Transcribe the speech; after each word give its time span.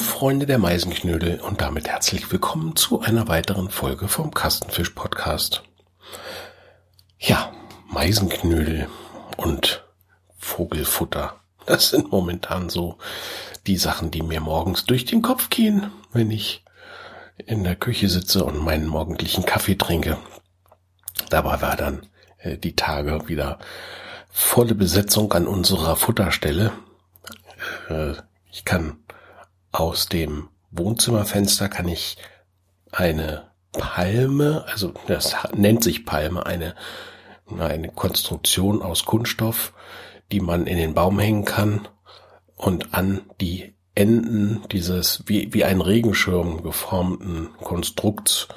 Freunde 0.00 0.46
der 0.46 0.58
Meisenknödel 0.58 1.40
und 1.40 1.60
damit 1.60 1.86
herzlich 1.86 2.32
willkommen 2.32 2.74
zu 2.74 3.00
einer 3.00 3.28
weiteren 3.28 3.68
Folge 3.68 4.08
vom 4.08 4.32
Kastenfisch 4.32 4.90
Podcast. 4.90 5.62
Ja, 7.18 7.52
Meisenknödel 7.86 8.88
und 9.36 9.84
Vogelfutter. 10.38 11.36
Das 11.66 11.90
sind 11.90 12.10
momentan 12.10 12.70
so 12.70 12.96
die 13.66 13.76
Sachen, 13.76 14.10
die 14.10 14.22
mir 14.22 14.40
morgens 14.40 14.86
durch 14.86 15.04
den 15.04 15.20
Kopf 15.20 15.50
gehen, 15.50 15.92
wenn 16.12 16.30
ich 16.30 16.64
in 17.36 17.62
der 17.62 17.76
Küche 17.76 18.08
sitze 18.08 18.44
und 18.44 18.58
meinen 18.58 18.86
morgendlichen 18.86 19.44
Kaffee 19.44 19.76
trinke. 19.76 20.16
Dabei 21.28 21.60
war 21.60 21.76
dann 21.76 22.06
äh, 22.38 22.56
die 22.56 22.74
Tage 22.74 23.28
wieder 23.28 23.58
volle 24.30 24.74
Besetzung 24.74 25.32
an 25.34 25.46
unserer 25.46 25.94
Futterstelle. 25.94 26.72
Äh, 27.90 28.14
ich 28.50 28.64
kann 28.64 28.96
aus 29.72 30.06
dem 30.06 30.48
Wohnzimmerfenster 30.70 31.68
kann 31.68 31.88
ich 31.88 32.16
eine 32.92 33.50
Palme, 33.72 34.64
also 34.68 34.92
das 35.06 35.36
nennt 35.54 35.84
sich 35.84 36.04
Palme, 36.04 36.46
eine, 36.46 36.74
eine 37.58 37.88
Konstruktion 37.88 38.82
aus 38.82 39.04
Kunststoff, 39.04 39.72
die 40.32 40.40
man 40.40 40.66
in 40.66 40.76
den 40.76 40.94
Baum 40.94 41.18
hängen 41.18 41.44
kann 41.44 41.88
und 42.56 42.94
an 42.94 43.22
die 43.40 43.74
Enden 43.94 44.62
dieses 44.70 45.24
wie, 45.26 45.52
wie 45.52 45.64
ein 45.64 45.80
Regenschirm 45.80 46.62
geformten 46.62 47.50
Konstrukts, 47.62 48.48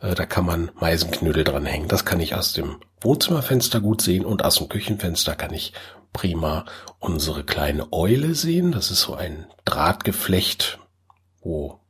äh, 0.00 0.14
da 0.14 0.26
kann 0.26 0.44
man 0.44 0.70
Meisenknödel 0.78 1.44
dran 1.44 1.64
hängen. 1.64 1.88
Das 1.88 2.04
kann 2.04 2.20
ich 2.20 2.34
aus 2.34 2.52
dem 2.52 2.76
Wohnzimmerfenster 3.00 3.80
gut 3.80 4.02
sehen 4.02 4.24
und 4.24 4.44
aus 4.44 4.56
dem 4.56 4.68
Küchenfenster 4.68 5.34
kann 5.34 5.54
ich 5.54 5.72
prima 6.12 6.64
unsere 6.98 7.44
kleine 7.44 7.92
Eule 7.92 8.34
sehen. 8.34 8.72
Das 8.72 8.90
ist 8.90 9.00
so 9.00 9.14
ein 9.14 9.46
Drahtgeflecht, 9.64 10.78
wo 11.40 11.80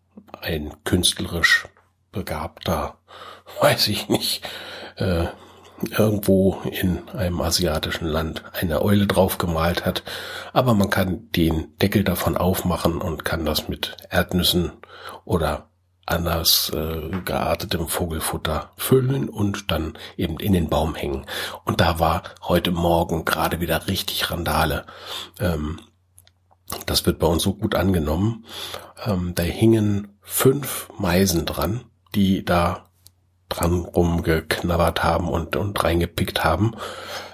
ein 0.41 0.73
künstlerisch 0.85 1.67
begabter, 2.11 2.99
weiß 3.61 3.89
ich 3.89 4.09
nicht, 4.09 4.49
äh, 4.97 5.27
irgendwo 5.91 6.61
in 6.71 7.09
einem 7.11 7.41
asiatischen 7.41 8.07
Land 8.07 8.45
eine 8.53 8.83
Eule 8.83 9.07
drauf 9.07 9.39
gemalt 9.39 9.85
hat. 9.85 10.03
Aber 10.53 10.75
man 10.75 10.91
kann 10.91 11.31
den 11.33 11.77
Deckel 11.79 12.05
davon 12.05 12.37
aufmachen 12.37 13.01
und 13.01 13.25
kann 13.25 13.45
das 13.45 13.69
mit 13.69 13.97
Erdnüssen 14.11 14.73
oder 15.25 15.69
anders 16.07 16.71
äh, 16.75 17.11
geartetem 17.25 17.89
Vogelfutter 17.89 18.73
füllen 18.77 19.29
und 19.29 19.71
dann 19.71 19.95
eben 20.17 20.39
in 20.39 20.53
den 20.53 20.69
Baum 20.69 20.95
hängen. 20.95 21.27
Und 21.65 21.81
da 21.81 21.99
war 21.99 22.23
heute 22.43 22.73
Morgen 22.73 23.25
gerade 23.25 23.61
wieder 23.61 23.87
richtig 23.87 24.31
Randale. 24.31 24.85
Ähm, 25.39 25.81
das 26.87 27.07
wird 27.07 27.19
bei 27.19 27.27
uns 27.27 27.43
so 27.43 27.55
gut 27.55 27.75
angenommen. 27.75 28.47
Ähm, 29.05 29.35
da 29.35 29.43
hingen 29.43 30.19
fünf 30.23 30.89
Meisen 30.99 31.45
dran, 31.47 31.85
die 32.15 32.45
da 32.45 32.87
dran 33.49 33.81
rumgeknabbert 33.81 35.05
haben 35.05 35.29
und, 35.29 35.57
und 35.57 35.83
reingepickt 35.83 36.43
haben, 36.43 36.73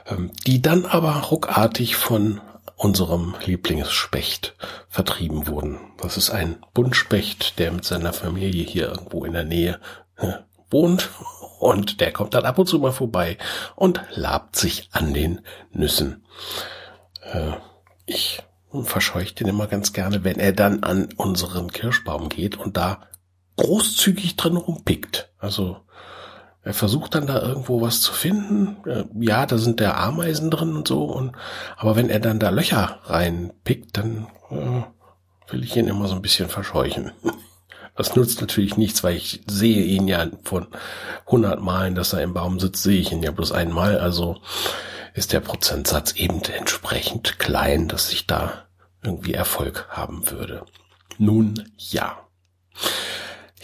ähm, 0.06 0.30
die 0.46 0.60
dann 0.60 0.84
aber 0.84 1.12
ruckartig 1.14 1.96
von 1.96 2.40
unserem 2.78 3.34
Lieblingsspecht 3.44 4.54
vertrieben 4.88 5.48
wurden. 5.48 5.80
Das 6.00 6.16
ist 6.16 6.30
ein 6.30 6.64
Buntspecht, 6.74 7.58
der 7.58 7.72
mit 7.72 7.84
seiner 7.84 8.12
Familie 8.12 8.64
hier 8.64 8.88
irgendwo 8.88 9.24
in 9.24 9.32
der 9.32 9.44
Nähe 9.44 9.80
äh, 10.16 10.32
wohnt 10.70 11.10
und 11.58 12.00
der 12.00 12.12
kommt 12.12 12.34
dann 12.34 12.44
ab 12.44 12.58
und 12.58 12.66
zu 12.66 12.78
mal 12.78 12.92
vorbei 12.92 13.36
und 13.74 14.00
labt 14.14 14.54
sich 14.54 14.88
an 14.92 15.12
den 15.12 15.40
Nüssen. 15.72 16.24
Äh, 17.20 17.52
ich 18.06 18.42
verscheucht 18.84 19.40
den 19.40 19.48
immer 19.48 19.66
ganz 19.66 19.92
gerne, 19.92 20.22
wenn 20.22 20.38
er 20.38 20.52
dann 20.52 20.84
an 20.84 21.08
unseren 21.16 21.72
Kirschbaum 21.72 22.28
geht 22.28 22.56
und 22.56 22.76
da 22.76 23.00
großzügig 23.56 24.36
drin 24.36 24.56
rumpickt. 24.56 25.32
Also 25.38 25.78
er 26.62 26.74
versucht 26.74 27.14
dann 27.14 27.26
da 27.26 27.40
irgendwo 27.40 27.80
was 27.80 28.00
zu 28.00 28.12
finden. 28.12 28.76
Äh, 28.86 29.04
ja, 29.18 29.46
da 29.46 29.58
sind 29.58 29.80
der 29.80 29.98
Ameisen 29.98 30.50
drin 30.50 30.76
und 30.76 30.88
so. 30.88 31.04
Und 31.04 31.32
aber 31.76 31.96
wenn 31.96 32.10
er 32.10 32.20
dann 32.20 32.38
da 32.38 32.50
Löcher 32.50 33.00
reinpickt, 33.04 33.96
dann 33.96 34.26
äh, 34.50 34.82
will 35.52 35.64
ich 35.64 35.76
ihn 35.76 35.88
immer 35.88 36.08
so 36.08 36.14
ein 36.14 36.22
bisschen 36.22 36.48
verscheuchen. 36.48 37.12
Das 37.96 38.14
nutzt 38.14 38.40
natürlich 38.40 38.76
nichts, 38.76 39.02
weil 39.02 39.16
ich 39.16 39.42
sehe 39.48 39.82
ihn 39.82 40.06
ja 40.06 40.24
von 40.44 40.68
100 41.26 41.60
Malen, 41.60 41.96
dass 41.96 42.12
er 42.12 42.22
im 42.22 42.32
Baum 42.32 42.60
sitzt, 42.60 42.84
sehe 42.84 43.00
ich 43.00 43.10
ihn 43.10 43.24
ja 43.24 43.32
bloß 43.32 43.50
einmal. 43.50 43.98
Also 43.98 44.36
ist 45.14 45.32
der 45.32 45.40
Prozentsatz 45.40 46.12
eben 46.12 46.40
entsprechend 46.44 47.40
klein, 47.40 47.88
dass 47.88 48.12
ich 48.12 48.28
da 48.28 48.68
irgendwie 49.02 49.34
Erfolg 49.34 49.88
haben 49.90 50.30
würde. 50.30 50.64
Nun 51.18 51.72
ja. 51.76 52.18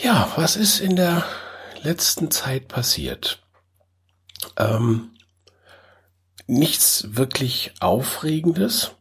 Ja, 0.03 0.33
was 0.35 0.57
ist 0.57 0.81
in 0.81 0.97
der 0.97 1.25
letzten 1.85 2.31
Zeit 2.31 2.69
passiert? 2.69 3.43
Ähm, 4.57 5.11
nichts 6.47 7.17
wirklich 7.17 7.75
Aufregendes. 7.81 8.93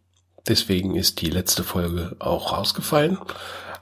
Deswegen 0.47 0.95
ist 0.95 1.21
die 1.21 1.29
letzte 1.29 1.63
Folge 1.63 2.15
auch 2.19 2.51
rausgefallen. 2.51 3.17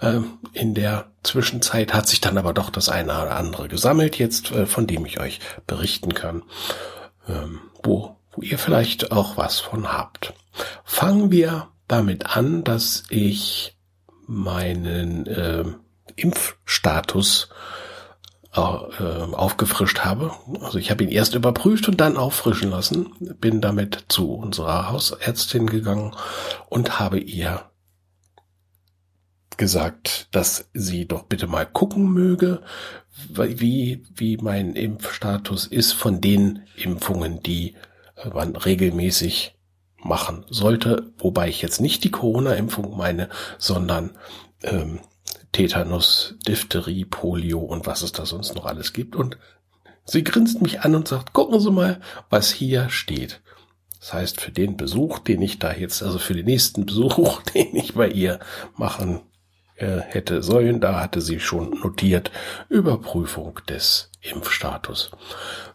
Ähm, 0.02 0.40
in 0.54 0.74
der 0.74 1.12
Zwischenzeit 1.24 1.94
hat 1.94 2.08
sich 2.08 2.22
dann 2.22 2.38
aber 2.38 2.54
doch 2.54 2.70
das 2.70 2.90
eine 2.90 3.12
oder 3.12 3.36
andere 3.36 3.68
gesammelt, 3.68 4.18
jetzt 4.18 4.52
äh, 4.52 4.66
von 4.66 4.88
dem 4.88 5.06
ich 5.06 5.20
euch 5.20 5.40
berichten 5.68 6.14
kann, 6.14 6.44
ähm, 7.28 7.60
wo, 7.84 8.16
wo 8.32 8.42
ihr 8.42 8.58
vielleicht 8.58 9.12
auch 9.12 9.38
was 9.38 9.60
von 9.60 9.92
habt. 9.92 10.34
Fangen 10.84 11.32
wir 11.32 11.70
damit 11.88 12.36
an, 12.36 12.64
dass 12.64 13.04
ich 13.10 13.76
meinen 14.26 15.28
äh, 15.28 15.66
Impfstatus 16.16 17.50
aufgefrischt 18.52 20.00
habe. 20.00 20.32
Also 20.62 20.78
ich 20.78 20.92
habe 20.92 21.04
ihn 21.04 21.10
erst 21.10 21.36
überprüft 21.36 21.88
und 21.88 22.02
dann 22.02 22.18
auffrischen 22.18 22.70
lassen. 22.70 23.14
Bin 23.40 23.62
damit 23.62 24.06
zu 24.10 24.34
unserer 24.34 24.90
Hausärztin 24.90 25.68
gegangen 25.68 26.14
und 26.68 27.00
habe 27.00 27.20
ihr 27.20 27.64
gesagt, 29.56 30.28
dass 30.32 30.70
sie 30.74 31.08
doch 31.08 31.24
bitte 31.24 31.48
mal 31.48 31.66
gucken 31.66 32.12
möge, 32.12 32.62
wie, 33.30 34.04
wie 34.16 34.38
mein 34.38 34.74
Impfstatus 34.74 35.68
ist 35.68 35.94
von 35.94 36.20
den 36.20 36.64
Impfungen, 36.76 37.42
die 37.44 37.76
man 38.34 38.56
regelmäßig 38.56 39.56
machen 39.98 40.46
sollte, 40.50 41.14
wobei 41.20 41.48
ich 41.48 41.62
jetzt 41.62 41.80
nicht 41.80 42.04
die 42.04 42.12
Corona-Impfung 42.12 42.98
meine, 42.98 43.30
sondern 43.58 44.18
ähm, 44.64 45.00
Tetanus, 45.52 46.36
Diphtherie, 46.48 47.06
Polio 47.06 47.60
und 47.60 47.86
was 47.86 48.02
es 48.02 48.12
da 48.12 48.26
sonst 48.26 48.56
noch 48.56 48.66
alles 48.66 48.94
gibt. 48.94 49.16
Und 49.16 49.38
sie 50.06 50.24
grinst 50.24 50.62
mich 50.62 50.82
an 50.82 50.96
und 50.96 51.08
sagt, 51.08 51.34
gucken 51.34 51.60
Sie 51.60 51.72
mal, 51.72 52.00
was 52.30 52.52
hier 52.52 52.90
steht. 52.90 53.42
Das 54.00 54.14
heißt, 54.14 54.42
für 54.42 54.52
den 54.52 54.78
Besuch, 54.78 55.20
den 55.20 55.42
ich 55.42 55.60
da 55.60 55.74
jetzt, 55.74 56.02
also 56.02 56.18
für 56.18 56.34
den 56.34 56.46
nächsten 56.46 56.86
Besuch, 56.86 57.42
den 57.54 57.76
ich 57.76 57.94
bei 57.94 58.08
ihr 58.08 58.40
machen 58.76 59.22
äh, 59.76 60.00
hätte 60.00 60.42
sollen, 60.42 60.82
da 60.82 61.00
hatte 61.00 61.22
sie 61.22 61.40
schon 61.40 61.80
notiert, 61.82 62.32
Überprüfung 62.70 63.60
des 63.68 64.10
Impfstatus. 64.22 65.12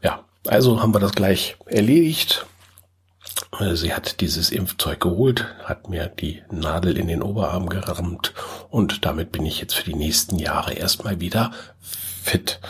Ja, 0.03 0.25
also 0.47 0.81
haben 0.81 0.95
wir 0.95 1.01
das 1.01 1.13
gleich 1.13 1.57
erledigt. 1.67 2.47
Äh, 3.61 3.75
sie 3.75 3.95
hat 3.95 4.21
dieses 4.21 4.51
Impfzeug 4.51 5.01
geholt, 5.01 5.47
hat 5.65 5.89
mir 5.89 6.07
die 6.07 6.43
Nadel 6.51 6.97
in 6.97 7.09
den 7.09 7.23
Oberarm 7.23 7.69
gerammt 7.69 8.35
und 8.71 9.05
damit 9.05 9.33
bin 9.33 9.47
ich 9.47 9.61
jetzt 9.61 9.75
für 9.75 9.85
die 9.85 9.97
nächsten 9.97 10.39
Jahre 10.39 10.75
erstmal 10.75 11.21
wieder 11.21 11.53
fit. 11.81 12.61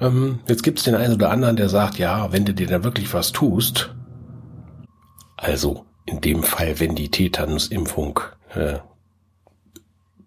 Ähm, 0.00 0.40
jetzt 0.48 0.62
gibt's 0.62 0.84
den 0.84 0.94
einen 0.94 1.14
oder 1.14 1.30
anderen, 1.30 1.56
der 1.56 1.68
sagt, 1.68 1.98
ja, 1.98 2.32
wenn 2.32 2.44
du 2.44 2.54
dir 2.54 2.66
da 2.66 2.84
wirklich 2.84 3.12
was 3.14 3.32
tust, 3.32 3.94
also 5.36 5.84
in 6.06 6.20
dem 6.20 6.42
Fall, 6.42 6.80
wenn 6.80 6.94
die 6.94 7.10
Tetanusimpfung 7.10 8.20
äh, 8.54 8.78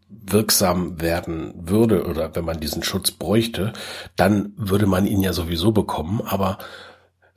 wirksam 0.09 0.99
werden 0.99 1.53
würde 1.55 2.05
oder 2.05 2.35
wenn 2.35 2.45
man 2.45 2.59
diesen 2.59 2.83
Schutz 2.83 3.11
bräuchte, 3.11 3.73
dann 4.15 4.53
würde 4.57 4.85
man 4.85 5.05
ihn 5.05 5.21
ja 5.21 5.33
sowieso 5.33 5.71
bekommen, 5.71 6.21
aber 6.25 6.57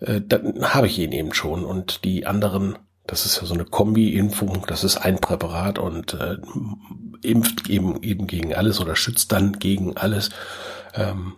äh, 0.00 0.20
dann 0.20 0.62
habe 0.62 0.86
ich 0.86 0.98
ihn 0.98 1.12
eben 1.12 1.34
schon. 1.34 1.64
Und 1.64 2.04
die 2.04 2.26
anderen, 2.26 2.78
das 3.06 3.26
ist 3.26 3.40
ja 3.40 3.46
so 3.46 3.54
eine 3.54 3.64
Kombi-Impfung, 3.64 4.64
das 4.66 4.84
ist 4.84 4.96
ein 4.96 5.18
Präparat 5.18 5.78
und 5.78 6.14
äh, 6.14 6.36
impft 7.22 7.68
eben 7.68 8.02
eben 8.02 8.26
gegen 8.26 8.54
alles 8.54 8.80
oder 8.80 8.96
schützt 8.96 9.32
dann 9.32 9.58
gegen 9.58 9.96
alles. 9.96 10.30
Ähm, 10.94 11.34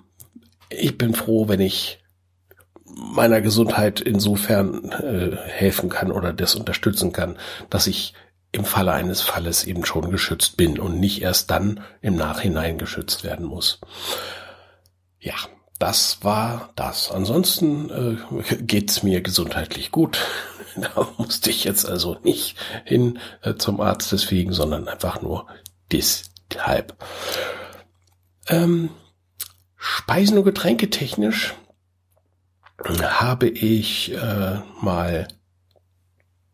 ich 0.69 0.97
bin 0.97 1.15
froh, 1.15 1.49
wenn 1.49 1.61
ich 1.61 1.99
meiner 2.85 3.41
Gesundheit 3.41 4.01
insofern 4.01 4.91
äh, 4.93 5.37
helfen 5.37 5.89
kann 5.89 6.13
oder 6.13 6.33
das 6.33 6.55
unterstützen 6.55 7.13
kann, 7.13 7.39
dass 7.71 7.87
ich 7.87 8.15
im 8.53 8.65
Falle 8.67 8.93
eines 8.93 9.23
Falles 9.23 9.65
eben 9.65 9.85
schon 9.87 10.11
geschützt 10.11 10.59
bin 10.59 10.79
und 10.79 11.01
nicht 11.01 11.23
erst 11.23 11.51
dann 11.51 11.81
im 12.03 12.17
Nachhinein 12.17 12.77
geschützt 12.77 13.25
werden 13.25 13.47
muss. 13.47 13.81
Ja, 15.19 15.35
das 15.83 16.23
war 16.23 16.71
das. 16.77 17.11
Ansonsten 17.11 17.91
äh, 17.91 18.55
geht's 18.63 19.03
mir 19.03 19.21
gesundheitlich 19.21 19.91
gut. 19.91 20.25
da 20.77 21.09
musste 21.19 21.51
ich 21.51 21.65
jetzt 21.65 21.89
also 21.89 22.19
nicht 22.23 22.57
hin 22.85 23.19
äh, 23.43 23.57
zum 23.57 23.81
Arzt 23.81 24.13
deswegen, 24.13 24.53
sondern 24.53 24.87
einfach 24.87 25.23
nur 25.23 25.49
des 25.91 26.31
halb. 26.57 26.97
Ähm, 28.47 28.91
Speisen- 29.75 30.39
und 30.39 30.45
Getränke 30.45 30.89
technisch 30.89 31.53
habe 32.87 33.49
ich 33.49 34.13
äh, 34.13 34.61
mal 34.81 35.27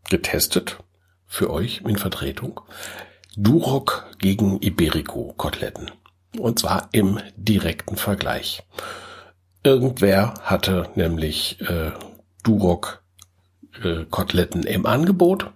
getestet 0.08 0.78
für 1.26 1.50
euch 1.50 1.82
in 1.82 1.98
Vertretung. 1.98 2.62
Duroc 3.36 4.06
gegen 4.18 4.62
Iberico 4.62 5.34
Koteletten. 5.36 5.90
Und 6.38 6.60
zwar 6.60 6.88
im 6.92 7.20
direkten 7.36 7.96
Vergleich. 7.96 8.62
Irgendwer 9.68 10.32
hatte 10.44 10.88
nämlich 10.94 11.60
äh, 11.60 11.90
Duroc 12.42 13.02
äh, 13.84 14.06
im 14.64 14.86
Angebot. 14.86 15.50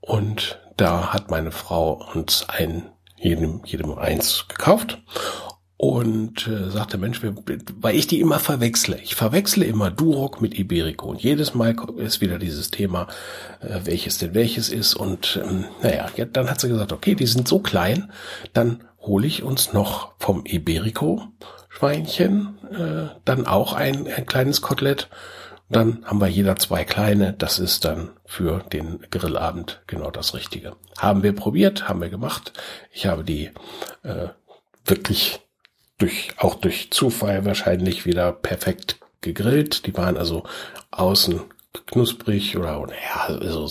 Und 0.00 0.58
da 0.78 1.12
hat 1.12 1.30
meine 1.30 1.50
Frau 1.50 2.02
uns 2.14 2.46
ein 2.48 2.84
jedem 3.18 3.60
jedem 3.66 3.98
eins 3.98 4.46
gekauft. 4.48 5.02
Und 5.76 6.48
äh, 6.48 6.70
sagte, 6.70 6.96
Mensch, 6.96 7.20
weil 7.22 7.94
ich 7.94 8.06
die 8.06 8.20
immer 8.20 8.38
verwechsle. 8.38 8.98
Ich 9.02 9.14
verwechsle 9.14 9.66
immer 9.66 9.90
Duroc 9.90 10.40
mit 10.40 10.58
Iberico. 10.58 11.10
Und 11.10 11.22
jedes 11.22 11.52
Mal 11.52 11.76
ist 11.98 12.22
wieder 12.22 12.38
dieses 12.38 12.70
Thema, 12.70 13.08
äh, 13.60 13.80
welches 13.84 14.16
denn 14.16 14.32
welches 14.32 14.70
ist. 14.70 14.94
Und 14.94 15.38
ähm, 15.44 15.66
naja, 15.82 16.06
ja, 16.16 16.24
dann 16.24 16.48
hat 16.48 16.62
sie 16.62 16.68
gesagt, 16.68 16.94
okay, 16.94 17.14
die 17.14 17.26
sind 17.26 17.46
so 17.46 17.58
klein, 17.58 18.10
dann 18.54 18.84
hole 19.00 19.26
ich 19.26 19.42
uns 19.42 19.74
noch 19.74 20.14
vom 20.18 20.46
Iberico 20.46 21.24
Schweinchen 21.74 22.58
äh, 22.70 23.14
dann 23.24 23.46
auch 23.46 23.72
ein, 23.72 24.06
ein 24.06 24.26
kleines 24.26 24.62
Kotelett. 24.62 25.08
Dann 25.68 26.04
haben 26.04 26.20
wir 26.20 26.28
jeder 26.28 26.56
zwei 26.56 26.84
kleine. 26.84 27.32
Das 27.32 27.58
ist 27.58 27.84
dann 27.84 28.10
für 28.24 28.60
den 28.72 29.00
Grillabend 29.10 29.82
genau 29.88 30.10
das 30.10 30.34
Richtige. 30.34 30.76
Haben 30.98 31.22
wir 31.24 31.34
probiert, 31.34 31.88
haben 31.88 32.00
wir 32.00 32.10
gemacht. 32.10 32.52
Ich 32.92 33.06
habe 33.06 33.24
die 33.24 33.50
äh, 34.04 34.28
wirklich 34.84 35.40
durch, 35.98 36.30
auch 36.36 36.54
durch 36.54 36.92
Zufall 36.92 37.44
wahrscheinlich 37.44 38.06
wieder 38.06 38.32
perfekt 38.32 39.00
gegrillt. 39.20 39.86
Die 39.86 39.96
waren 39.96 40.16
also 40.16 40.44
außen 40.92 41.40
knusprig 41.86 42.56
oder, 42.56 42.86
ja, 42.88 43.34
also 43.34 43.68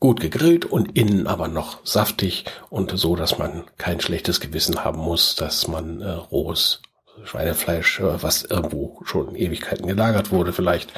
gut 0.00 0.20
gegrillt 0.20 0.64
und 0.64 0.96
innen 0.96 1.26
aber 1.26 1.48
noch 1.48 1.84
saftig 1.84 2.44
und 2.70 2.90
so, 2.96 3.16
dass 3.16 3.38
man 3.38 3.64
kein 3.78 4.00
schlechtes 4.00 4.40
Gewissen 4.40 4.84
haben 4.84 4.98
muss, 4.98 5.36
dass 5.36 5.68
man 5.68 6.00
äh, 6.00 6.10
rohes 6.10 6.82
Schweinefleisch, 7.24 8.00
äh, 8.00 8.22
was 8.22 8.42
irgendwo 8.42 9.00
schon 9.04 9.34
Ewigkeiten 9.34 9.86
gelagert 9.86 10.30
wurde, 10.30 10.52
vielleicht, 10.52 10.92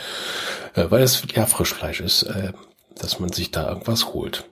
äh, 0.75 0.87
weil 0.91 1.03
es 1.03 1.23
ja 1.35 1.47
Frischfleisch 1.47 2.01
ist, 2.01 2.25
äh, 2.25 2.53
dass 2.97 3.21
man 3.21 3.33
sich 3.33 3.51
da 3.51 3.69
irgendwas 3.69 4.07
holt. 4.13 4.45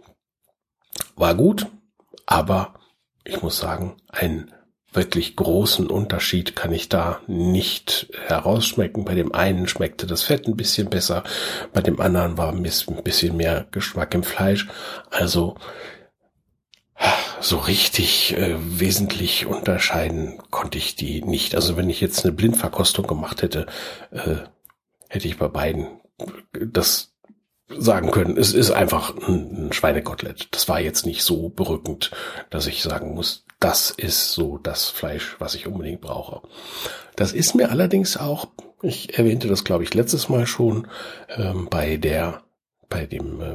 War 1.17 1.35
gut, 1.35 1.67
aber 2.25 2.75
ich 3.25 3.43
muss 3.43 3.59
sagen, 3.59 3.97
ein 4.09 4.53
wirklich 4.97 5.37
großen 5.37 5.89
Unterschied 5.89 6.57
kann 6.57 6.73
ich 6.73 6.89
da 6.89 7.21
nicht 7.27 8.09
herausschmecken. 8.27 9.05
Bei 9.05 9.15
dem 9.15 9.35
einen 9.35 9.69
schmeckte 9.69 10.07
das 10.07 10.23
Fett 10.23 10.47
ein 10.47 10.57
bisschen 10.57 10.91
besser, 10.91 11.25
bei 11.73 11.81
dem 11.81 12.01
anderen 12.01 12.39
war 12.39 12.53
ein 12.53 12.63
bisschen 12.63 13.37
mehr 13.37 13.67
Geschmack 13.71 14.15
im 14.15 14.25
Fleisch. 14.25 14.67
Also 15.11 15.57
so 17.41 17.59
richtig 17.59 18.37
äh, 18.37 18.57
wesentlich 18.59 19.47
unterscheiden 19.47 20.39
konnte 20.51 20.79
ich 20.79 20.97
die 20.97 21.23
nicht. 21.23 21.55
Also 21.55 21.77
wenn 21.77 21.91
ich 21.91 22.01
jetzt 22.01 22.25
eine 22.25 22.33
Blindverkostung 22.33 23.07
gemacht 23.07 23.43
hätte, 23.43 23.67
äh, 24.11 24.37
hätte 25.09 25.29
ich 25.29 25.37
bei 25.37 25.49
beiden 25.49 26.01
das 26.53 27.16
sagen 27.69 28.11
können. 28.11 28.37
Es 28.37 28.53
ist 28.53 28.71
einfach 28.71 29.17
ein, 29.17 29.67
ein 29.67 29.73
Schweinekotelett. 29.73 30.49
Das 30.53 30.69
war 30.69 30.81
jetzt 30.81 31.07
nicht 31.07 31.23
so 31.23 31.49
berückend, 31.49 32.11
dass 32.51 32.67
ich 32.67 32.83
sagen 32.83 33.15
muss, 33.15 33.45
das 33.61 33.91
ist 33.91 34.33
so 34.33 34.59
das 34.59 34.89
Fleisch, 34.89 35.37
was 35.39 35.55
ich 35.55 35.67
unbedingt 35.67 36.01
brauche. 36.01 36.47
Das 37.17 37.33
ist 37.33 37.55
mir 37.55 37.71
allerdings 37.71 38.17
auch, 38.17 38.49
ich 38.83 39.19
erwähnte 39.19 39.49
das 39.49 39.65
glaube 39.65 39.85
ich 39.85 39.95
letztes 39.95 40.29
Mal 40.29 40.47
schon, 40.47 40.87
ähm, 41.29 41.69
bei 41.71 41.97
der, 41.97 42.43
bei 42.89 43.07
dem 43.07 43.41
äh, 43.41 43.55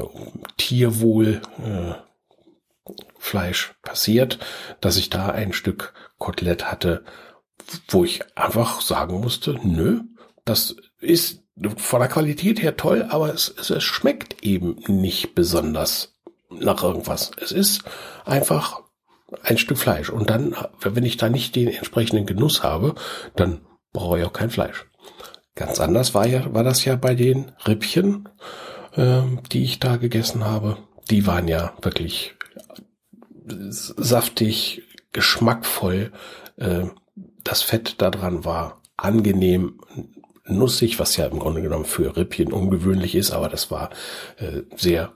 Tierwohl 0.58 1.42
äh, 1.64 1.94
Fleisch 3.20 3.76
passiert, 3.84 4.40
dass 4.82 4.98
ich 4.98 5.10
da 5.10 5.28
ein 5.28 5.54
Stück 5.54 5.94
Kotelett 6.18 6.72
hatte, 6.72 7.04
wo 7.88 8.04
ich 8.04 8.22
einfach 8.36 8.82
sagen 8.82 9.22
musste, 9.22 9.60
nö, 9.64 10.02
das 10.44 10.76
ist 11.00 11.41
von 11.78 12.00
der 12.00 12.10
Qualität 12.10 12.62
her 12.62 12.78
toll, 12.78 13.06
aber 13.10 13.34
es, 13.34 13.54
es, 13.60 13.70
es 13.70 13.84
schmeckt 13.84 14.44
eben 14.44 14.78
nicht 14.88 15.36
besonders 15.36 16.16
nach 16.50 16.84
irgendwas. 16.84 17.32
Es 17.42 17.52
ist 17.52 17.84
einfach 18.26 18.82
ein 19.44 19.58
Stück 19.58 19.78
Fleisch. 19.78 20.10
Und 20.10 20.30
dann, 20.30 20.56
wenn 20.82 21.06
ich 21.06 21.18
da 21.18 21.30
nicht 21.30 21.56
den 21.56 21.70
entsprechenden 21.70 22.26
Genuss 22.26 22.64
habe, 22.64 22.96
dann 23.36 23.62
brauche 23.94 24.20
ich 24.20 24.26
auch 24.26 24.34
kein 24.34 24.50
Fleisch. 24.50 24.86
Ganz 25.56 25.80
anders 25.80 26.14
war 26.14 26.28
ja, 26.28 26.54
war 26.54 26.64
das 26.64 26.86
ja 26.86 26.96
bei 26.96 27.16
den 27.16 27.52
Rippchen, 27.68 28.30
äh, 28.96 29.22
die 29.52 29.64
ich 29.64 29.80
da 29.80 29.98
gegessen 29.98 30.46
habe. 30.46 30.78
Die 31.10 31.28
waren 31.28 31.48
ja 31.48 31.74
wirklich 31.82 32.36
saftig, 33.46 34.84
geschmackvoll. 35.12 36.12
Äh, 36.58 36.86
das 37.44 37.62
Fett 37.64 37.96
da 38.02 38.10
dran 38.10 38.46
war 38.46 38.82
angenehm, 38.98 39.82
nussig, 40.58 41.00
was 41.00 41.18
ja 41.18 41.26
im 41.26 41.40
Grunde 41.40 41.62
genommen 41.62 41.86
für 41.86 42.16
Rippchen 42.16 42.54
ungewöhnlich 42.54 43.16
ist, 43.16 43.32
aber 43.32 43.50
das 43.50 43.72
war 43.72 43.90
äh, 44.38 44.64
sehr 44.76 45.14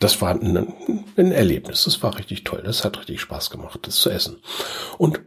das 0.00 0.20
war 0.20 0.30
ein, 0.30 0.74
ein 1.16 1.32
Erlebnis. 1.32 1.84
Das 1.84 2.02
war 2.02 2.18
richtig 2.18 2.44
toll. 2.44 2.62
Das 2.64 2.84
hat 2.84 2.98
richtig 2.98 3.20
Spaß 3.20 3.50
gemacht, 3.50 3.80
das 3.82 3.96
zu 3.96 4.10
essen. 4.10 4.42
Und 4.98 5.20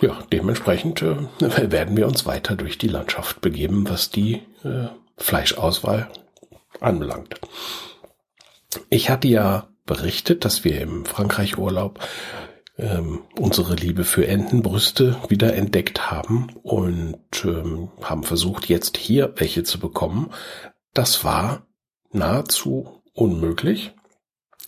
ja, 0.00 0.18
dementsprechend 0.32 1.02
äh, 1.02 1.16
werden 1.70 1.96
wir 1.96 2.06
uns 2.06 2.26
weiter 2.26 2.56
durch 2.56 2.78
die 2.78 2.88
Landschaft 2.88 3.40
begeben, 3.40 3.88
was 3.88 4.10
die 4.10 4.42
äh, 4.64 4.88
Fleischauswahl 5.16 6.10
anbelangt. 6.80 7.34
Ich 8.88 9.10
hatte 9.10 9.28
ja 9.28 9.68
berichtet, 9.84 10.44
dass 10.44 10.64
wir 10.64 10.80
im 10.80 11.04
Frankreich-Urlaub 11.04 12.00
ähm, 12.78 13.20
unsere 13.38 13.74
Liebe 13.74 14.04
für 14.04 14.26
Entenbrüste 14.26 15.16
wieder 15.28 15.54
entdeckt 15.54 16.10
haben 16.10 16.48
und 16.62 17.44
ähm, 17.44 17.90
haben 18.00 18.22
versucht, 18.22 18.68
jetzt 18.68 18.96
hier 18.96 19.32
welche 19.36 19.62
zu 19.62 19.78
bekommen. 19.78 20.30
Das 20.94 21.24
war 21.24 21.66
nahezu 22.10 23.02
unmöglich. 23.14 23.92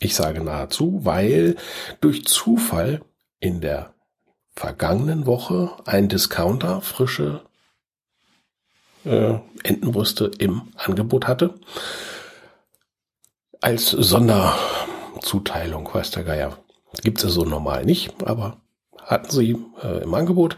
Ich 0.01 0.15
sage 0.15 0.43
nahezu, 0.43 1.01
weil 1.05 1.57
durch 2.01 2.25
Zufall 2.27 3.03
in 3.41 3.61
der 3.61 3.95
vergangenen 4.55 5.27
Woche 5.27 5.77
ein 5.85 6.09
Discounter 6.09 6.81
frische 6.81 7.43
äh, 9.05 9.35
Entenbrüste 9.63 10.31
im 10.39 10.73
Angebot 10.77 11.27
hatte. 11.27 11.55
Als 13.61 13.91
Sonderzuteilung, 13.91 15.89
weiß 15.93 16.11
der 16.11 16.25
Geier. 16.25 16.64
Gibt's 17.05 17.23
ja 17.23 17.29
so 17.29 17.45
normal 17.45 17.85
nicht, 17.85 18.25
aber 18.25 18.57
hatten 19.03 19.31
sie 19.31 19.57
äh, 19.83 20.03
im 20.03 20.15
Angebot. 20.15 20.57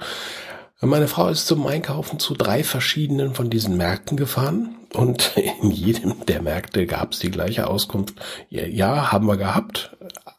Meine 0.80 1.08
Frau 1.08 1.28
ist 1.28 1.46
zum 1.46 1.66
Einkaufen 1.66 2.18
zu 2.18 2.34
drei 2.34 2.62
verschiedenen 2.62 3.34
von 3.34 3.50
diesen 3.50 3.76
Märkten 3.76 4.16
gefahren 4.16 4.76
und 4.92 5.36
in 5.62 5.70
jedem 5.70 6.24
der 6.26 6.42
Märkte 6.42 6.86
gab 6.86 7.12
es 7.12 7.18
die 7.18 7.30
gleiche 7.30 7.66
Auskunft. 7.66 8.14
Ja, 8.48 8.64
ja, 8.64 9.10
haben 9.10 9.26
wir 9.26 9.36
gehabt, 9.36 9.96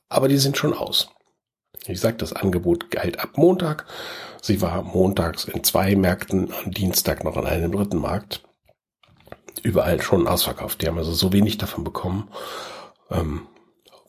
aber 0.08 0.28
die 0.28 0.38
sind 0.38 0.58
schon 0.58 0.74
aus. 0.74 1.10
Ich 1.88 2.00
sag, 2.00 2.18
das 2.20 2.34
Angebot 2.34 2.90
galt 2.92 3.20
ab 3.20 3.38
Montag. 3.38 3.86
Sie 4.42 4.62
war 4.62 4.84
montags 4.84 5.46
in 5.46 5.64
zwei 5.64 5.96
Märkten, 5.96 6.54
am 6.64 6.72
Dienstag 6.72 7.24
noch 7.24 7.36
an 7.36 7.46
einem 7.46 7.72
dritten 7.72 7.98
Markt. 7.98 8.44
Überall 9.64 10.02
schon 10.02 10.28
ausverkauft. 10.28 10.82
Die 10.82 10.88
haben 10.88 10.98
also 10.98 11.14
so 11.14 11.34
wenig 11.34 11.58
davon 11.58 11.84
bekommen. 11.84 12.30
Ähm, 13.10 13.48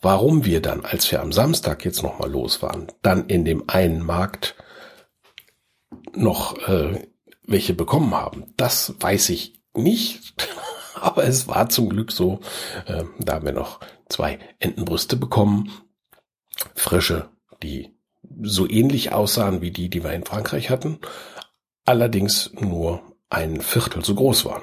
warum 0.01 0.45
wir 0.45 0.63
dann, 0.63 0.85
als 0.85 1.11
wir 1.11 1.21
am 1.21 1.33
Samstag 1.33 1.85
jetzt 1.85 2.03
nochmal 2.03 2.31
los 2.31 2.63
waren, 2.63 2.89
dann 3.03 3.27
in 3.27 3.45
dem 3.45 3.65
einen 3.69 4.05
Markt 4.05 4.55
noch 6.15 6.59
äh, 6.69 7.09
welche 7.43 7.75
bekommen 7.75 8.15
haben. 8.15 8.53
Das 8.57 8.95
weiß 9.01 9.31
ich 9.31 9.61
nicht, 9.75 10.49
aber 10.95 11.25
es 11.25 11.49
war 11.49 11.69
zum 11.69 11.89
Glück 11.89 12.13
so. 12.13 12.41
Äh, 12.87 13.05
da 13.19 13.35
haben 13.35 13.47
wir 13.47 13.53
noch 13.53 13.81
zwei 14.09 14.39
Entenbrüste 14.59 15.17
bekommen, 15.17 15.71
frische, 16.75 17.29
die 17.63 17.95
so 18.43 18.69
ähnlich 18.69 19.13
aussahen 19.13 19.61
wie 19.61 19.71
die, 19.71 19.89
die 19.89 20.05
wir 20.05 20.13
in 20.13 20.25
Frankreich 20.25 20.71
hatten, 20.71 20.99
allerdings 21.85 22.53
nur 22.55 23.03
ein 23.31 23.61
Viertel 23.61 24.05
so 24.05 24.15
groß 24.15 24.45
waren. 24.45 24.63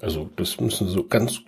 Also 0.00 0.30
das 0.36 0.60
müssen 0.60 0.88
so 0.88 1.06
ganz 1.06 1.40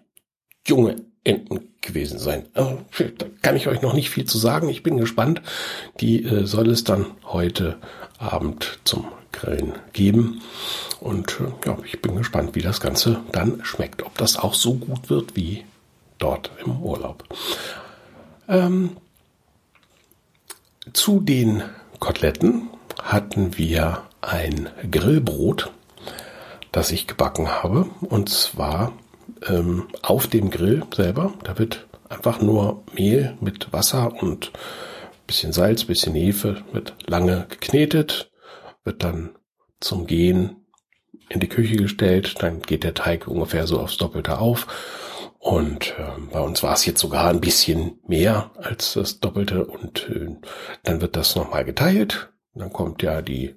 junge 0.67 0.97
Enten 1.25 1.69
gewesen 1.81 2.19
sein. 2.19 2.47
Also, 2.55 2.79
da 3.19 3.27
kann 3.43 3.57
ich 3.57 3.69
euch 3.69 3.81
noch 3.83 3.95
nicht 3.95 4.11
viel 4.11 4.25
zu 4.25 4.39
sagen. 4.39 4.69
Ich 4.69 4.83
bin 4.83 4.97
gespannt. 4.97 5.43
Die 6.01 6.25
äh, 6.25 6.47
soll 6.47 6.69
es 6.71 6.85
dann 6.85 7.07
heute 7.25 7.79
Abend 8.19 8.79
zum 8.85 9.07
Grillen 9.33 9.75
geben. 9.93 10.43
Und 11.01 11.39
äh, 11.41 11.69
ja, 11.69 11.79
ich 11.85 12.03
bin 12.03 12.17
gespannt, 12.17 12.55
wie 12.55 12.63
das 12.63 12.81
Ganze 12.81 13.21
dann 13.33 13.65
schmeckt. 13.65 14.03
Ob 14.03 14.17
das 14.19 14.37
auch 14.37 14.55
so 14.55 14.75
gut 14.75 15.11
wird 15.11 15.37
wie 15.37 15.65
dort 16.19 16.51
im 16.65 16.83
Urlaub. 16.83 17.25
Ähm, 18.49 18.97
Zu 20.93 21.21
den 21.21 21.63
Koteletten 22.01 22.69
hatten 23.03 23.57
wir 23.57 24.03
ein 24.21 24.69
Grillbrot, 24.91 25.73
das 26.73 26.91
ich 26.91 27.07
gebacken 27.07 27.49
habe. 27.49 27.87
Und 28.01 28.29
zwar 28.29 28.93
ähm, 29.47 29.89
auf 30.03 30.27
dem 30.27 30.51
Grill 30.51 30.85
selber. 30.95 31.35
Da 31.45 31.59
wird 31.59 31.87
einfach 32.09 32.41
nur 32.41 32.85
Mehl 32.95 33.37
mit 33.41 33.73
Wasser 33.73 34.13
und 34.23 34.53
bisschen 35.27 35.53
Salz, 35.53 35.85
bisschen 35.85 36.15
Hefe, 36.15 36.63
wird 36.73 36.95
lange 37.07 37.47
geknetet, 37.49 38.31
wird 38.85 39.03
dann 39.03 39.31
zum 39.81 40.07
Gehen 40.07 40.57
in 41.29 41.41
die 41.41 41.49
Küche 41.49 41.77
gestellt, 41.77 42.37
dann 42.41 42.61
geht 42.61 42.85
der 42.85 42.95
Teig 42.95 43.27
ungefähr 43.27 43.67
so 43.67 43.81
aufs 43.81 43.97
Doppelte 43.97 44.39
auf. 44.39 44.67
Und 45.39 45.95
äh, 45.99 46.21
bei 46.31 46.41
uns 46.41 46.63
war 46.63 46.75
es 46.75 46.87
jetzt 46.87 47.01
sogar 47.01 47.29
ein 47.29 47.41
bisschen 47.41 47.99
mehr 48.07 48.53
als 48.57 48.93
das 48.93 49.19
Doppelte 49.19 49.67
und 49.67 50.09
äh, 50.09 50.37
dann 50.85 51.01
wird 51.01 51.17
das 51.17 51.35
nochmal 51.35 51.65
geteilt. 51.65 52.33
Dann 52.55 52.73
kommt 52.73 53.03
ja 53.03 53.23
die 53.23 53.57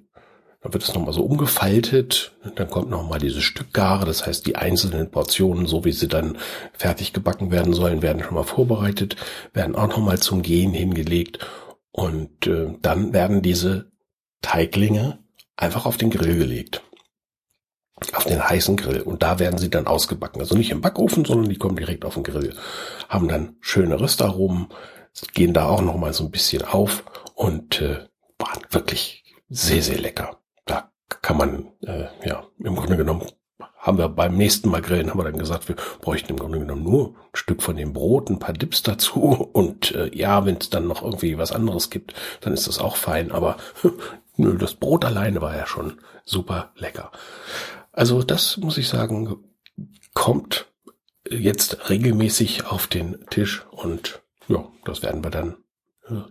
dann 0.66 0.72
wird 0.72 0.82
es 0.82 0.94
nochmal 0.94 1.12
so 1.12 1.22
umgefaltet. 1.22 2.32
Dann 2.56 2.68
kommt 2.68 2.90
nochmal 2.90 3.20
dieses 3.20 3.44
Stück 3.44 3.72
Gare. 3.72 4.04
Das 4.04 4.26
heißt, 4.26 4.46
die 4.46 4.56
einzelnen 4.56 5.10
Portionen, 5.10 5.66
so 5.66 5.84
wie 5.84 5.92
sie 5.92 6.08
dann 6.08 6.38
fertig 6.72 7.12
gebacken 7.12 7.52
werden 7.52 7.72
sollen, 7.72 8.02
werden 8.02 8.22
schon 8.22 8.34
mal 8.34 8.42
vorbereitet, 8.42 9.14
werden 9.52 9.76
auch 9.76 9.86
nochmal 9.86 10.18
zum 10.18 10.42
Gehen 10.42 10.72
hingelegt. 10.72 11.38
Und 11.92 12.48
äh, 12.48 12.74
dann 12.82 13.12
werden 13.12 13.42
diese 13.42 13.92
Teiglinge 14.42 15.20
einfach 15.56 15.86
auf 15.86 15.98
den 15.98 16.10
Grill 16.10 16.36
gelegt. 16.36 16.82
Auf 18.12 18.24
den 18.24 18.42
heißen 18.42 18.76
Grill. 18.76 19.02
Und 19.02 19.22
da 19.22 19.38
werden 19.38 19.58
sie 19.58 19.70
dann 19.70 19.86
ausgebacken. 19.86 20.40
Also 20.40 20.56
nicht 20.56 20.70
im 20.70 20.80
Backofen, 20.80 21.24
sondern 21.24 21.48
die 21.48 21.58
kommen 21.58 21.76
direkt 21.76 22.04
auf 22.04 22.14
den 22.14 22.24
Grill. 22.24 22.54
Haben 23.08 23.28
dann 23.28 23.54
schöne 23.60 24.00
Röstaromen, 24.00 24.66
gehen 25.32 25.54
da 25.54 25.66
auch 25.66 25.80
nochmal 25.80 26.12
so 26.12 26.24
ein 26.24 26.32
bisschen 26.32 26.62
auf 26.62 27.04
und 27.34 27.80
äh, 27.80 28.04
waren 28.38 28.62
wirklich 28.70 29.22
sehr, 29.48 29.80
sehr 29.80 29.98
lecker 29.98 30.40
kann 31.08 31.36
man, 31.36 31.72
äh, 31.82 32.06
ja, 32.24 32.46
im 32.58 32.76
Grunde 32.76 32.96
genommen 32.96 33.26
haben 33.78 33.98
wir 33.98 34.08
beim 34.08 34.36
nächsten 34.36 34.68
Mal 34.68 34.82
grillen, 34.82 35.10
haben 35.10 35.18
wir 35.18 35.24
dann 35.24 35.38
gesagt, 35.38 35.68
wir 35.68 35.76
bräuchten 36.00 36.32
im 36.32 36.38
Grunde 36.38 36.58
genommen 36.58 36.82
nur 36.82 37.10
ein 37.10 37.34
Stück 37.36 37.62
von 37.62 37.76
dem 37.76 37.92
Brot, 37.92 38.28
ein 38.28 38.40
paar 38.40 38.52
Dips 38.52 38.82
dazu 38.82 39.20
und 39.52 39.94
äh, 39.94 40.10
ja, 40.14 40.44
wenn 40.44 40.56
es 40.56 40.70
dann 40.70 40.88
noch 40.88 41.02
irgendwie 41.02 41.38
was 41.38 41.52
anderes 41.52 41.90
gibt, 41.90 42.14
dann 42.40 42.52
ist 42.52 42.66
das 42.66 42.78
auch 42.78 42.96
fein, 42.96 43.30
aber 43.30 43.56
nö, 44.36 44.58
das 44.58 44.74
Brot 44.74 45.04
alleine 45.04 45.40
war 45.40 45.56
ja 45.56 45.66
schon 45.66 46.00
super 46.24 46.72
lecker. 46.76 47.12
Also 47.92 48.22
das 48.22 48.56
muss 48.56 48.76
ich 48.76 48.88
sagen, 48.88 49.36
kommt 50.12 50.66
jetzt 51.30 51.88
regelmäßig 51.88 52.66
auf 52.66 52.86
den 52.86 53.24
Tisch 53.30 53.66
und 53.70 54.22
ja, 54.48 54.66
das 54.84 55.02
werden 55.02 55.24
wir 55.24 55.30
dann 55.30 55.56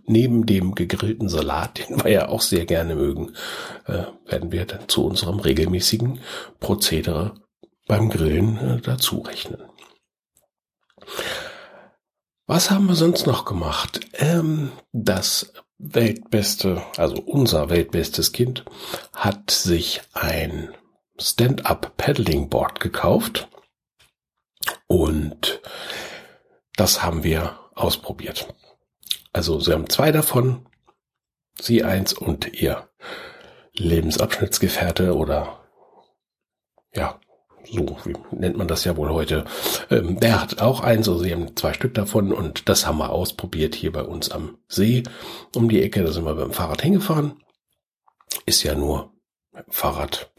neben 0.06 0.46
dem 0.46 0.74
gegrillten 0.74 1.28
Salat, 1.28 1.78
den 1.78 2.02
wir 2.02 2.10
ja 2.10 2.28
auch 2.28 2.40
sehr 2.40 2.64
gerne 2.64 2.94
mögen, 2.94 3.34
äh, 3.86 4.04
werden 4.26 4.52
wir 4.52 4.64
dann 4.64 4.88
zu 4.88 5.04
unserem 5.04 5.40
regelmäßigen 5.40 6.20
Prozedere 6.60 7.34
beim 7.86 8.08
Grillen 8.08 8.56
äh, 8.56 8.80
dazu 8.80 9.18
rechnen. 9.20 9.62
Was 12.46 12.70
haben 12.70 12.86
wir 12.86 12.94
sonst 12.94 13.26
noch 13.26 13.44
gemacht? 13.44 14.00
Ähm, 14.14 14.72
das 14.92 15.52
weltbeste, 15.78 16.82
also 16.96 17.16
unser 17.20 17.70
weltbestes 17.70 18.32
Kind 18.32 18.64
hat 19.12 19.50
sich 19.50 20.00
ein 20.12 20.72
Stand-up 21.18 21.96
Paddling 21.96 22.48
Board 22.48 22.80
gekauft 22.80 23.48
und 24.86 25.60
das 26.76 27.02
haben 27.02 27.24
wir 27.24 27.58
ausprobiert. 27.74 28.48
Also 29.36 29.60
sie 29.60 29.74
haben 29.74 29.90
zwei 29.90 30.12
davon, 30.12 30.64
sie 31.60 31.84
eins 31.84 32.14
und 32.14 32.58
ihr 32.58 32.88
Lebensabschnittsgefährte 33.74 35.14
oder 35.14 35.60
ja, 36.94 37.20
so 37.70 37.98
wie 38.04 38.14
nennt 38.30 38.56
man 38.56 38.66
das 38.66 38.84
ja 38.84 38.96
wohl 38.96 39.10
heute. 39.10 39.44
Ähm, 39.90 40.18
der 40.18 40.40
hat 40.40 40.62
auch 40.62 40.80
eins, 40.80 41.06
also 41.06 41.22
sie 41.22 41.32
haben 41.34 41.54
zwei 41.54 41.74
Stück 41.74 41.92
davon 41.92 42.32
und 42.32 42.70
das 42.70 42.86
haben 42.86 42.96
wir 42.96 43.10
ausprobiert 43.10 43.74
hier 43.74 43.92
bei 43.92 44.04
uns 44.04 44.30
am 44.30 44.56
See 44.68 45.02
um 45.54 45.68
die 45.68 45.82
Ecke. 45.82 46.02
Da 46.02 46.12
sind 46.12 46.24
wir 46.24 46.34
beim 46.34 46.52
Fahrrad 46.54 46.80
hingefahren. 46.80 47.38
Ist 48.46 48.62
ja 48.62 48.74
nur 48.74 49.12
Fahrrad 49.68 50.30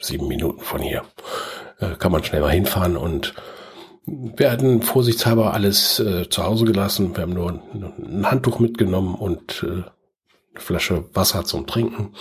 sieben 0.00 0.26
Minuten 0.26 0.60
von 0.60 0.80
hier. 0.80 1.04
Äh, 1.80 1.96
kann 1.96 2.12
man 2.12 2.24
schnell 2.24 2.40
mal 2.40 2.50
hinfahren 2.50 2.96
und 2.96 3.34
wir 4.06 4.50
hatten 4.50 4.82
vorsichtshalber 4.82 5.54
alles 5.54 5.98
äh, 5.98 6.28
zu 6.28 6.44
Hause 6.44 6.64
gelassen. 6.64 7.16
Wir 7.16 7.22
haben 7.22 7.32
nur 7.32 7.62
ein 7.72 8.30
Handtuch 8.30 8.58
mitgenommen 8.58 9.14
und 9.14 9.62
äh, 9.62 9.66
eine 9.66 9.84
Flasche 10.56 11.04
Wasser 11.14 11.44
zum 11.44 11.66
Trinken 11.66 12.14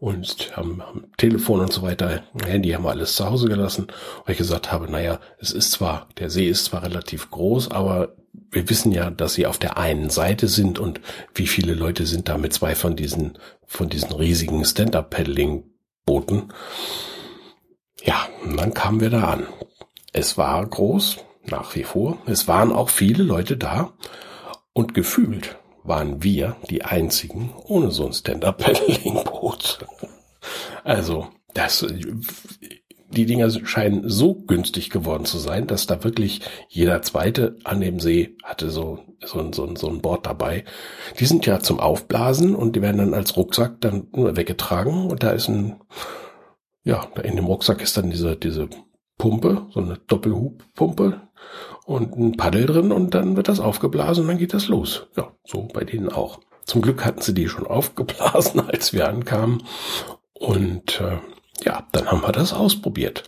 und 0.00 0.56
haben, 0.56 0.80
haben 0.82 1.10
Telefon 1.16 1.60
und 1.60 1.72
so 1.72 1.82
weiter, 1.82 2.22
Handy 2.44 2.70
haben 2.70 2.84
wir 2.84 2.90
alles 2.90 3.16
zu 3.16 3.28
Hause 3.28 3.48
gelassen, 3.48 3.88
weil 4.24 4.32
ich 4.32 4.38
gesagt 4.38 4.70
habe, 4.70 4.90
naja, 4.90 5.18
es 5.38 5.50
ist 5.50 5.72
zwar, 5.72 6.08
der 6.18 6.30
See 6.30 6.48
ist 6.48 6.66
zwar 6.66 6.84
relativ 6.84 7.30
groß, 7.30 7.70
aber 7.70 8.14
wir 8.50 8.70
wissen 8.70 8.92
ja, 8.92 9.10
dass 9.10 9.34
sie 9.34 9.46
auf 9.46 9.58
der 9.58 9.76
einen 9.76 10.10
Seite 10.10 10.46
sind 10.48 10.78
und 10.78 11.00
wie 11.34 11.46
viele 11.46 11.74
Leute 11.74 12.06
sind 12.06 12.28
da 12.28 12.38
mit 12.38 12.52
zwei 12.52 12.74
von 12.74 12.94
diesen, 12.96 13.38
von 13.66 13.88
diesen 13.88 14.12
riesigen 14.12 14.64
Stand-Up-Paddling-Booten. 14.64 16.52
Ja, 18.04 18.28
und 18.44 18.56
dann 18.56 18.74
kamen 18.74 19.00
wir 19.00 19.10
da 19.10 19.24
an. 19.24 19.46
Es 20.12 20.38
war 20.38 20.64
groß, 20.66 21.18
nach 21.46 21.74
wie 21.74 21.84
vor. 21.84 22.18
Es 22.26 22.48
waren 22.48 22.72
auch 22.72 22.88
viele 22.88 23.22
Leute 23.22 23.56
da 23.56 23.92
und 24.72 24.94
gefühlt 24.94 25.56
waren 25.84 26.22
wir 26.22 26.56
die 26.70 26.84
einzigen 26.84 27.52
ohne 27.64 27.90
so 27.90 28.06
ein 28.06 28.12
Stand-Up-Paddling-Boot. 28.12 29.86
Also, 30.84 31.26
das, 31.52 31.84
die 33.10 33.26
Dinger 33.26 33.50
scheinen 33.50 34.08
so 34.08 34.34
günstig 34.34 34.90
geworden 34.90 35.24
zu 35.24 35.38
sein, 35.38 35.66
dass 35.66 35.86
da 35.86 36.04
wirklich 36.04 36.40
jeder 36.68 37.02
zweite 37.02 37.56
an 37.64 37.80
dem 37.80 38.00
See 38.00 38.36
hatte 38.42 38.70
so, 38.70 39.00
so, 39.24 39.52
so, 39.52 39.74
so 39.74 39.88
ein 39.88 40.00
Board 40.00 40.26
dabei. 40.26 40.64
Die 41.18 41.26
sind 41.26 41.44
ja 41.44 41.60
zum 41.60 41.80
Aufblasen 41.80 42.54
und 42.54 42.76
die 42.76 42.82
werden 42.82 42.98
dann 42.98 43.14
als 43.14 43.36
Rucksack 43.36 43.80
dann 43.80 44.08
weggetragen 44.12 45.10
und 45.10 45.22
da 45.22 45.30
ist 45.30 45.48
ein, 45.48 45.80
ja, 46.84 47.06
in 47.22 47.36
dem 47.36 47.46
Rucksack 47.46 47.82
ist 47.82 47.96
dann 47.96 48.10
diese, 48.10 48.36
diese 48.36 48.68
Pumpe, 49.18 49.66
so 49.70 49.80
eine 49.80 49.98
Doppelhubpumpe 50.06 51.20
und 51.84 52.16
ein 52.16 52.36
Paddel 52.36 52.66
drin 52.66 52.92
und 52.92 53.14
dann 53.14 53.36
wird 53.36 53.48
das 53.48 53.60
aufgeblasen 53.60 54.22
und 54.22 54.28
dann 54.28 54.38
geht 54.38 54.54
das 54.54 54.68
los. 54.68 55.06
Ja, 55.16 55.32
so 55.44 55.68
bei 55.72 55.84
denen 55.84 56.10
auch. 56.10 56.40
Zum 56.64 56.82
Glück 56.82 57.04
hatten 57.04 57.20
sie 57.20 57.34
die 57.34 57.48
schon 57.48 57.66
aufgeblasen, 57.66 58.60
als 58.60 58.92
wir 58.92 59.08
ankamen. 59.08 59.64
Und 60.32 61.00
äh, 61.00 61.18
ja, 61.64 61.86
dann 61.92 62.10
haben 62.10 62.22
wir 62.22 62.32
das 62.32 62.52
ausprobiert. 62.52 63.24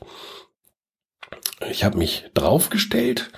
Ich 1.70 1.84
habe 1.84 1.98
mich 1.98 2.30
draufgestellt. 2.34 3.30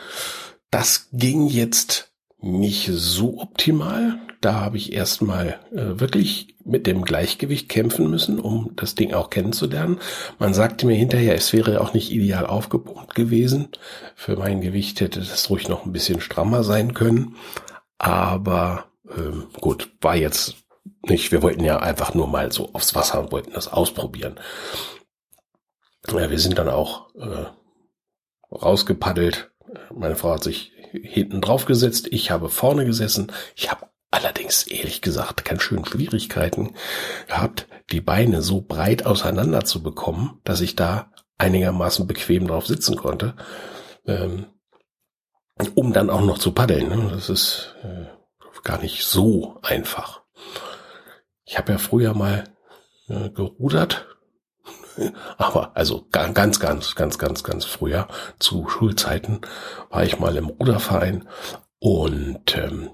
Das 0.70 1.08
ging 1.12 1.46
jetzt 1.46 2.11
nicht 2.42 2.90
so 2.92 3.38
optimal. 3.38 4.18
Da 4.40 4.54
habe 4.54 4.76
ich 4.76 4.92
erstmal 4.92 5.60
äh, 5.70 6.00
wirklich 6.00 6.56
mit 6.64 6.86
dem 6.86 7.02
Gleichgewicht 7.02 7.68
kämpfen 7.68 8.10
müssen, 8.10 8.40
um 8.40 8.72
das 8.74 8.96
Ding 8.96 9.14
auch 9.14 9.30
kennenzulernen. 9.30 10.00
Man 10.38 10.52
sagte 10.52 10.86
mir 10.86 10.96
hinterher, 10.96 11.34
es 11.34 11.52
wäre 11.52 11.80
auch 11.80 11.94
nicht 11.94 12.10
ideal 12.10 12.46
aufgepumpt 12.46 13.14
gewesen. 13.14 13.68
Für 14.16 14.36
mein 14.36 14.60
Gewicht 14.60 15.00
hätte 15.00 15.20
das 15.20 15.48
ruhig 15.48 15.68
noch 15.68 15.86
ein 15.86 15.92
bisschen 15.92 16.20
strammer 16.20 16.64
sein 16.64 16.92
können. 16.94 17.36
Aber 17.98 18.86
ähm, 19.16 19.46
gut, 19.60 19.92
war 20.00 20.16
jetzt 20.16 20.56
nicht. 21.06 21.30
Wir 21.30 21.42
wollten 21.42 21.64
ja 21.64 21.78
einfach 21.78 22.14
nur 22.14 22.26
mal 22.26 22.50
so 22.50 22.70
aufs 22.72 22.94
Wasser 22.96 23.20
und 23.20 23.32
wollten 23.32 23.52
das 23.52 23.68
ausprobieren. 23.68 24.40
Ja, 26.08 26.30
wir 26.30 26.38
sind 26.38 26.58
dann 26.58 26.68
auch 26.68 27.14
äh, 27.14 27.46
rausgepaddelt. 28.52 29.52
Meine 29.94 30.16
Frau 30.16 30.32
hat 30.32 30.42
sich 30.42 30.72
hinten 30.92 31.40
drauf 31.40 31.64
gesetzt. 31.64 32.08
Ich 32.10 32.30
habe 32.30 32.48
vorne 32.48 32.84
gesessen. 32.84 33.32
Ich 33.56 33.70
habe 33.70 33.88
allerdings 34.10 34.64
ehrlich 34.64 35.00
gesagt 35.00 35.44
ganz 35.44 35.62
schön 35.62 35.84
Schwierigkeiten 35.84 36.74
gehabt, 37.28 37.66
die 37.90 38.00
Beine 38.00 38.42
so 38.42 38.60
breit 38.60 39.06
auseinander 39.06 39.64
zu 39.64 39.82
bekommen, 39.82 40.40
dass 40.44 40.60
ich 40.60 40.76
da 40.76 41.10
einigermaßen 41.38 42.06
bequem 42.06 42.46
drauf 42.46 42.66
sitzen 42.66 42.96
konnte, 42.96 43.34
ähm, 44.06 44.46
um 45.74 45.92
dann 45.92 46.10
auch 46.10 46.22
noch 46.22 46.38
zu 46.38 46.52
paddeln. 46.52 46.88
Ne? 46.88 47.10
Das 47.12 47.28
ist 47.28 47.74
äh, 47.82 48.06
gar 48.62 48.80
nicht 48.80 49.04
so 49.04 49.58
einfach. 49.62 50.22
Ich 51.44 51.58
habe 51.58 51.72
ja 51.72 51.78
früher 51.78 52.14
mal 52.14 52.44
äh, 53.08 53.30
gerudert, 53.30 54.11
aber 55.38 55.72
also 55.74 56.06
ganz, 56.10 56.60
ganz, 56.60 56.94
ganz, 56.94 57.18
ganz, 57.18 57.44
ganz 57.44 57.64
früher 57.64 58.08
zu 58.38 58.68
Schulzeiten 58.68 59.40
war 59.90 60.04
ich 60.04 60.18
mal 60.18 60.36
im 60.36 60.46
Ruderverein 60.46 61.28
und 61.78 62.56
ähm, 62.56 62.90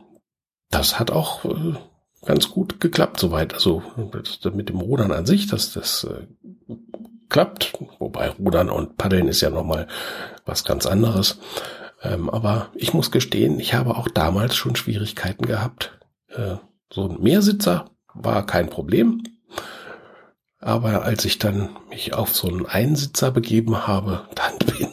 das 0.71 0.99
hat 0.99 1.11
auch 1.11 1.45
äh, 1.45 1.75
ganz 2.25 2.51
gut 2.51 2.81
geklappt 2.81 3.21
soweit. 3.21 3.55
Also 3.55 3.83
mit 4.53 4.69
dem 4.69 4.81
Rudern 4.81 5.13
an 5.13 5.27
sich, 5.27 5.47
dass 5.47 5.73
das 5.73 6.05
äh, 6.05 6.27
klappt. 7.29 7.73
Wobei 7.99 8.31
Rudern 8.31 8.71
und 8.71 8.97
Paddeln 8.97 9.29
ist 9.29 9.41
ja 9.41 9.51
nochmal 9.51 9.87
was 10.45 10.65
ganz 10.65 10.87
anderes. 10.87 11.39
Ähm, 12.03 12.31
aber 12.31 12.71
ich 12.75 12.95
muss 12.95 13.11
gestehen, 13.11 13.59
ich 13.61 13.75
habe 13.75 13.97
auch 13.97 14.09
damals 14.09 14.57
schon 14.57 14.77
Schwierigkeiten 14.77 15.47
gehabt, 15.47 15.99
äh, 16.29 16.57
so 16.93 17.09
ein 17.09 17.21
Mehrsitzer 17.21 17.91
war 18.15 18.47
kein 18.47 18.71
Problem. 18.71 19.23
Aber 20.61 21.03
als 21.03 21.25
ich 21.25 21.39
dann 21.39 21.77
mich 21.89 22.15
auf 22.15 22.35
so 22.35 22.49
einen 22.49 22.67
Einsitzer 22.67 23.31
begeben 23.31 23.87
habe, 23.87 24.29
dann 24.35 24.59
bin 24.59 24.89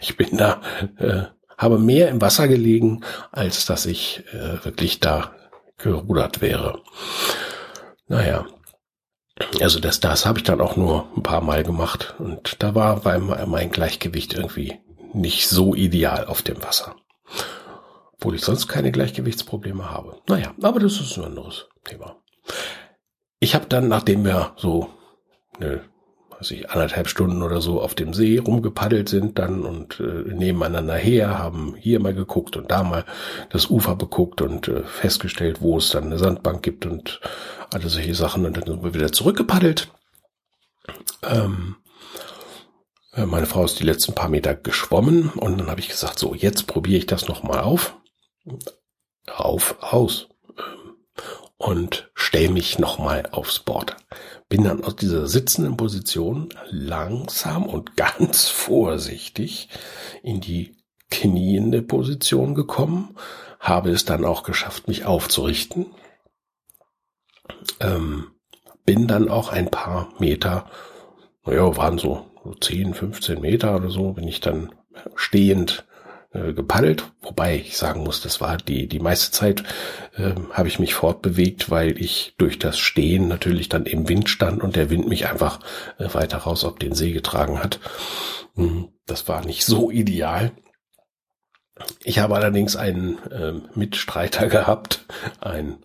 ich 0.00 0.16
bin 0.16 0.36
da, 0.36 0.60
äh, 0.98 1.22
habe 1.56 1.78
mehr 1.78 2.08
im 2.08 2.20
Wasser 2.20 2.48
gelegen, 2.48 3.04
als 3.30 3.66
dass 3.66 3.86
ich 3.86 4.24
äh, 4.32 4.64
wirklich 4.64 4.98
da 5.00 5.32
gerudert 5.78 6.40
wäre. 6.40 6.80
Naja, 8.08 8.46
also 9.60 9.80
das, 9.80 10.00
das 10.00 10.26
habe 10.26 10.38
ich 10.38 10.44
dann 10.44 10.60
auch 10.60 10.76
nur 10.76 11.08
ein 11.16 11.22
paar 11.22 11.40
Mal 11.40 11.62
gemacht 11.62 12.14
und 12.18 12.62
da 12.62 12.74
war 12.74 13.02
mein 13.46 13.70
Gleichgewicht 13.70 14.34
irgendwie 14.34 14.80
nicht 15.14 15.48
so 15.48 15.74
ideal 15.74 16.26
auf 16.26 16.42
dem 16.42 16.62
Wasser. 16.62 16.96
Obwohl 18.14 18.34
ich 18.34 18.42
sonst 18.42 18.68
keine 18.68 18.92
Gleichgewichtsprobleme 18.92 19.90
habe. 19.90 20.20
Naja, 20.28 20.54
aber 20.62 20.80
das 20.80 21.00
ist 21.00 21.16
ein 21.16 21.24
anderes 21.24 21.66
Thema. 21.84 22.16
Ich 23.42 23.56
habe 23.56 23.66
dann, 23.66 23.88
nachdem 23.88 24.24
wir 24.24 24.52
so 24.56 24.88
eine, 25.58 25.82
weiß 26.30 26.52
ich, 26.52 26.70
anderthalb 26.70 27.08
Stunden 27.08 27.42
oder 27.42 27.60
so 27.60 27.80
auf 27.82 27.96
dem 27.96 28.14
See 28.14 28.38
rumgepaddelt 28.38 29.08
sind 29.08 29.36
dann 29.36 29.64
und 29.64 29.98
äh, 29.98 30.32
nebeneinander 30.32 30.94
her, 30.94 31.40
haben 31.40 31.74
hier 31.74 31.98
mal 31.98 32.14
geguckt 32.14 32.56
und 32.56 32.70
da 32.70 32.84
mal 32.84 33.04
das 33.50 33.68
Ufer 33.68 33.96
beguckt 33.96 34.42
und 34.42 34.68
äh, 34.68 34.84
festgestellt, 34.84 35.60
wo 35.60 35.76
es 35.76 35.90
dann 35.90 36.04
eine 36.04 36.18
Sandbank 36.18 36.62
gibt 36.62 36.86
und 36.86 37.20
alle 37.74 37.88
solche 37.88 38.14
Sachen 38.14 38.46
und 38.46 38.56
dann 38.56 38.64
sind 38.64 38.84
wir 38.84 38.94
wieder 38.94 39.10
zurückgepaddelt. 39.10 39.88
Ähm, 41.24 41.78
äh, 43.12 43.26
meine 43.26 43.46
Frau 43.46 43.64
ist 43.64 43.80
die 43.80 43.84
letzten 43.84 44.14
paar 44.14 44.28
Meter 44.28 44.54
geschwommen 44.54 45.30
und 45.30 45.58
dann 45.58 45.68
habe 45.68 45.80
ich 45.80 45.88
gesagt, 45.88 46.20
so, 46.20 46.32
jetzt 46.32 46.68
probiere 46.68 46.98
ich 46.98 47.06
das 47.06 47.26
nochmal 47.26 47.58
auf. 47.58 47.96
Auf, 49.26 49.78
aus. 49.80 50.28
Und 51.62 52.10
stell 52.14 52.48
mich 52.48 52.80
nochmal 52.80 53.28
aufs 53.30 53.60
Board. 53.60 53.96
Bin 54.48 54.64
dann 54.64 54.82
aus 54.82 54.96
dieser 54.96 55.28
sitzenden 55.28 55.76
Position 55.76 56.48
langsam 56.70 57.66
und 57.66 57.96
ganz 57.96 58.48
vorsichtig 58.48 59.68
in 60.24 60.40
die 60.40 60.76
kniende 61.08 61.82
Position 61.82 62.56
gekommen, 62.56 63.16
habe 63.60 63.90
es 63.90 64.04
dann 64.04 64.24
auch 64.24 64.42
geschafft, 64.42 64.88
mich 64.88 65.04
aufzurichten. 65.04 65.86
Ähm, 67.78 68.32
bin 68.84 69.06
dann 69.06 69.28
auch 69.28 69.52
ein 69.52 69.70
paar 69.70 70.08
Meter, 70.18 70.68
naja, 71.44 71.76
waren 71.76 71.98
so 71.98 72.26
so 72.42 72.54
10, 72.54 72.94
15 72.94 73.40
Meter 73.40 73.76
oder 73.76 73.88
so, 73.88 74.14
bin 74.14 74.26
ich 74.26 74.40
dann 74.40 74.74
stehend 75.14 75.86
äh, 76.32 76.52
gepaddelt, 76.52 77.12
wobei 77.20 77.56
ich 77.56 77.76
sagen 77.76 78.02
muss, 78.02 78.20
das 78.22 78.40
war 78.40 78.56
die 78.56 78.86
die 78.88 79.00
meiste 79.00 79.30
Zeit 79.32 79.64
äh, 80.16 80.32
habe 80.52 80.68
ich 80.68 80.78
mich 80.78 80.94
fortbewegt, 80.94 81.70
weil 81.70 82.00
ich 82.00 82.34
durch 82.38 82.58
das 82.58 82.78
Stehen 82.78 83.28
natürlich 83.28 83.68
dann 83.68 83.86
im 83.86 84.08
Wind 84.08 84.28
stand 84.28 84.62
und 84.62 84.76
der 84.76 84.90
Wind 84.90 85.08
mich 85.08 85.28
einfach 85.28 85.60
äh, 85.98 86.12
weiter 86.14 86.38
raus 86.38 86.64
auf 86.64 86.76
den 86.76 86.94
See 86.94 87.12
getragen 87.12 87.62
hat. 87.62 87.80
Hm, 88.54 88.88
das 89.06 89.28
war 89.28 89.44
nicht 89.44 89.64
so 89.64 89.90
ideal. 89.90 90.52
Ich 92.04 92.18
habe 92.18 92.34
allerdings 92.34 92.76
einen 92.76 93.18
äh, 93.30 93.52
Mitstreiter 93.74 94.46
gehabt, 94.48 95.04
ein 95.40 95.84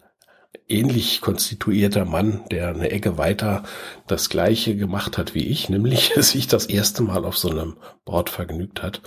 ähnlich 0.70 1.22
konstituierter 1.22 2.06
Mann, 2.06 2.42
der 2.52 2.70
eine 2.70 2.92
Ecke 2.92 3.18
weiter 3.18 3.64
das 4.06 4.30
gleiche 4.30 4.76
gemacht 4.76 5.18
hat 5.18 5.34
wie 5.34 5.46
ich, 5.46 5.70
nämlich 5.70 6.14
sich 6.18 6.48
das 6.48 6.66
erste 6.66 7.04
Mal 7.04 7.26
auf 7.26 7.38
so 7.38 7.50
einem 7.50 7.78
Board 8.06 8.30
vergnügt 8.30 8.84
hat. 8.84 9.02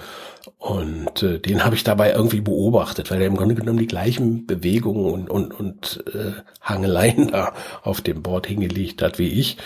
Und 0.57 1.23
äh, 1.23 1.39
den 1.39 1.65
habe 1.65 1.75
ich 1.75 1.85
dabei 1.85 2.13
irgendwie 2.13 2.41
beobachtet, 2.41 3.11
weil 3.11 3.21
er 3.21 3.27
im 3.27 3.37
Grunde 3.37 3.55
genommen 3.55 3.79
die 3.79 3.87
gleichen 3.87 4.47
Bewegungen 4.47 5.05
und, 5.05 5.31
und, 5.31 5.53
und 5.53 6.05
äh, 6.15 6.33
Hangeleien 6.63 7.29
da 7.33 7.53
auf 7.83 8.01
dem 8.01 8.23
Board 8.23 8.47
hingelegt 8.47 9.03
hat 9.03 9.19
wie 9.19 9.29
ich. 9.29 9.59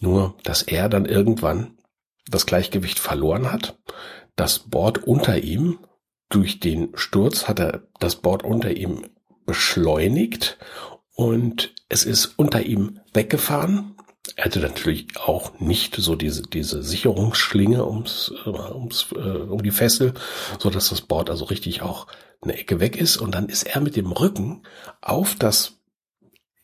Nur, 0.00 0.34
dass 0.44 0.62
er 0.62 0.88
dann 0.88 1.06
irgendwann 1.06 1.78
das 2.28 2.46
Gleichgewicht 2.46 3.00
verloren 3.00 3.52
hat. 3.52 3.78
Das 4.36 4.60
Board 4.60 5.04
unter 5.04 5.38
ihm, 5.38 5.78
durch 6.28 6.60
den 6.60 6.90
Sturz 6.94 7.48
hat 7.48 7.58
er 7.58 7.82
das 7.98 8.16
Board 8.16 8.44
unter 8.44 8.70
ihm 8.70 9.02
beschleunigt 9.44 10.56
und 11.14 11.74
es 11.88 12.04
ist 12.04 12.34
unter 12.36 12.62
ihm 12.62 13.00
weggefahren. 13.12 13.94
Er 14.36 14.46
hatte 14.46 14.60
natürlich 14.60 15.16
auch 15.18 15.58
nicht 15.60 15.96
so 15.96 16.14
diese, 16.14 16.42
diese 16.42 16.82
Sicherungsschlinge 16.82 17.86
ums, 17.86 18.32
äh, 18.46 18.48
ums, 18.48 19.08
äh, 19.12 19.18
um 19.18 19.62
die 19.62 19.70
Fessel, 19.70 20.14
so 20.58 20.70
dass 20.70 20.88
das 20.88 21.02
Board 21.02 21.28
also 21.28 21.44
richtig 21.46 21.82
auch 21.82 22.06
eine 22.40 22.56
Ecke 22.56 22.80
weg 22.80 22.96
ist. 22.96 23.16
Und 23.16 23.34
dann 23.34 23.48
ist 23.48 23.64
er 23.64 23.80
mit 23.80 23.96
dem 23.96 24.12
Rücken 24.12 24.62
auf 25.00 25.34
das 25.34 25.78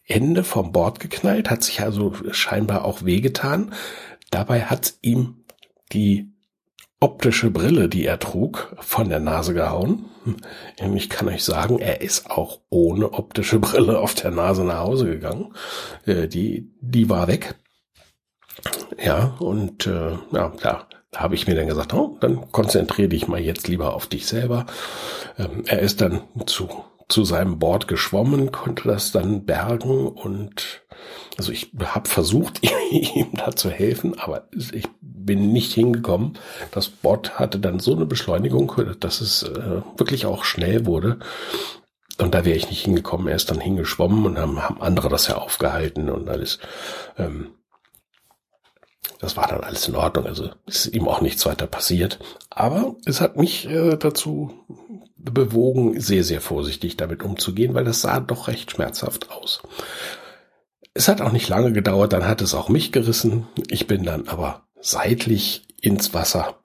Ende 0.04 0.44
vom 0.44 0.72
Board 0.72 1.00
geknallt, 1.00 1.50
hat 1.50 1.62
sich 1.62 1.82
also 1.82 2.14
scheinbar 2.30 2.84
auch 2.84 3.04
wehgetan. 3.04 3.74
Dabei 4.30 4.62
hat 4.62 4.94
ihm 5.02 5.44
die 5.92 6.32
optische 7.00 7.50
Brille, 7.50 7.88
die 7.88 8.04
er 8.04 8.18
trug, 8.18 8.74
von 8.80 9.08
der 9.08 9.20
Nase 9.20 9.54
gehauen. 9.54 10.06
Ich 10.94 11.08
kann 11.08 11.28
euch 11.28 11.44
sagen, 11.44 11.78
er 11.78 12.00
ist 12.00 12.30
auch 12.30 12.60
ohne 12.70 13.12
optische 13.12 13.58
Brille 13.60 13.98
auf 13.98 14.14
der 14.14 14.30
Nase 14.30 14.64
nach 14.64 14.80
Hause 14.80 15.06
gegangen. 15.06 15.54
Äh, 16.06 16.28
die, 16.28 16.72
die 16.80 17.08
war 17.08 17.28
weg. 17.28 17.54
Ja, 19.02 19.36
und 19.38 19.86
äh, 19.86 20.18
ja, 20.32 20.52
da, 20.60 20.88
da 21.12 21.20
habe 21.20 21.36
ich 21.36 21.46
mir 21.46 21.54
dann 21.54 21.68
gesagt, 21.68 21.94
oh, 21.94 22.16
dann 22.20 22.50
konzentriere 22.50 23.08
dich 23.08 23.28
mal 23.28 23.40
jetzt 23.40 23.68
lieber 23.68 23.94
auf 23.94 24.06
dich 24.08 24.26
selber. 24.26 24.66
Ähm, 25.38 25.62
er 25.66 25.78
ist 25.78 26.00
dann 26.00 26.22
zu, 26.46 26.68
zu 27.08 27.24
seinem 27.24 27.60
Board 27.60 27.86
geschwommen, 27.86 28.50
konnte 28.50 28.88
das 28.88 29.12
dann 29.12 29.44
bergen 29.44 30.08
und 30.08 30.82
also 31.38 31.52
ich 31.52 31.70
habe 31.80 32.08
versucht, 32.08 32.60
ihm 32.90 33.28
da 33.32 33.52
zu 33.52 33.70
helfen, 33.70 34.18
aber 34.18 34.48
ich 34.50 34.88
bin 35.00 35.52
nicht 35.52 35.72
hingekommen. 35.72 36.36
Das 36.72 36.88
Board 36.88 37.38
hatte 37.38 37.60
dann 37.60 37.78
so 37.78 37.94
eine 37.94 38.06
Beschleunigung, 38.06 38.72
dass 38.98 39.20
es 39.20 39.44
äh, 39.44 39.82
wirklich 39.96 40.26
auch 40.26 40.44
schnell 40.44 40.84
wurde. 40.84 41.20
Und 42.20 42.34
da 42.34 42.44
wäre 42.44 42.56
ich 42.56 42.68
nicht 42.68 42.84
hingekommen. 42.84 43.28
Er 43.28 43.36
ist 43.36 43.50
dann 43.50 43.60
hingeschwommen 43.60 44.26
und 44.26 44.38
haben, 44.38 44.60
haben 44.60 44.82
andere 44.82 45.08
das 45.08 45.28
ja 45.28 45.36
aufgehalten 45.36 46.10
und 46.10 46.28
alles. 46.28 46.58
Ähm, 47.16 47.52
das 49.20 49.36
war 49.36 49.46
dann 49.46 49.62
alles 49.62 49.86
in 49.86 49.94
Ordnung. 49.94 50.26
Also 50.26 50.50
ist 50.66 50.86
ihm 50.86 51.06
auch 51.06 51.20
nichts 51.20 51.46
weiter 51.46 51.68
passiert. 51.68 52.18
Aber 52.50 52.96
es 53.04 53.20
hat 53.20 53.36
mich 53.36 53.68
äh, 53.68 53.96
dazu 53.96 54.52
bewogen, 55.16 56.00
sehr, 56.00 56.24
sehr 56.24 56.40
vorsichtig 56.40 56.96
damit 56.96 57.22
umzugehen, 57.22 57.74
weil 57.74 57.84
das 57.84 58.00
sah 58.00 58.18
doch 58.18 58.48
recht 58.48 58.72
schmerzhaft 58.72 59.30
aus. 59.30 59.62
Es 60.94 61.08
hat 61.08 61.20
auch 61.20 61.32
nicht 61.32 61.48
lange 61.48 61.72
gedauert, 61.72 62.12
dann 62.12 62.26
hat 62.26 62.40
es 62.42 62.54
auch 62.54 62.68
mich 62.68 62.92
gerissen. 62.92 63.46
Ich 63.68 63.86
bin 63.86 64.04
dann 64.04 64.28
aber 64.28 64.62
seitlich 64.80 65.62
ins 65.80 66.14
Wasser. 66.14 66.56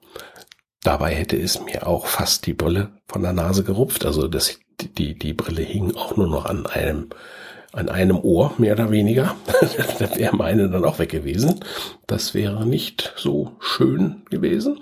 Dabei 0.82 1.14
hätte 1.14 1.36
es 1.40 1.60
mir 1.62 1.86
auch 1.86 2.06
fast 2.06 2.46
die 2.46 2.52
Brille 2.52 2.92
von 3.06 3.22
der 3.22 3.32
Nase 3.32 3.64
gerupft. 3.64 4.04
Also 4.04 4.28
das, 4.28 4.58
die, 4.80 5.18
die 5.18 5.32
Brille 5.32 5.62
hing 5.62 5.94
auch 5.94 6.16
nur 6.16 6.26
noch 6.26 6.44
an 6.44 6.66
einem, 6.66 7.10
an 7.72 7.88
einem 7.88 8.18
Ohr, 8.18 8.54
mehr 8.58 8.74
oder 8.74 8.90
weniger. 8.90 9.34
da 9.98 10.16
wäre 10.16 10.36
meine 10.36 10.68
dann 10.68 10.84
auch 10.84 10.98
weg 10.98 11.10
gewesen. 11.10 11.60
Das 12.06 12.34
wäre 12.34 12.66
nicht 12.66 13.14
so 13.16 13.52
schön 13.60 14.22
gewesen. 14.30 14.80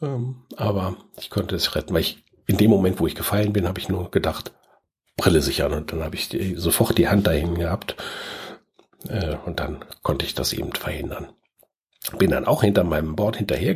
Ähm, 0.00 0.36
aber 0.56 0.96
ich 1.20 1.30
konnte 1.30 1.54
es 1.54 1.76
retten, 1.76 1.94
weil 1.94 2.00
ich 2.00 2.24
in 2.46 2.56
dem 2.56 2.70
Moment, 2.70 2.98
wo 2.98 3.06
ich 3.06 3.14
gefallen 3.14 3.52
bin, 3.52 3.68
habe 3.68 3.78
ich 3.78 3.88
nur 3.88 4.10
gedacht, 4.10 4.52
Brille 5.16 5.40
sichern. 5.40 5.72
Und 5.72 5.92
dann 5.92 6.02
habe 6.02 6.16
ich 6.16 6.30
sofort 6.56 6.98
die 6.98 7.08
Hand 7.08 7.26
dahin 7.26 7.54
gehabt 7.54 7.96
äh, 9.08 9.36
und 9.44 9.60
dann 9.60 9.84
konnte 10.02 10.24
ich 10.24 10.34
das 10.34 10.52
eben 10.52 10.72
verhindern. 10.72 11.28
Bin 12.18 12.32
dann 12.32 12.46
auch 12.46 12.62
hinter 12.62 12.82
meinem 12.82 13.14
Board 13.14 13.36
hinterher 13.36 13.74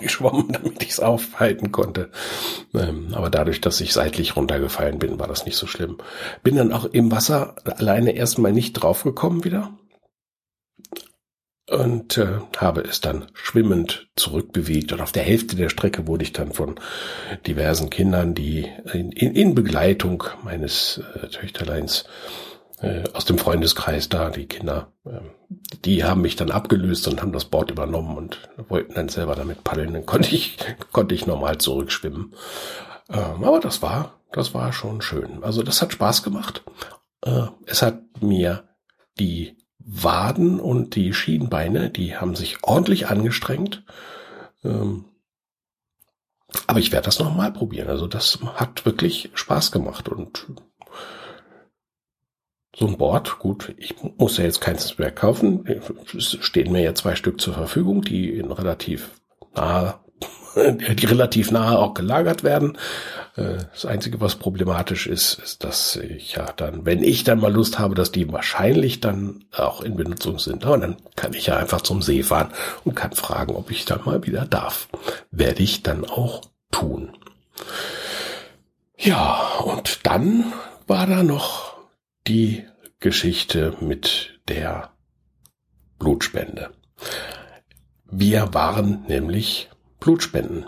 geschwommen, 0.00 0.48
damit 0.52 0.82
ich 0.82 0.90
es 0.90 1.00
aufhalten 1.00 1.70
konnte. 1.70 2.10
Ähm, 2.74 3.08
aber 3.12 3.28
dadurch, 3.28 3.60
dass 3.60 3.80
ich 3.80 3.92
seitlich 3.92 4.36
runtergefallen 4.36 4.98
bin, 4.98 5.18
war 5.18 5.28
das 5.28 5.44
nicht 5.44 5.56
so 5.56 5.66
schlimm. 5.66 5.98
Bin 6.42 6.56
dann 6.56 6.72
auch 6.72 6.86
im 6.86 7.12
Wasser 7.12 7.56
alleine 7.64 8.12
erstmal 8.12 8.52
nicht 8.52 8.72
draufgekommen 8.72 9.44
wieder 9.44 9.70
und 11.68 12.16
äh, 12.16 12.38
habe 12.56 12.80
es 12.80 13.00
dann 13.00 13.26
schwimmend 13.34 14.08
zurückbewegt. 14.16 14.92
Und 14.92 15.00
auf 15.00 15.12
der 15.12 15.22
Hälfte 15.22 15.54
der 15.54 15.68
Strecke 15.68 16.06
wurde 16.06 16.24
ich 16.24 16.32
dann 16.32 16.52
von 16.52 16.76
diversen 17.46 17.90
Kindern, 17.90 18.34
die 18.34 18.66
in, 18.92 19.12
in, 19.12 19.34
in 19.34 19.54
Begleitung 19.54 20.24
meines 20.42 21.02
äh, 21.14 21.28
Töchterleins 21.28 22.06
äh, 22.80 23.04
aus 23.12 23.24
dem 23.24 23.38
Freundeskreis 23.38 24.08
da, 24.08 24.30
die 24.30 24.46
Kinder, 24.46 24.92
äh, 25.04 25.20
die 25.84 26.04
haben 26.04 26.22
mich 26.22 26.36
dann 26.36 26.50
abgelöst 26.50 27.08
und 27.08 27.20
haben 27.20 27.32
das 27.32 27.46
Board 27.46 27.70
übernommen 27.70 28.16
und 28.16 28.48
wollten 28.68 28.94
dann 28.94 29.08
selber 29.08 29.34
damit 29.34 29.64
paddeln. 29.64 29.92
Dann 29.92 30.06
konnte 30.06 30.34
ich, 30.34 30.58
konnte 30.92 31.14
ich 31.14 31.26
normal 31.26 31.58
zurückschwimmen. 31.58 32.34
Ähm, 33.10 33.44
aber 33.44 33.60
das 33.60 33.82
war, 33.82 34.20
das 34.32 34.54
war 34.54 34.72
schon 34.72 35.00
schön. 35.00 35.42
Also 35.42 35.62
das 35.62 35.82
hat 35.82 35.92
Spaß 35.92 36.22
gemacht. 36.22 36.64
Äh, 37.24 37.46
es 37.66 37.82
hat 37.82 38.00
mir 38.20 38.68
die 39.18 39.56
Waden 39.78 40.60
und 40.60 40.94
die 40.94 41.14
Schienbeine, 41.14 41.90
die 41.90 42.16
haben 42.16 42.36
sich 42.36 42.58
ordentlich 42.62 43.08
angestrengt. 43.08 43.84
Ähm, 44.62 45.06
aber 46.66 46.78
ich 46.78 46.92
werde 46.92 47.06
das 47.06 47.18
nochmal 47.18 47.52
probieren. 47.52 47.88
Also 47.88 48.06
das 48.06 48.38
hat 48.54 48.84
wirklich 48.86 49.30
Spaß 49.34 49.72
gemacht 49.72 50.08
und 50.08 50.46
so 52.78 52.86
ein 52.86 52.96
Board, 52.96 53.38
gut, 53.40 53.74
ich 53.76 53.96
muss 54.18 54.36
ja 54.36 54.44
jetzt 54.44 54.60
keins 54.60 54.98
mehr 54.98 55.10
kaufen. 55.10 55.64
Es 56.16 56.36
stehen 56.40 56.70
mir 56.70 56.82
ja 56.82 56.94
zwei 56.94 57.16
Stück 57.16 57.40
zur 57.40 57.54
Verfügung, 57.54 58.02
die 58.02 58.30
in 58.30 58.52
relativ 58.52 59.10
nahe, 59.54 59.94
die 60.54 61.06
relativ 61.06 61.50
nahe 61.50 61.76
auch 61.76 61.94
gelagert 61.94 62.44
werden. 62.44 62.78
Äh, 63.34 63.64
das 63.72 63.84
Einzige, 63.84 64.20
was 64.20 64.36
problematisch 64.36 65.08
ist, 65.08 65.40
ist, 65.40 65.64
dass 65.64 65.96
ich 65.96 66.34
ja 66.34 66.52
dann, 66.56 66.86
wenn 66.86 67.02
ich 67.02 67.24
dann 67.24 67.40
mal 67.40 67.52
Lust 67.52 67.80
habe, 67.80 67.96
dass 67.96 68.12
die 68.12 68.30
wahrscheinlich 68.32 69.00
dann 69.00 69.44
auch 69.56 69.82
in 69.82 69.96
Benutzung 69.96 70.38
sind, 70.38 70.64
aber 70.64 70.78
dann 70.78 70.98
kann 71.16 71.32
ich 71.32 71.46
ja 71.46 71.56
einfach 71.56 71.80
zum 71.80 72.00
See 72.00 72.22
fahren 72.22 72.52
und 72.84 72.94
kann 72.94 73.10
fragen, 73.12 73.56
ob 73.56 73.72
ich 73.72 73.86
dann 73.86 74.04
mal 74.04 74.24
wieder 74.24 74.44
darf. 74.44 74.88
Werde 75.32 75.64
ich 75.64 75.82
dann 75.82 76.04
auch 76.04 76.42
tun. 76.70 77.10
Ja, 78.96 79.58
und 79.64 80.06
dann 80.06 80.52
war 80.86 81.08
da 81.08 81.24
noch 81.24 81.67
die 82.28 82.64
Geschichte 83.00 83.74
mit 83.80 84.40
der 84.48 84.92
Blutspende. 85.98 86.70
Wir 88.10 88.52
waren 88.52 89.04
nämlich 89.08 89.70
Blutspenden. 89.98 90.66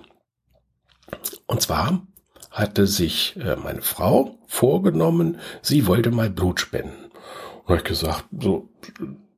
Und 1.46 1.60
zwar 1.60 2.06
hatte 2.50 2.86
sich 2.86 3.36
äh, 3.36 3.56
meine 3.56 3.82
Frau 3.82 4.38
vorgenommen, 4.46 5.38
sie 5.62 5.86
wollte 5.86 6.10
mal 6.10 6.30
Blut 6.30 6.60
spenden. 6.60 7.10
Und 7.66 7.76
ich 7.76 7.84
gesagt, 7.84 8.24
so 8.40 8.70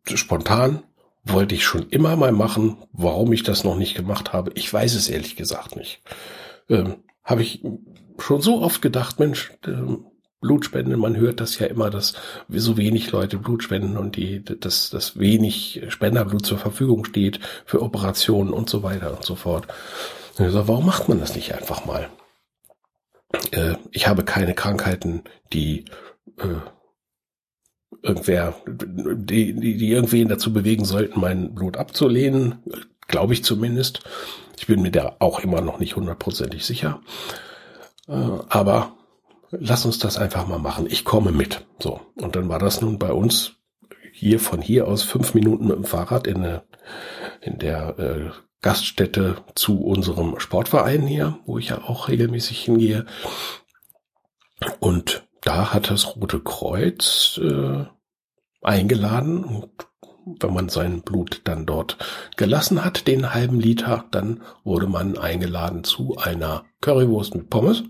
spontan 0.07 0.85
wollte 1.25 1.55
ich 1.55 1.65
schon 1.65 1.89
immer 1.89 2.17
mal 2.17 2.33
machen. 2.33 2.79
Warum 2.93 3.33
ich 3.33 3.43
das 3.43 3.65
noch 3.65 3.77
nicht 3.77 3.95
gemacht 3.95 4.33
habe, 4.33 4.53
ich 4.55 4.73
weiß 4.73 4.95
es 4.95 5.09
ehrlich 5.09 5.37
gesagt 5.37 5.77
nicht. 5.77 6.03
Ähm, 6.69 7.03
habe 7.25 7.43
ich 7.43 7.65
schon 8.19 8.41
so 8.41 8.63
oft 8.63 8.81
gedacht, 8.81 9.19
Mensch, 9.19 9.53
äh, 10.43 10.47
Blutspende, 10.47 10.97
man 10.97 11.17
hört 11.17 11.41
das 11.41 11.59
ja 11.59 11.67
immer, 11.67 11.89
dass 11.89 12.15
so 12.49 12.77
wenig 12.77 13.11
Leute 13.11 13.39
Blut 13.39 13.63
spenden 13.63 13.97
und 13.97 14.17
die, 14.17 14.45
dass, 14.45 14.91
dass 14.91 15.19
wenig 15.19 15.83
Spenderblut 15.89 16.45
zur 16.45 16.59
Verfügung 16.59 17.05
steht 17.05 17.41
für 17.65 17.81
Operationen 17.81 18.53
und 18.53 18.69
so 18.69 18.83
weiter 18.83 19.17
und 19.17 19.25
so 19.25 19.37
fort. 19.37 19.69
Und 20.39 20.47
ich 20.47 20.53
sag, 20.53 20.69
warum 20.69 20.87
macht 20.87 21.09
man 21.09 21.21
das 21.21 21.35
nicht 21.37 21.55
einfach 21.55 21.85
mal? 21.87 22.09
Äh, 23.53 23.77
ich 23.91 24.09
habe 24.09 24.25
keine 24.25 24.55
Krankheiten, 24.55 25.23
die 25.53 25.85
äh, 26.39 26.61
irgendwer, 28.03 28.55
die, 28.67 29.55
die, 29.55 29.77
die 29.77 29.91
irgendwen 29.91 30.29
dazu 30.29 30.53
bewegen 30.53 30.85
sollten, 30.85 31.21
mein 31.21 31.55
Blut 31.55 31.77
abzulehnen. 31.77 32.59
Glaube 33.09 33.35
ich 33.35 33.45
zumindest. 33.45 34.03
Ich 34.59 34.67
bin 34.67 34.83
mir 34.83 34.91
da 34.91 35.17
auch 35.19 35.41
immer 35.41 35.61
noch 35.61 35.79
nicht 35.79 35.97
hundertprozentig 35.97 36.65
sicher. 36.65 37.01
Äh, 38.09 38.13
aber 38.49 38.97
lass 39.53 39.85
uns 39.85 39.99
das 39.99 40.19
einfach 40.19 40.47
mal 40.47 40.59
machen. 40.59 40.87
Ich 40.89 41.05
komme 41.05 41.33
mit. 41.33 41.67
So. 41.79 42.01
Und 42.17 42.37
dann 42.37 42.49
war 42.49 42.59
das 42.59 42.81
nun 42.81 42.99
bei 42.99 43.13
uns 43.13 43.55
hier 44.13 44.41
von 44.41 44.61
hier 44.61 44.89
aus 44.89 45.03
fünf 45.03 45.35
Minuten 45.35 45.67
mit 45.67 45.77
dem 45.77 45.85
Fahrrad 45.85 46.27
in, 46.27 46.61
in 47.41 47.59
der 47.59 47.99
äh, 47.99 48.31
Gaststätte 48.61 49.37
zu 49.55 49.81
unserem 49.83 50.39
Sportverein 50.39 51.03
hier, 51.03 51.39
wo 51.47 51.59
ich 51.59 51.71
ja 51.71 51.83
auch 51.83 52.09
regelmäßig 52.09 52.61
hingehe. 52.61 53.07
Und 54.79 55.27
da 55.43 55.73
hat 55.73 55.91
das 55.91 56.15
Rote 56.15 56.41
Kreuz 56.41 57.41
äh, 57.43 57.85
eingeladen 58.61 59.45
und 59.45 59.71
wenn 60.25 60.55
man 60.55 60.69
sein 60.69 61.03
Blut 61.03 61.41
dann 61.45 61.67
dort 61.67 61.97
gelassen 62.37 62.85
hat, 62.85 63.09
den 63.09 63.35
halben 63.35 63.59
Liter, 63.59 64.05
dann 64.13 64.43
wurde 64.63 64.87
man 64.87 65.19
eingeladen 65.19 65.83
zu 65.83 66.17
einer 66.17 66.65
Currywurst 66.81 67.35
mit 67.35 67.51
Pommes. 67.51 67.83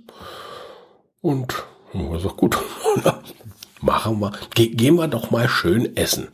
Und 1.23 1.65
ich 1.95 2.23
sag, 2.23 2.37
gut, 2.37 2.59
machen 3.81 4.21
wir, 4.21 4.33
ge 4.55 4.69
gehen 4.69 4.97
wir 4.97 5.09
doch 5.09 5.31
mal 5.31 5.49
schön 5.49 5.97
essen. 5.97 6.29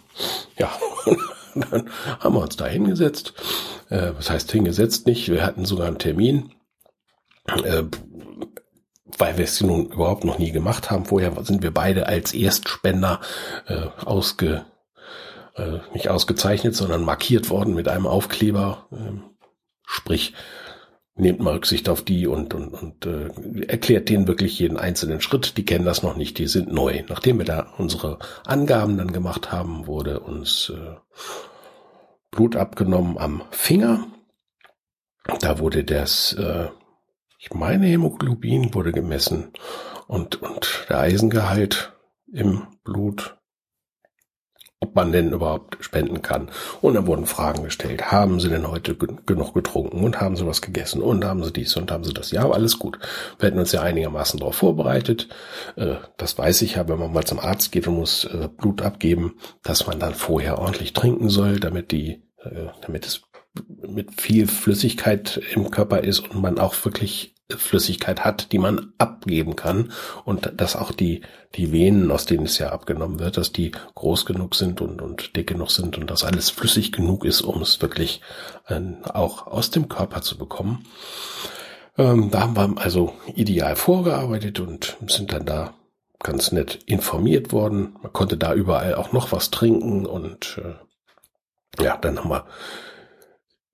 Ja, 0.56 0.70
dann 1.54 1.90
haben 2.20 2.34
wir 2.34 2.40
uns 2.40 2.56
da 2.56 2.66
hingesetzt. 2.66 3.34
Äh, 3.90 4.12
was 4.16 4.30
heißt 4.30 4.50
hingesetzt 4.50 5.06
nicht? 5.06 5.28
Wir 5.28 5.44
hatten 5.44 5.66
sogar 5.66 5.86
einen 5.86 5.98
Termin, 5.98 6.52
äh, 7.64 7.84
weil 9.18 9.36
wir 9.36 9.44
es 9.44 9.60
nun 9.60 9.86
überhaupt 9.86 10.24
noch 10.24 10.38
nie 10.38 10.52
gemacht 10.52 10.90
haben. 10.90 11.04
Vorher 11.04 11.44
sind 11.44 11.62
wir 11.62 11.72
beide 11.72 12.06
als 12.06 12.32
Erstspender 12.32 13.20
äh, 13.66 13.88
ausge, 14.04 14.64
äh, 15.56 15.80
nicht 15.92 16.08
ausgezeichnet, 16.08 16.74
sondern 16.74 17.04
markiert 17.04 17.50
worden 17.50 17.74
mit 17.74 17.88
einem 17.88 18.06
Aufkleber. 18.06 18.86
Äh, 18.90 19.20
sprich, 19.86 20.32
nehmt 21.18 21.40
mal 21.40 21.54
Rücksicht 21.54 21.88
auf 21.88 22.02
die 22.02 22.26
und, 22.26 22.54
und, 22.54 22.68
und 22.68 23.06
äh, 23.06 23.66
erklärt 23.66 24.08
denen 24.08 24.28
wirklich 24.28 24.58
jeden 24.58 24.76
einzelnen 24.76 25.20
Schritt. 25.20 25.56
Die 25.56 25.64
kennen 25.64 25.84
das 25.84 26.02
noch 26.02 26.16
nicht, 26.16 26.38
die 26.38 26.46
sind 26.46 26.72
neu. 26.72 27.02
Nachdem 27.08 27.38
wir 27.38 27.44
da 27.44 27.72
unsere 27.76 28.18
Angaben 28.46 28.96
dann 28.96 29.12
gemacht 29.12 29.52
haben, 29.52 29.86
wurde 29.86 30.20
uns 30.20 30.72
äh, 30.74 30.96
Blut 32.30 32.56
abgenommen 32.56 33.18
am 33.18 33.42
Finger. 33.50 34.06
Da 35.40 35.58
wurde 35.58 35.84
das, 35.84 36.34
äh, 36.34 36.68
ich 37.38 37.52
meine, 37.52 37.86
Hämoglobin 37.86 38.74
wurde 38.74 38.92
gemessen 38.92 39.52
und, 40.06 40.40
und 40.40 40.86
der 40.88 41.00
Eisengehalt 41.00 41.92
im 42.32 42.66
Blut 42.84 43.37
ob 44.80 44.94
man 44.94 45.10
denn 45.10 45.32
überhaupt 45.32 45.78
spenden 45.80 46.22
kann. 46.22 46.50
Und 46.80 46.94
dann 46.94 47.06
wurden 47.06 47.26
Fragen 47.26 47.64
gestellt. 47.64 48.12
Haben 48.12 48.38
Sie 48.38 48.48
denn 48.48 48.68
heute 48.68 48.94
genug 48.94 49.52
getrunken 49.54 50.04
und 50.04 50.20
haben 50.20 50.36
Sie 50.36 50.46
was 50.46 50.62
gegessen 50.62 51.02
und 51.02 51.24
haben 51.24 51.42
Sie 51.42 51.52
dies 51.52 51.76
und 51.76 51.90
haben 51.90 52.04
Sie 52.04 52.14
das? 52.14 52.30
Ja, 52.30 52.48
alles 52.48 52.78
gut. 52.78 52.98
Wir 53.38 53.48
hätten 53.48 53.58
uns 53.58 53.72
ja 53.72 53.82
einigermaßen 53.82 54.38
darauf 54.38 54.56
vorbereitet. 54.56 55.28
Äh, 55.76 55.96
das 56.16 56.38
weiß 56.38 56.62
ich 56.62 56.76
ja, 56.76 56.88
wenn 56.88 56.98
man 56.98 57.12
mal 57.12 57.24
zum 57.24 57.40
Arzt 57.40 57.72
geht 57.72 57.88
und 57.88 57.96
muss 57.96 58.24
äh, 58.24 58.48
Blut 58.56 58.82
abgeben, 58.82 59.34
dass 59.62 59.86
man 59.86 59.98
dann 59.98 60.14
vorher 60.14 60.58
ordentlich 60.58 60.92
trinken 60.92 61.28
soll, 61.28 61.58
damit 61.58 61.90
die, 61.90 62.22
äh, 62.44 62.66
damit 62.82 63.04
es 63.06 63.22
mit 63.66 64.20
viel 64.20 64.46
Flüssigkeit 64.46 65.40
im 65.54 65.70
Körper 65.72 66.04
ist 66.04 66.20
und 66.20 66.40
man 66.40 66.58
auch 66.60 66.74
wirklich 66.84 67.34
Flüssigkeit 67.56 68.24
hat, 68.24 68.52
die 68.52 68.58
man 68.58 68.92
abgeben 68.98 69.56
kann 69.56 69.92
und 70.24 70.52
dass 70.60 70.76
auch 70.76 70.92
die, 70.92 71.22
die 71.54 71.72
Venen, 71.72 72.10
aus 72.10 72.26
denen 72.26 72.44
es 72.44 72.58
ja 72.58 72.70
abgenommen 72.70 73.20
wird, 73.20 73.38
dass 73.38 73.52
die 73.52 73.72
groß 73.94 74.26
genug 74.26 74.54
sind 74.54 74.82
und, 74.82 75.00
und 75.00 75.34
dick 75.34 75.46
genug 75.46 75.70
sind 75.70 75.96
und 75.96 76.10
dass 76.10 76.24
alles 76.24 76.50
flüssig 76.50 76.92
genug 76.92 77.24
ist, 77.24 77.40
um 77.40 77.62
es 77.62 77.80
wirklich 77.80 78.20
äh, 78.66 78.80
auch 79.04 79.46
aus 79.46 79.70
dem 79.70 79.88
Körper 79.88 80.20
zu 80.20 80.36
bekommen. 80.36 80.84
Ähm, 81.96 82.30
da 82.30 82.40
haben 82.40 82.56
wir 82.56 82.82
also 82.82 83.14
ideal 83.34 83.76
vorgearbeitet 83.76 84.60
und 84.60 84.98
sind 85.06 85.32
dann 85.32 85.46
da 85.46 85.72
ganz 86.18 86.52
nett 86.52 86.80
informiert 86.84 87.50
worden. 87.50 87.96
Man 88.02 88.12
konnte 88.12 88.36
da 88.36 88.52
überall 88.52 88.94
auch 88.94 89.12
noch 89.12 89.32
was 89.32 89.50
trinken 89.50 90.04
und 90.04 90.60
äh, 90.62 91.82
ja, 91.82 91.96
dann 91.96 92.18
haben 92.18 92.28
wir 92.28 92.46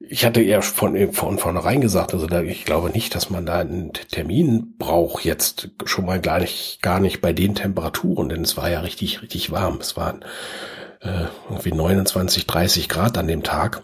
ich 0.09 0.25
hatte 0.25 0.43
ja 0.43 0.61
von, 0.61 1.13
von 1.13 1.39
vornherein 1.39 1.81
gesagt, 1.81 2.13
also 2.13 2.27
da, 2.27 2.43
ich 2.43 2.65
glaube 2.65 2.91
nicht, 2.91 3.15
dass 3.15 3.31
man 3.31 3.47
da 3.47 3.59
einen 3.59 3.93
Termin 3.93 4.77
braucht 4.79 5.25
jetzt 5.25 5.71
schon 5.85 6.07
mal 6.07 6.21
gar 6.21 6.41
nicht, 6.41 6.83
gar 6.83 7.01
nicht 7.01 7.21
bei 7.21 7.33
den 7.33 7.55
Temperaturen, 7.55 8.29
denn 8.29 8.43
es 8.43 8.57
war 8.57 8.71
ja 8.71 8.81
richtig, 8.81 9.23
richtig 9.23 9.51
warm. 9.51 9.79
Es 9.81 9.97
waren 9.97 10.25
äh, 11.01 11.27
irgendwie 11.49 11.73
29, 11.73 12.47
30 12.47 12.89
Grad 12.89 13.19
an 13.19 13.27
dem 13.27 13.43
Tag. 13.43 13.83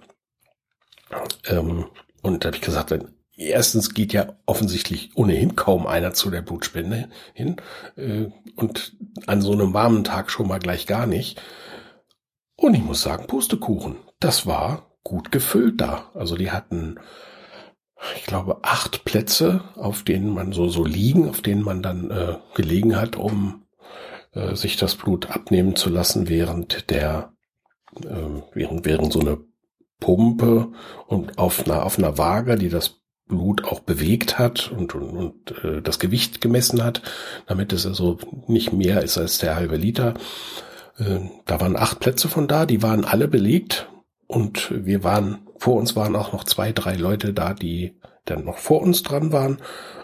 Ähm, 1.47 1.87
und 2.23 2.45
da 2.45 2.49
habe 2.49 2.57
ich 2.57 2.63
gesagt, 2.63 2.95
erstens 3.37 3.95
geht 3.95 4.13
ja 4.13 4.35
offensichtlich 4.47 5.11
ohnehin 5.15 5.57
kaum 5.57 5.87
einer 5.87 6.13
zu 6.13 6.31
der 6.31 6.43
Blutspende 6.43 7.09
hin 7.33 7.57
äh, 7.97 8.27
und 8.57 8.97
an 9.27 9.41
so 9.41 9.53
einem 9.53 9.73
warmen 9.75 10.05
Tag 10.05 10.31
schon 10.31 10.49
mal 10.49 10.59
gleich 10.59 10.87
gar 10.87 11.07
nicht. 11.07 11.41
Und 12.57 12.75
ich 12.75 12.83
muss 12.83 13.01
sagen, 13.01 13.27
Pustekuchen, 13.27 13.97
das 14.19 14.47
war 14.47 14.90
gut 15.05 15.33
gefüllt 15.33 15.81
da. 15.81 16.11
Also 16.15 16.37
die 16.37 16.51
hatten, 16.51 16.99
ich 18.17 18.27
glaube, 18.27 18.59
acht 18.63 19.05
Plätze, 19.05 19.63
auf 19.77 20.03
denen 20.03 20.31
man 20.31 20.53
so, 20.53 20.69
so 20.69 20.85
liegen, 20.85 21.29
auf 21.29 21.41
denen 21.41 21.63
man 21.63 21.83
dann 21.83 22.11
äh, 22.11 22.37
gelegen 22.55 22.97
hat, 22.97 23.17
um 23.17 23.67
äh, 24.33 24.55
sich 24.55 24.77
das 24.77 24.95
Blut 24.95 25.31
abnehmen 25.31 25.77
zu 25.77 25.91
lassen, 25.91 26.29
während 26.29 26.91
der, 26.91 27.33
äh, 28.03 28.43
während, 28.53 28.85
während 28.85 29.13
so 29.13 29.21
eine 29.21 29.39
Pumpe 30.01 30.73
und 31.07 31.39
auf 31.39 31.67
einer, 31.67 31.85
auf 31.85 31.99
einer 31.99 32.17
Waage, 32.19 32.57
die 32.57 32.71
das 32.71 33.01
Blut 33.27 33.65
auch 33.65 33.81
bewegt 33.81 34.39
hat 34.39 34.73
und, 34.73 34.95
und, 34.95 35.11
und 35.11 35.65
äh, 35.65 35.83
das 35.83 35.99
Gewicht 35.99 36.41
gemessen 36.41 36.83
hat, 36.83 37.03
damit 37.47 37.73
es 37.73 37.87
also 37.87 38.19
nicht 38.49 38.73
mehr 38.73 39.03
ist 39.03 39.19
als 39.19 39.39
der 39.39 39.55
halbe 39.57 39.77
Liter. 39.77 40.15
Äh, 40.99 41.21
da 41.47 41.61
waren 41.61 41.77
acht 41.77 42.01
Plätze 42.01 42.29
von 42.29 42.49
da, 42.49 42.67
die 42.67 42.83
waren 42.83 43.05
alle 43.05 43.29
belegt 43.29 43.89
und 44.31 44.73
wir 44.87 45.03
waren, 45.05 45.47
vor 45.59 45.77
uns 45.77 45.97
waren 45.97 46.17
auch 46.17 46.33
noch 46.33 46.45
zwei, 46.45 46.73
drei 46.73 46.95
Leute 46.95 47.33
da, 47.33 47.53
die 47.53 47.97
dann 48.25 48.45
noch 48.45 48.59
vor 48.59 48.81
uns 48.81 49.03
dran 49.03 49.33
waren. 49.33 49.61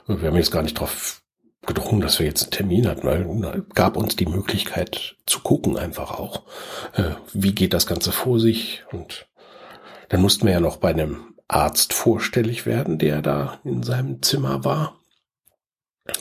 Wir 0.07 0.29
haben 0.29 0.37
jetzt 0.37 0.51
gar 0.51 0.62
nicht 0.62 0.79
drauf 0.79 1.23
gedrungen, 1.65 2.01
dass 2.01 2.19
wir 2.19 2.27
jetzt 2.27 2.43
einen 2.43 2.51
Termin 2.53 2.89
hatten, 2.89 3.07
weil 3.07 3.65
gab 3.75 3.97
uns 3.97 4.17
die 4.17 4.27
Möglichkeit 4.27 5.17
zu 5.27 5.41
gucken 5.41 5.77
einfach 5.77 6.12
auch, 6.12 6.43
äh, 6.95 7.11
wie 7.33 7.55
geht 7.55 7.73
das 7.73 7.87
Ganze 7.87 8.12
vor 8.12 8.39
sich 8.41 8.85
und 8.93 9.27
dann 10.09 10.21
mussten 10.23 10.47
wir 10.47 10.53
ja 10.53 10.61
noch 10.61 10.77
bei 10.77 10.91
einem 10.91 11.35
Arzt 11.49 11.93
vorstellig 11.93 12.67
werden, 12.67 12.99
der 12.99 13.23
da 13.23 13.59
in 13.65 13.83
seinem 13.83 14.23
Zimmer 14.23 14.65
war. 14.65 14.99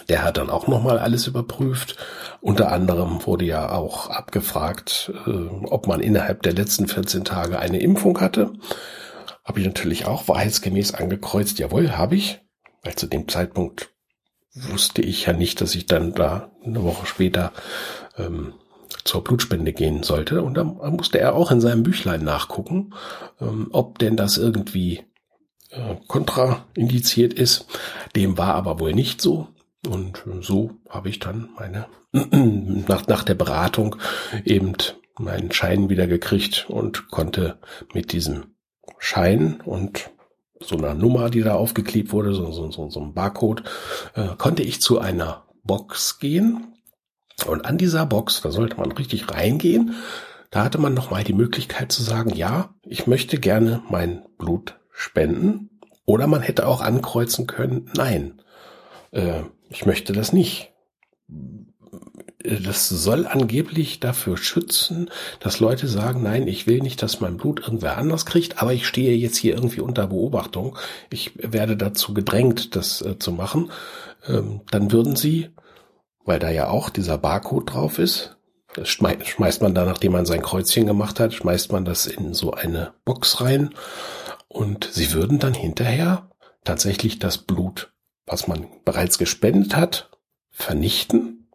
Der 0.09 0.23
hat 0.23 0.37
dann 0.37 0.49
auch 0.49 0.67
nochmal 0.67 0.99
alles 0.99 1.27
überprüft. 1.27 1.97
Unter 2.41 2.71
anderem 2.71 3.25
wurde 3.25 3.45
ja 3.45 3.71
auch 3.71 4.09
abgefragt, 4.09 5.11
äh, 5.25 5.65
ob 5.65 5.87
man 5.87 5.99
innerhalb 5.99 6.41
der 6.43 6.53
letzten 6.53 6.87
14 6.87 7.23
Tage 7.23 7.59
eine 7.59 7.79
Impfung 7.79 8.19
hatte. 8.21 8.53
Habe 9.43 9.59
ich 9.59 9.65
natürlich 9.65 10.05
auch 10.05 10.27
wahrheitsgemäß 10.27 10.93
angekreuzt. 10.93 11.59
Jawohl, 11.59 11.91
habe 11.91 12.15
ich. 12.15 12.41
Weil 12.83 12.95
zu 12.95 13.07
dem 13.07 13.27
Zeitpunkt 13.27 13.89
wusste 14.53 15.01
ich 15.01 15.25
ja 15.25 15.33
nicht, 15.33 15.61
dass 15.61 15.75
ich 15.75 15.85
dann 15.85 16.13
da 16.13 16.51
eine 16.63 16.83
Woche 16.83 17.05
später 17.05 17.51
ähm, 18.17 18.53
zur 19.03 19.23
Blutspende 19.23 19.73
gehen 19.73 20.03
sollte. 20.03 20.41
Und 20.41 20.55
da 20.55 20.63
musste 20.63 21.19
er 21.19 21.35
auch 21.35 21.51
in 21.51 21.61
seinem 21.61 21.83
Büchlein 21.83 22.23
nachgucken, 22.23 22.93
ähm, 23.39 23.67
ob 23.71 23.99
denn 23.99 24.17
das 24.17 24.37
irgendwie 24.37 25.03
äh, 25.69 25.95
kontraindiziert 26.07 27.33
ist. 27.33 27.65
Dem 28.15 28.37
war 28.37 28.55
aber 28.55 28.79
wohl 28.79 28.93
nicht 28.93 29.21
so. 29.21 29.47
Und 29.85 30.23
so 30.41 30.71
habe 30.89 31.09
ich 31.09 31.19
dann 31.19 31.49
meine, 31.57 31.87
nach, 32.87 33.07
nach 33.07 33.23
der 33.23 33.35
Beratung 33.35 33.95
eben 34.43 34.73
meinen 35.17 35.51
Schein 35.51 35.89
wieder 35.89 36.07
gekriegt 36.07 36.65
und 36.69 37.09
konnte 37.09 37.59
mit 37.93 38.11
diesem 38.11 38.55
Schein 38.97 39.61
und 39.61 40.09
so 40.61 40.77
einer 40.77 40.93
Nummer, 40.93 41.29
die 41.29 41.41
da 41.41 41.55
aufgeklebt 41.55 42.11
wurde, 42.11 42.33
so, 42.33 42.51
so, 42.51 42.71
so, 42.71 42.89
so 42.89 42.99
ein 42.99 43.13
Barcode, 43.13 43.63
äh, 44.15 44.29
konnte 44.37 44.63
ich 44.63 44.81
zu 44.81 44.99
einer 44.99 45.45
Box 45.63 46.19
gehen. 46.19 46.73
Und 47.45 47.65
an 47.65 47.77
dieser 47.77 48.05
Box, 48.05 48.41
da 48.41 48.51
sollte 48.51 48.77
man 48.77 48.91
richtig 48.93 49.29
reingehen, 49.29 49.95
da 50.51 50.63
hatte 50.63 50.77
man 50.77 50.93
nochmal 50.93 51.23
die 51.23 51.33
Möglichkeit 51.33 51.91
zu 51.91 52.01
sagen, 52.01 52.29
ja, 52.33 52.73
ich 52.83 53.07
möchte 53.07 53.39
gerne 53.39 53.83
mein 53.89 54.23
Blut 54.37 54.79
spenden. 54.91 55.81
Oder 56.05 56.27
man 56.27 56.41
hätte 56.41 56.67
auch 56.67 56.81
ankreuzen 56.81 57.47
können, 57.47 57.91
nein, 57.95 58.41
äh, 59.11 59.41
ich 59.69 59.85
möchte 59.85 60.13
das 60.13 60.33
nicht. 60.33 60.71
Das 62.39 62.87
soll 62.89 63.25
angeblich 63.25 63.99
dafür 63.99 64.37
schützen, 64.37 65.09
dass 65.39 65.59
Leute 65.59 65.87
sagen, 65.87 66.21
nein, 66.21 66.47
ich 66.47 66.67
will 66.67 66.79
nicht, 66.81 67.01
dass 67.01 67.19
mein 67.19 67.37
Blut 67.37 67.61
irgendwer 67.61 67.97
anders 67.97 68.25
kriegt, 68.27 68.61
aber 68.61 68.71
ich 68.73 68.85
stehe 68.85 69.15
jetzt 69.15 69.37
hier 69.37 69.55
irgendwie 69.55 69.81
unter 69.81 70.07
Beobachtung. 70.07 70.77
Ich 71.09 71.31
werde 71.35 71.75
dazu 71.75 72.13
gedrängt, 72.13 72.75
das 72.75 73.01
äh, 73.01 73.17
zu 73.17 73.31
machen. 73.31 73.71
Ähm, 74.27 74.61
dann 74.69 74.91
würden 74.91 75.15
sie, 75.15 75.49
weil 76.23 76.37
da 76.37 76.51
ja 76.51 76.69
auch 76.69 76.89
dieser 76.89 77.17
Barcode 77.17 77.73
drauf 77.73 77.97
ist, 77.97 78.37
das 78.75 78.89
schmeißt 78.89 79.61
man 79.61 79.73
da, 79.73 79.85
nachdem 79.85 80.11
man 80.11 80.25
sein 80.25 80.41
Kreuzchen 80.41 80.85
gemacht 80.85 81.19
hat, 81.19 81.33
schmeißt 81.33 81.71
man 81.71 81.85
das 81.85 82.07
in 82.07 82.33
so 82.33 82.51
eine 82.51 82.93
Box 83.05 83.39
rein 83.41 83.73
und 84.49 84.89
sie 84.91 85.13
würden 85.13 85.39
dann 85.39 85.53
hinterher 85.53 86.29
tatsächlich 86.65 87.17
das 87.17 87.37
Blut 87.37 87.94
was 88.25 88.47
man 88.47 88.67
bereits 88.83 89.17
gespendet 89.17 89.75
hat, 89.75 90.09
vernichten. 90.49 91.47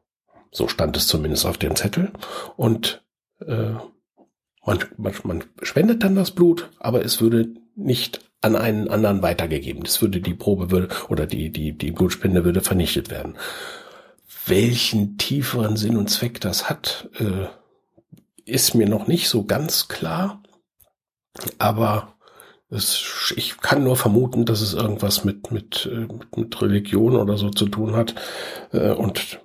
So 0.53 0.69
stand 0.69 0.97
es 0.97 1.07
zumindest 1.07 1.47
auf 1.47 1.59
dem 1.59 1.77
Zettel. 1.77 2.13
Und 2.57 3.05
äh, 3.47 3.75
man, 4.65 4.85
man, 4.97 5.15
man 5.25 5.45
spendet 5.63 6.03
dann 6.03 6.15
das 6.15 6.33
Blut, 6.33 6.71
aber 6.79 7.05
es 7.05 7.21
würde 7.21 7.55
nicht 7.75 8.21
an 8.41 8.57
einen 8.57 8.89
anderen 8.89 9.23
weitergegeben. 9.23 9.85
Es 9.85 10.01
würde 10.01 10.21
die 10.21 10.35
Probe 10.35 10.71
würde 10.71 10.89
oder 11.09 11.27
die 11.27 11.51
die 11.51 11.77
die 11.77 11.93
Blutspende 11.93 12.45
würde 12.45 12.61
vernichtet 12.61 13.11
werden. 13.11 13.37
Welchen 14.47 15.19
tieferen 15.19 15.77
Sinn 15.77 15.97
und 15.97 16.09
Zweck 16.09 16.41
das 16.41 16.69
hat, 16.71 17.11
äh, 17.19 17.47
ist 18.45 18.75
mir 18.75 18.89
noch 18.89 19.07
nicht 19.07 19.29
so 19.29 19.45
ganz 19.45 19.89
klar. 19.89 20.43
Aber 21.59 22.15
es, 22.71 23.33
ich 23.37 23.59
kann 23.59 23.85
nur 23.85 23.97
vermuten, 23.97 24.45
dass 24.45 24.61
es 24.61 24.75
irgendwas 24.75 25.25
mit, 25.25 25.51
mit, 25.51 25.89
äh, 25.93 26.01
mit, 26.01 26.37
mit 26.37 26.63
Religion 26.63 27.17
oder 27.17 27.37
so 27.37 27.51
zu 27.51 27.67
tun 27.67 27.97
hat. 27.97 28.15
Äh, 28.73 28.91
und 28.91 29.41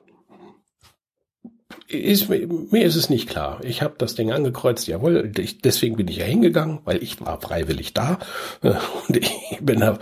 ist, 1.87 2.29
mir 2.29 2.83
ist 2.83 2.95
es 2.95 3.09
nicht 3.09 3.27
klar. 3.29 3.59
Ich 3.63 3.81
habe 3.81 3.95
das 3.97 4.15
Ding 4.15 4.31
angekreuzt, 4.31 4.87
jawohl, 4.87 5.31
ich, 5.37 5.59
deswegen 5.59 5.95
bin 5.95 6.07
ich 6.07 6.17
ja 6.17 6.25
hingegangen, 6.25 6.79
weil 6.83 7.01
ich 7.01 7.19
war 7.21 7.39
freiwillig 7.41 7.93
da. 7.93 8.19
Äh, 8.61 8.73
und 9.07 9.17
ich 9.17 9.59
bin 9.59 9.79
da 9.79 9.97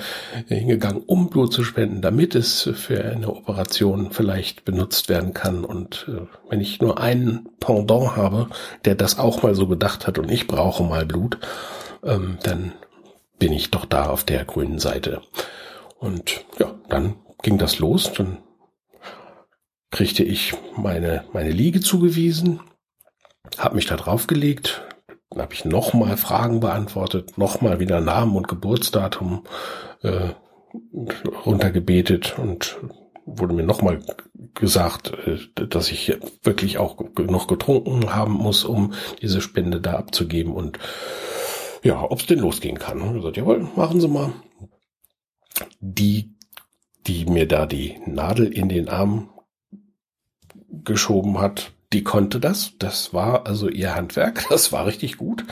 hingegangen, 0.48 1.04
um 1.06 1.30
Blut 1.30 1.54
zu 1.54 1.64
spenden, 1.64 2.02
damit 2.02 2.36
es 2.36 2.70
für 2.74 3.04
eine 3.06 3.30
Operation 3.30 4.12
vielleicht 4.12 4.66
benutzt 4.66 5.08
werden 5.08 5.34
kann. 5.34 5.64
Und 5.64 6.10
wenn 6.50 6.60
ich 6.60 6.82
nur 6.82 7.00
einen 7.00 7.48
Pendant 7.62 8.18
habe, 8.18 8.50
der 8.84 8.96
das 8.96 9.18
auch 9.18 9.44
mal 9.44 9.56
so 9.56 9.68
gedacht 9.68 10.08
hat 10.08 10.20
und 10.20 10.30
ich 10.30 10.48
brauche 10.48 10.84
mal 10.84 11.06
Blut, 11.06 11.38
ähm, 12.04 12.38
dann 12.44 12.74
bin 13.40 13.54
ich 13.54 13.72
doch 13.72 13.86
da 13.86 14.08
auf 14.08 14.24
der 14.24 14.46
grünen 14.46 14.80
Seite. 14.80 15.22
Und 16.00 16.46
ja, 16.60 16.74
dann 16.90 17.16
ging 17.42 17.58
das 17.58 17.80
los. 17.80 18.12
Dann 18.14 18.40
kriegte 19.92 20.24
ich 20.24 20.54
meine, 20.76 21.26
meine 21.34 21.52
Liege 21.52 21.80
zugewiesen, 21.80 22.62
habe 23.58 23.76
mich 23.76 23.86
da 23.86 23.96
draufgelegt, 23.96 24.84
dann 25.30 25.42
habe 25.42 25.54
ich 25.54 25.66
nochmal 25.66 26.18
Fragen 26.18 26.60
beantwortet, 26.60 27.38
nochmal 27.38 27.80
wieder 27.80 28.02
Namen 28.02 28.36
und 28.36 28.48
Geburtsdatum 28.48 29.44
äh, 30.02 30.30
runtergebetet 31.46 32.38
und 32.38 32.78
wurde 33.26 33.54
mir 33.54 33.64
nochmal 33.64 34.02
gesagt, 34.54 35.14
äh, 35.26 35.66
dass 35.68 35.92
ich 35.92 36.18
wirklich 36.44 36.78
auch 36.78 36.98
noch 37.18 37.48
getrunken 37.48 38.14
haben 38.16 38.34
muss, 38.34 38.64
um 38.64 38.94
diese 39.22 39.42
Spende 39.42 39.80
da 39.80 39.94
abzugeben 39.94 40.54
und 40.54 40.80
ja, 41.84 42.02
ob 42.02 42.20
es 42.20 42.26
denn 42.26 42.40
losgehen 42.40 42.80
kann. 42.80 43.02
Und 43.02 43.16
gesagt, 43.16 43.38
jawohl, 43.38 43.68
machen 43.76 44.02
Sie 44.02 44.08
mal. 44.08 44.34
Die, 45.80 46.34
die 47.06 47.26
mir 47.26 47.48
da 47.48 47.66
die 47.66 48.00
Nadel 48.06 48.48
in 48.48 48.70
den 48.70 48.90
Arm 48.90 49.30
geschoben 50.84 51.40
hat, 51.40 51.74
die 51.92 52.04
konnte 52.04 52.40
das. 52.40 52.74
Das 52.80 53.14
war 53.14 53.46
also 53.46 53.70
ihr 53.70 53.96
Handwerk. 53.96 54.46
Das 54.50 54.72
war 54.72 54.86
richtig 54.86 55.18
gut. 55.18 55.46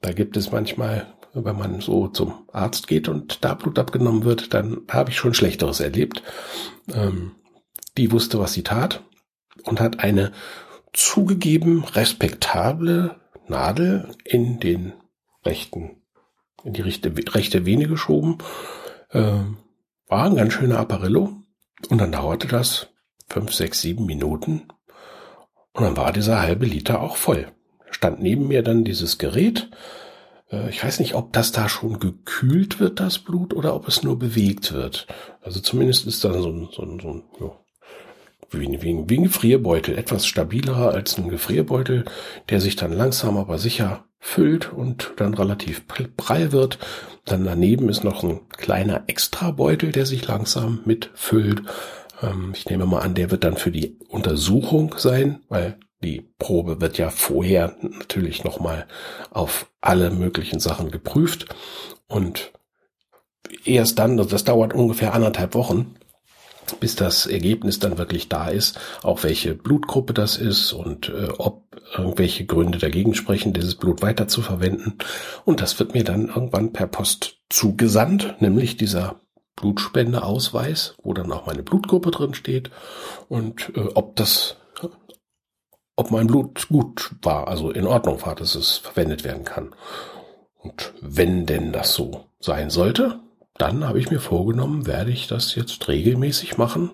Da 0.00 0.12
gibt 0.12 0.36
es 0.36 0.52
manchmal, 0.52 1.14
wenn 1.32 1.56
man 1.56 1.80
so 1.80 2.08
zum 2.08 2.46
Arzt 2.52 2.86
geht 2.86 3.08
und 3.08 3.44
da 3.44 3.54
Blut 3.54 3.78
abgenommen 3.78 4.24
wird, 4.24 4.54
dann 4.54 4.82
habe 4.88 5.10
ich 5.10 5.16
schon 5.16 5.34
Schlechteres 5.34 5.80
erlebt. 5.80 6.22
Ähm, 6.92 7.32
die 7.96 8.12
wusste, 8.12 8.38
was 8.38 8.52
sie 8.52 8.62
tat 8.62 9.02
und 9.64 9.80
hat 9.80 10.00
eine 10.00 10.32
zugegeben 10.92 11.84
respektable 11.84 13.16
Nadel 13.48 14.14
in 14.24 14.60
den 14.60 14.92
rechten, 15.44 16.02
in 16.64 16.72
die 16.72 16.82
rechte, 16.82 17.12
rechte 17.34 17.66
Vene 17.66 17.88
geschoben. 17.88 18.38
Äh, 19.10 19.40
war 20.08 20.24
ein 20.24 20.36
ganz 20.36 20.52
schöner 20.52 20.78
Apparillo. 20.78 21.36
Und 21.88 21.98
dann 21.98 22.12
dauerte 22.12 22.46
das 22.46 22.88
fünf, 23.28 23.54
sechs, 23.54 23.80
sieben 23.80 24.06
Minuten. 24.06 24.64
Und 25.72 25.84
dann 25.84 25.96
war 25.96 26.12
dieser 26.12 26.40
halbe 26.40 26.66
Liter 26.66 27.00
auch 27.00 27.16
voll. 27.16 27.52
Stand 27.90 28.20
neben 28.20 28.48
mir 28.48 28.62
dann 28.62 28.84
dieses 28.84 29.18
Gerät. 29.18 29.70
Äh, 30.50 30.68
ich 30.70 30.84
weiß 30.84 31.00
nicht, 31.00 31.14
ob 31.14 31.32
das 31.32 31.52
da 31.52 31.68
schon 31.68 31.98
gekühlt 31.98 32.80
wird, 32.80 33.00
das 33.00 33.18
Blut, 33.18 33.54
oder 33.54 33.74
ob 33.74 33.88
es 33.88 34.02
nur 34.02 34.18
bewegt 34.18 34.72
wird. 34.72 35.06
Also 35.42 35.60
zumindest 35.60 36.06
ist 36.06 36.24
da 36.24 36.32
so 36.32 36.50
ein, 36.50 36.68
so 36.72 36.82
ein, 36.82 37.00
so 37.00 37.08
ein 37.08 37.22
ja, 37.40 37.52
wie, 38.50 38.82
wie, 38.82 39.08
wie 39.08 39.18
ein 39.18 39.24
Gefrierbeutel, 39.24 39.96
etwas 39.96 40.26
stabiler 40.26 40.92
als 40.92 41.16
ein 41.18 41.28
Gefrierbeutel, 41.28 42.04
der 42.48 42.60
sich 42.60 42.76
dann 42.76 42.92
langsam 42.92 43.36
aber 43.36 43.58
sicher 43.58 44.04
füllt 44.20 44.72
und 44.72 45.12
dann 45.16 45.34
relativ 45.34 45.84
prall 46.16 46.52
wird. 46.52 46.78
Dann 47.24 47.44
daneben 47.44 47.88
ist 47.88 48.04
noch 48.04 48.22
ein 48.22 48.40
kleiner 48.56 49.04
Extrabeutel, 49.06 49.92
der 49.92 50.06
sich 50.06 50.28
langsam 50.28 50.80
mitfüllt. 50.84 51.62
Ähm, 52.22 52.52
ich 52.54 52.68
nehme 52.68 52.86
mal 52.86 53.00
an, 53.00 53.14
der 53.14 53.30
wird 53.30 53.44
dann 53.44 53.56
für 53.56 53.70
die 53.70 53.96
Untersuchung 54.08 54.94
sein, 54.98 55.40
weil 55.48 55.78
die 56.02 56.22
Probe 56.38 56.80
wird 56.80 56.98
ja 56.98 57.10
vorher 57.10 57.76
natürlich 57.80 58.44
nochmal 58.44 58.86
auf 59.30 59.66
alle 59.80 60.10
möglichen 60.10 60.60
Sachen 60.60 60.90
geprüft 60.90 61.46
und 62.06 62.52
erst 63.64 63.98
dann, 63.98 64.16
das 64.16 64.44
dauert 64.44 64.72
ungefähr 64.74 65.12
anderthalb 65.14 65.54
Wochen, 65.54 65.94
bis 66.78 66.96
das 66.96 67.26
Ergebnis 67.26 67.78
dann 67.78 67.98
wirklich 67.98 68.28
da 68.28 68.48
ist, 68.48 68.78
auch 69.02 69.22
welche 69.24 69.54
Blutgruppe 69.54 70.14
das 70.14 70.36
ist 70.36 70.72
und 70.72 71.08
äh, 71.08 71.28
ob 71.38 71.69
irgendwelche 71.96 72.46
Gründe 72.46 72.78
dagegen 72.78 73.14
sprechen, 73.14 73.52
dieses 73.52 73.74
Blut 73.74 74.02
weiter 74.02 74.28
zu 74.28 74.42
verwenden. 74.42 74.98
Und 75.44 75.60
das 75.60 75.78
wird 75.78 75.94
mir 75.94 76.04
dann 76.04 76.28
irgendwann 76.28 76.72
per 76.72 76.86
Post 76.86 77.38
zugesandt, 77.48 78.40
nämlich 78.40 78.76
dieser 78.76 79.20
Blutspendeausweis, 79.56 80.94
wo 81.02 81.12
dann 81.12 81.32
auch 81.32 81.46
meine 81.46 81.62
Blutgruppe 81.62 82.10
drin 82.10 82.34
steht 82.34 82.70
und 83.28 83.72
äh, 83.76 83.88
ob 83.94 84.16
das 84.16 84.56
ob 85.96 86.10
mein 86.10 86.28
Blut 86.28 86.68
gut 86.68 87.10
war, 87.20 87.46
also 87.46 87.70
in 87.70 87.86
Ordnung 87.86 88.24
war, 88.24 88.34
dass 88.34 88.54
es 88.54 88.78
verwendet 88.78 89.22
werden 89.22 89.44
kann. 89.44 89.74
Und 90.56 90.94
wenn 91.02 91.44
denn 91.44 91.72
das 91.72 91.92
so 91.92 92.24
sein 92.38 92.70
sollte, 92.70 93.20
dann 93.58 93.86
habe 93.86 93.98
ich 93.98 94.10
mir 94.10 94.20
vorgenommen, 94.20 94.86
werde 94.86 95.10
ich 95.10 95.26
das 95.26 95.54
jetzt 95.56 95.86
regelmäßig 95.88 96.56
machen. 96.56 96.92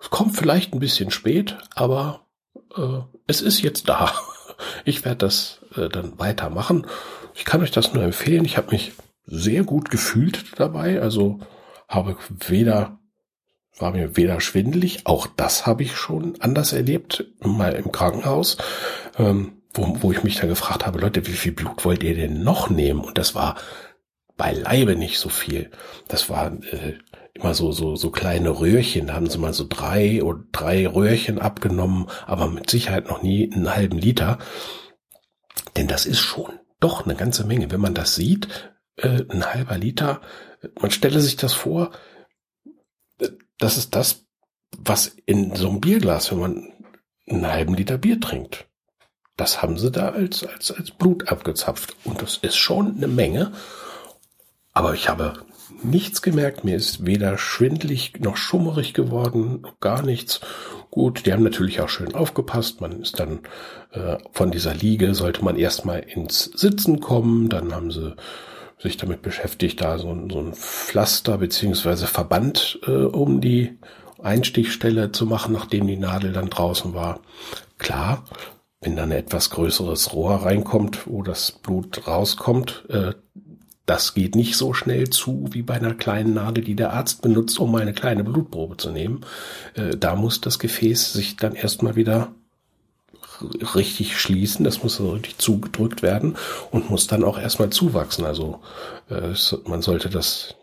Es 0.00 0.10
kommt 0.10 0.34
vielleicht 0.34 0.74
ein 0.74 0.80
bisschen 0.80 1.12
spät, 1.12 1.56
aber 1.76 2.23
äh, 2.76 3.00
es 3.26 3.40
ist 3.40 3.62
jetzt 3.62 3.88
da. 3.88 4.12
Ich 4.84 5.04
werde 5.04 5.18
das 5.18 5.62
äh, 5.74 5.88
dann 5.88 6.16
weitermachen. 6.20 6.86
Ich 7.34 7.44
kann 7.44 7.60
euch 7.60 7.72
das 7.72 7.92
nur 7.92 8.04
empfehlen. 8.04 8.44
Ich 8.44 8.56
habe 8.56 8.70
mich 8.70 8.92
sehr 9.26 9.64
gut 9.64 9.90
gefühlt 9.90 10.44
dabei. 10.60 11.00
Also 11.00 11.40
habe 11.88 12.16
weder 12.46 13.00
war 13.78 13.92
mir 13.92 14.16
weder 14.16 14.40
schwindelig, 14.40 15.06
auch 15.06 15.26
das 15.26 15.66
habe 15.66 15.82
ich 15.82 15.96
schon 15.96 16.34
anders 16.40 16.72
erlebt, 16.72 17.26
mal 17.40 17.72
im 17.72 17.90
Krankenhaus, 17.90 18.56
ähm, 19.18 19.62
wo, 19.72 19.96
wo 20.00 20.12
ich 20.12 20.22
mich 20.22 20.36
dann 20.36 20.48
gefragt 20.48 20.86
habe, 20.86 21.00
Leute, 21.00 21.26
wie 21.26 21.32
viel 21.32 21.52
Blut 21.52 21.84
wollt 21.84 22.02
ihr 22.02 22.14
denn 22.14 22.42
noch 22.42 22.70
nehmen? 22.70 23.00
Und 23.00 23.18
das 23.18 23.34
war 23.34 23.56
beileibe 24.36 24.96
nicht 24.96 25.18
so 25.18 25.28
viel. 25.28 25.70
Das 26.08 26.28
war 26.28 26.52
äh, 26.72 26.98
immer 27.34 27.54
so 27.54 27.72
so 27.72 27.96
so 27.96 28.10
kleine 28.10 28.50
Röhrchen. 28.50 29.08
Da 29.08 29.14
haben 29.14 29.28
sie 29.28 29.38
mal 29.38 29.52
so 29.52 29.66
drei 29.68 30.22
oder 30.22 30.42
drei 30.52 30.86
Röhrchen 30.86 31.38
abgenommen, 31.38 32.08
aber 32.26 32.48
mit 32.48 32.70
Sicherheit 32.70 33.08
noch 33.08 33.22
nie 33.22 33.52
einen 33.52 33.74
halben 33.74 33.98
Liter. 33.98 34.38
Denn 35.76 35.88
das 35.88 36.06
ist 36.06 36.20
schon 36.20 36.58
doch 36.80 37.04
eine 37.04 37.16
ganze 37.16 37.44
Menge. 37.44 37.70
Wenn 37.70 37.80
man 37.80 37.94
das 37.94 38.14
sieht, 38.14 38.48
äh, 38.96 39.24
ein 39.28 39.46
halber 39.52 39.78
Liter. 39.78 40.20
Man 40.80 40.90
stelle 40.90 41.20
sich 41.20 41.36
das 41.36 41.52
vor, 41.52 41.92
äh, 43.18 43.28
das 43.58 43.76
ist 43.76 43.94
das, 43.94 44.26
was 44.76 45.16
in 45.26 45.54
so 45.54 45.68
einem 45.68 45.80
Bierglas, 45.80 46.30
wenn 46.30 46.38
man 46.38 46.72
einen 47.28 47.46
halben 47.46 47.74
Liter 47.74 47.98
Bier 47.98 48.20
trinkt. 48.20 48.68
Das 49.36 49.62
haben 49.62 49.78
sie 49.78 49.90
da 49.90 50.10
als, 50.10 50.44
als, 50.44 50.70
als 50.70 50.90
Blut 50.92 51.28
abgezapft. 51.28 51.96
Und 52.04 52.22
das 52.22 52.36
ist 52.38 52.56
schon 52.56 52.96
eine 52.96 53.08
Menge. 53.08 53.52
Aber 54.74 54.94
ich 54.94 55.08
habe 55.08 55.34
nichts 55.82 56.20
gemerkt. 56.20 56.64
Mir 56.64 56.76
ist 56.76 57.06
weder 57.06 57.38
schwindlig 57.38 58.20
noch 58.20 58.36
schummerig 58.36 58.92
geworden, 58.92 59.66
gar 59.80 60.02
nichts. 60.02 60.40
Gut, 60.90 61.26
die 61.26 61.32
haben 61.32 61.42
natürlich 61.42 61.80
auch 61.80 61.88
schön 61.88 62.14
aufgepasst. 62.14 62.80
Man 62.80 63.00
ist 63.00 63.18
dann 63.20 63.40
äh, 63.92 64.16
von 64.32 64.50
dieser 64.50 64.74
Liege, 64.74 65.14
sollte 65.14 65.44
man 65.44 65.56
erstmal 65.56 66.00
ins 66.00 66.44
Sitzen 66.44 67.00
kommen. 67.00 67.48
Dann 67.48 67.72
haben 67.74 67.90
sie 67.90 68.14
sich 68.78 68.96
damit 68.96 69.22
beschäftigt, 69.22 69.80
da 69.80 69.98
so, 69.98 70.16
so 70.30 70.40
ein 70.40 70.54
Pflaster 70.54 71.38
beziehungsweise 71.38 72.06
Verband 72.06 72.78
äh, 72.86 72.90
um 72.90 73.40
die 73.40 73.78
Einstichstelle 74.22 75.12
zu 75.12 75.26
machen, 75.26 75.52
nachdem 75.52 75.86
die 75.86 75.96
Nadel 75.96 76.32
dann 76.32 76.50
draußen 76.50 76.94
war. 76.94 77.20
Klar, 77.78 78.24
wenn 78.80 78.96
dann 78.96 79.12
ein 79.12 79.18
etwas 79.18 79.50
größeres 79.50 80.12
Rohr 80.12 80.44
reinkommt, 80.44 81.06
wo 81.06 81.22
das 81.22 81.52
Blut 81.52 82.06
rauskommt, 82.06 82.84
äh, 82.88 83.12
das 83.86 84.14
geht 84.14 84.34
nicht 84.34 84.56
so 84.56 84.72
schnell 84.72 85.10
zu 85.10 85.46
wie 85.50 85.62
bei 85.62 85.74
einer 85.74 85.94
kleinen 85.94 86.34
Nadel, 86.34 86.64
die 86.64 86.74
der 86.74 86.92
Arzt 86.92 87.22
benutzt, 87.22 87.58
um 87.58 87.74
eine 87.74 87.92
kleine 87.92 88.24
Blutprobe 88.24 88.76
zu 88.76 88.90
nehmen. 88.90 89.24
Äh, 89.74 89.96
da 89.96 90.16
muss 90.16 90.40
das 90.40 90.58
Gefäß 90.58 91.12
sich 91.12 91.36
dann 91.36 91.54
erstmal 91.54 91.96
wieder 91.96 92.32
richtig 93.74 94.18
schließen, 94.18 94.64
das 94.64 94.82
muss 94.82 94.96
so 94.96 95.10
richtig 95.10 95.38
zugedrückt 95.38 96.02
werden 96.02 96.36
und 96.70 96.88
muss 96.88 97.06
dann 97.06 97.24
auch 97.24 97.38
erstmal 97.38 97.70
zuwachsen. 97.70 98.24
Also 98.24 98.60
äh, 99.10 99.34
man 99.68 99.82
sollte 99.82 100.08
das 100.08 100.54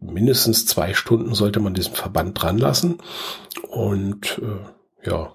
mindestens 0.00 0.66
zwei 0.66 0.92
Stunden 0.92 1.34
sollte 1.34 1.60
man 1.60 1.74
diesen 1.74 1.94
Verband 1.94 2.42
dran 2.42 2.58
lassen 2.58 2.98
und 3.68 4.40
äh, 4.42 5.08
ja, 5.08 5.32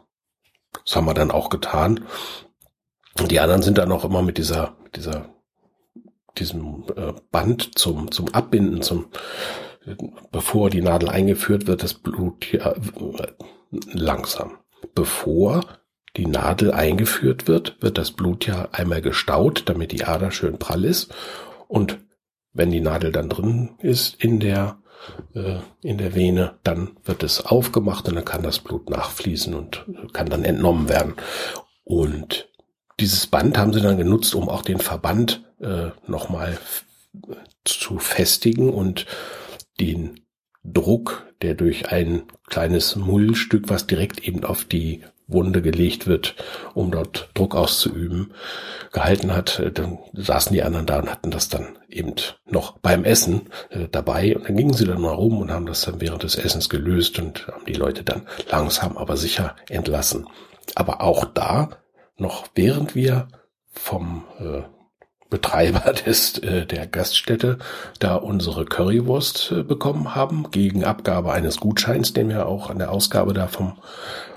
das 0.86 0.96
haben 0.96 1.06
wir 1.06 1.14
dann 1.14 1.32
auch 1.32 1.50
getan. 1.50 2.06
Und 3.20 3.32
die 3.32 3.40
anderen 3.40 3.62
sind 3.62 3.78
dann 3.78 3.92
auch 3.92 4.04
immer 4.04 4.22
mit 4.22 4.38
dieser, 4.38 4.76
mit 4.84 4.96
dieser, 4.96 5.30
diesem 6.40 6.84
äh, 6.96 7.14
Band 7.32 7.78
zum, 7.78 8.12
zum 8.12 8.34
Abbinden, 8.34 8.82
zum, 8.82 9.06
bevor 10.32 10.70
die 10.70 10.82
Nadel 10.82 11.10
eingeführt 11.10 11.68
wird, 11.68 11.84
das 11.84 11.94
Blut 11.94 12.52
ja, 12.52 12.74
langsam. 13.92 14.58
Bevor 14.96 15.62
die 16.16 16.28
Nadel 16.28 16.72
eingeführt 16.72 17.48
wird, 17.48 17.82
wird 17.82 17.98
das 17.98 18.12
Blut 18.12 18.46
ja 18.46 18.70
einmal 18.72 19.02
gestaut, 19.02 19.64
damit 19.66 19.92
die 19.92 20.06
Ader 20.06 20.32
schön 20.32 20.60
prall 20.60 20.86
ist. 20.86 21.14
Und 21.68 22.00
wenn 22.54 22.72
die 22.72 22.82
Nadel 22.82 23.12
dann 23.12 23.30
drin 23.30 23.72
ist 23.80 24.24
in 24.24 24.40
der 24.40 24.78
äh, 25.34 25.60
in 25.82 25.98
der 25.98 26.16
Vene, 26.16 26.56
dann 26.64 26.92
wird 27.04 27.24
es 27.24 27.46
aufgemacht 27.46 28.08
und 28.08 28.16
dann 28.16 28.26
kann 28.26 28.44
das 28.44 28.60
Blut 28.60 28.90
nachfließen 28.90 29.54
und 29.54 29.86
kann 30.14 30.30
dann 30.30 30.46
entnommen 30.46 30.88
werden. 30.88 31.16
Und 31.84 32.50
dieses 33.00 33.28
Band 33.28 33.58
haben 33.58 33.74
sie 33.74 33.82
dann 33.82 33.98
genutzt, 33.98 34.36
um 34.36 34.50
auch 34.50 34.62
den 34.62 34.80
Verband 34.80 35.44
äh, 35.64 35.92
nochmal 36.08 36.58
zu 37.64 38.00
festigen 38.00 38.70
und 38.74 39.06
den 39.80 40.22
Druck, 40.64 41.28
der 41.42 41.56
durch 41.56 41.92
ein 41.92 42.24
kleines 42.48 42.96
Mullstück, 42.96 43.70
was 43.70 43.88
direkt 43.88 44.26
eben 44.26 44.44
auf 44.44 44.66
die 44.66 45.04
Wunde 45.28 45.62
gelegt 45.62 46.06
wird, 46.06 46.36
um 46.74 46.92
dort 46.92 47.30
Druck 47.34 47.56
auszuüben, 47.56 48.34
gehalten 48.92 49.34
hat, 49.34 49.60
äh, 49.60 49.72
dann 49.72 50.00
saßen 50.14 50.54
die 50.54 50.64
anderen 50.64 50.86
da 50.86 51.00
und 51.00 51.10
hatten 51.10 51.32
das 51.32 51.50
dann 51.50 51.78
eben 51.90 52.14
noch 52.46 52.78
beim 52.80 53.04
Essen 53.04 53.50
äh, 53.70 53.88
dabei 53.90 54.36
und 54.36 54.48
dann 54.48 54.56
gingen 54.56 54.74
sie 54.74 54.86
dann 54.86 55.02
mal 55.02 55.14
rum 55.14 55.40
und 55.40 55.52
haben 55.52 55.66
das 55.66 55.82
dann 55.82 56.02
während 56.02 56.24
des 56.24 56.36
Essens 56.36 56.70
gelöst 56.70 57.20
und 57.20 57.48
haben 57.48 57.66
die 57.66 57.74
Leute 57.74 58.04
dann 58.04 58.28
langsam 58.50 58.98
aber 58.98 59.18
sicher 59.18 59.56
entlassen. 59.70 60.28
Aber 60.76 61.02
auch 61.02 61.26
da, 61.26 61.70
noch 62.18 62.48
während 62.56 62.96
wir 62.96 63.28
vom 63.72 64.26
äh, 64.40 64.62
Betreiber 65.34 65.94
des, 66.06 66.38
äh, 66.38 66.68
der 66.68 66.86
Gaststätte 66.86 67.58
da 67.98 68.16
unsere 68.16 68.66
Currywurst 68.66 69.52
äh, 69.52 69.64
bekommen 69.64 70.14
haben, 70.14 70.52
gegen 70.52 70.84
Abgabe 70.84 71.34
eines 71.34 71.58
Gutscheins, 71.58 72.14
den 72.14 72.30
wir 72.30 72.46
auch 72.46 72.70
an 72.70 72.78
der 72.78 72.92
Ausgabe 72.92 73.34
da 73.34 73.48
vom 73.48 73.74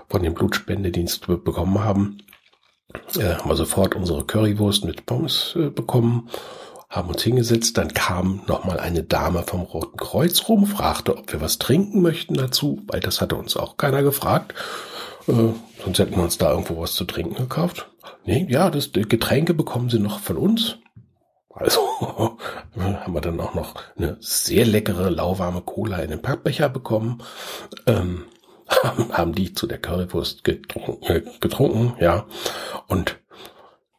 von 0.08 0.22
dem 0.22 0.34
Blutspendedienst 0.34 1.26
bekommen 1.26 1.82
haben, 1.82 2.18
äh, 3.18 3.34
haben 3.34 3.50
wir 3.50 3.56
sofort 3.56 3.94
unsere 3.94 4.24
Currywurst 4.24 4.84
mit 4.84 5.06
Pommes 5.06 5.54
äh, 5.56 5.68
bekommen, 5.68 6.30
haben 6.88 7.08
uns 7.08 7.22
hingesetzt, 7.22 7.76
dann 7.76 7.92
kam 7.92 8.42
nochmal 8.46 8.78
eine 8.78 9.02
Dame 9.02 9.42
vom 9.42 9.62
Roten 9.62 9.96
Kreuz 9.96 10.48
rum, 10.48 10.66
fragte, 10.66 11.16
ob 11.16 11.32
wir 11.32 11.40
was 11.40 11.58
trinken 11.58 12.02
möchten 12.02 12.34
dazu, 12.34 12.82
weil 12.86 13.00
das 13.00 13.20
hatte 13.20 13.34
uns 13.34 13.56
auch 13.56 13.76
keiner 13.76 14.02
gefragt. 14.02 14.54
Äh, 15.26 15.32
sonst 15.82 15.98
hätten 15.98 16.16
wir 16.16 16.22
uns 16.22 16.38
da 16.38 16.52
irgendwo 16.52 16.80
was 16.80 16.94
zu 16.94 17.04
trinken 17.04 17.34
gekauft. 17.34 17.88
Nee, 18.24 18.46
ja, 18.48 18.70
das 18.70 18.92
Getränke 18.92 19.54
bekommen 19.54 19.90
sie 19.90 19.98
noch 19.98 20.20
von 20.20 20.36
uns. 20.36 20.78
Also 21.56 21.80
haben 22.76 23.14
wir 23.14 23.20
dann 23.22 23.40
auch 23.40 23.54
noch 23.54 23.74
eine 23.96 24.18
sehr 24.20 24.66
leckere, 24.66 25.10
lauwarme 25.10 25.62
Cola 25.62 25.98
in 25.98 26.10
den 26.10 26.22
Packbecher 26.22 26.68
bekommen. 26.68 27.22
Ähm, 27.86 28.26
haben 29.12 29.34
die 29.34 29.54
zu 29.54 29.66
der 29.66 29.78
Currywurst 29.78 30.44
getrunken, 30.44 31.02
äh, 31.04 31.22
getrunken, 31.40 31.94
ja. 31.98 32.26
Und 32.88 33.18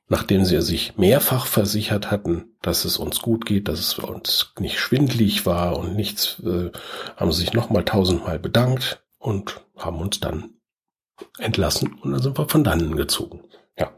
nachdem 0.07 0.45
sie 0.45 0.61
sich 0.61 0.97
mehrfach 0.97 1.47
versichert 1.47 2.11
hatten, 2.11 2.55
dass 2.61 2.85
es 2.85 2.97
uns 2.97 3.21
gut 3.21 3.45
geht, 3.45 3.67
dass 3.67 3.79
es 3.79 3.97
uns 3.97 4.53
nicht 4.59 4.79
schwindlig 4.79 5.45
war 5.45 5.77
und 5.77 5.95
nichts, 5.95 6.39
äh, 6.45 6.71
haben 7.15 7.31
sie 7.31 7.41
sich 7.41 7.53
nochmal 7.53 7.85
tausendmal 7.85 8.39
bedankt 8.39 9.03
und 9.17 9.61
haben 9.75 9.99
uns 9.99 10.19
dann 10.19 10.51
entlassen 11.39 11.95
und 12.01 12.11
dann 12.11 12.21
sind 12.21 12.37
wir 12.37 12.47
von 12.47 12.63
dannen 12.63 12.95
gezogen. 12.95 13.43
Ja, 13.79 13.91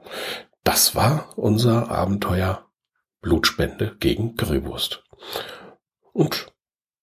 das 0.64 0.96
war 0.96 1.30
unser 1.36 1.90
Abenteuer 1.92 2.69
Blutspende 3.22 3.96
gegen 4.00 4.36
Currywurst. 4.36 5.04
Und 6.14 6.48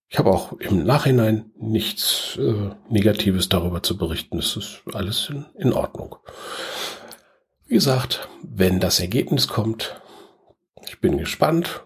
ich 0.09 0.19
habe 0.19 0.31
auch 0.31 0.53
im 0.53 0.85
Nachhinein 0.85 1.51
nichts 1.59 2.37
äh, 2.37 2.71
Negatives 2.89 3.49
darüber 3.49 3.83
zu 3.83 3.97
berichten. 3.97 4.39
Es 4.39 4.57
ist 4.57 4.83
alles 4.93 5.29
in, 5.29 5.47
in 5.59 5.73
Ordnung. 5.73 6.17
Wie 7.67 7.75
gesagt, 7.75 8.29
wenn 8.43 8.79
das 8.79 9.01
Ergebnis 9.01 9.49
kommt, 9.49 10.01
ich 10.87 11.01
bin 11.01 11.19
gespannt, 11.19 11.83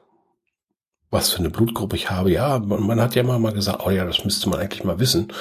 was 1.10 1.30
für 1.30 1.38
eine 1.38 1.50
Blutgruppe 1.50 1.96
ich 1.96 2.10
habe. 2.10 2.30
Ja, 2.30 2.58
man, 2.58 2.86
man 2.86 3.00
hat 3.00 3.14
ja 3.14 3.22
mal, 3.22 3.38
mal 3.38 3.52
gesagt, 3.52 3.84
oh 3.84 3.90
ja, 3.90 4.04
das 4.04 4.24
müsste 4.24 4.48
man 4.48 4.60
eigentlich 4.60 4.84
mal 4.84 5.00
wissen. 5.00 5.32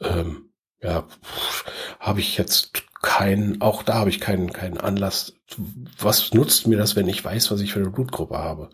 Ähm, 0.00 0.45
ja, 0.86 1.04
habe 1.98 2.20
ich 2.20 2.38
jetzt 2.38 2.84
keinen, 3.02 3.60
auch 3.60 3.82
da 3.82 3.94
habe 3.94 4.10
ich 4.10 4.20
keinen, 4.20 4.52
keinen 4.52 4.78
Anlass. 4.78 5.34
Was 5.98 6.32
nutzt 6.32 6.66
mir 6.66 6.78
das, 6.78 6.96
wenn 6.96 7.08
ich 7.08 7.24
weiß, 7.24 7.50
was 7.50 7.60
ich 7.60 7.72
für 7.72 7.80
eine 7.80 7.90
Blutgruppe 7.90 8.38
habe? 8.38 8.70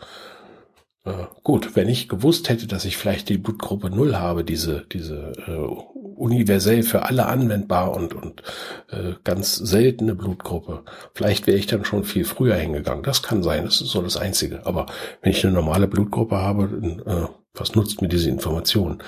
Äh, 1.04 1.24
gut, 1.42 1.74
wenn 1.74 1.88
ich 1.88 2.08
gewusst 2.08 2.48
hätte, 2.48 2.66
dass 2.66 2.84
ich 2.84 2.96
vielleicht 2.96 3.28
die 3.28 3.38
Blutgruppe 3.38 3.90
Null 3.90 4.16
habe, 4.16 4.44
diese, 4.44 4.86
diese 4.92 5.32
äh, 5.46 5.52
universell 5.52 6.82
für 6.82 7.02
alle 7.06 7.26
anwendbar 7.26 7.92
und, 7.96 8.14
und 8.14 8.42
äh, 8.90 9.14
ganz 9.24 9.56
seltene 9.56 10.14
Blutgruppe, 10.14 10.84
vielleicht 11.14 11.46
wäre 11.46 11.58
ich 11.58 11.66
dann 11.66 11.84
schon 11.84 12.04
viel 12.04 12.24
früher 12.24 12.54
hingegangen. 12.54 13.02
Das 13.02 13.22
kann 13.22 13.42
sein, 13.42 13.64
das 13.64 13.80
ist 13.80 13.90
so 13.90 14.02
das 14.02 14.16
Einzige. 14.16 14.66
Aber 14.66 14.86
wenn 15.22 15.32
ich 15.32 15.44
eine 15.44 15.54
normale 15.54 15.88
Blutgruppe 15.88 16.36
habe, 16.36 16.68
dann, 16.68 17.00
äh, 17.06 17.28
was 17.54 17.74
nutzt 17.74 18.00
mir 18.00 18.08
diese 18.08 18.30
Information? 18.30 19.02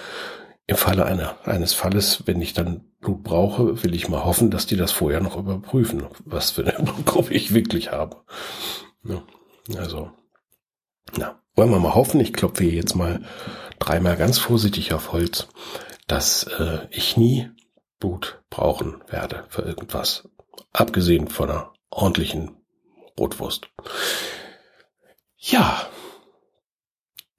Im 0.67 0.77
Falle 0.77 1.05
einer, 1.05 1.37
eines 1.47 1.75
Falles, 1.75 2.23
wenn 2.27 2.41
ich 2.41 2.55
dann 2.55 2.85
Blut 3.01 3.23
brauche, 3.23 3.83
will 3.85 3.95
ich 3.95 4.09
mal 4.09 4.25
hoffen, 4.25 4.51
dass 4.51 4.67
die 4.67 4.77
das 4.77 4.93
vorher 4.93 5.21
noch 5.21 5.37
überprüfen, 5.37 6.07
was 6.25 6.53
für 6.53 6.63
eine 6.63 6.73
Blutgruppe 6.85 7.35
ich 7.35 7.53
wirklich 7.53 7.93
habe. 7.93 8.23
Ja, 9.05 9.23
also, 9.79 10.11
ja. 11.19 11.41
Wollen 11.57 11.71
wir 11.71 11.79
mal 11.79 11.95
hoffen, 11.95 12.19
ich 12.19 12.33
klopfe 12.33 12.65
hier 12.65 12.73
jetzt 12.73 12.97
mal 12.97 13.21
dreimal 13.79 14.17
ganz 14.17 14.39
vorsichtig 14.39 14.93
auf 14.93 15.13
Holz, 15.13 15.47
dass 16.09 16.45
äh, 16.45 16.89
ich 16.91 17.17
nie 17.17 17.49
Blut 18.01 18.43
brauchen 18.51 19.03
werde 19.09 19.45
für 19.49 19.63
irgendwas. 19.63 20.29
Abgesehen 20.73 21.29
von 21.29 21.51
einer 21.51 21.73
ordentlichen 21.91 22.57
Rotwurst. 23.19 23.69
Ja, 25.37 25.87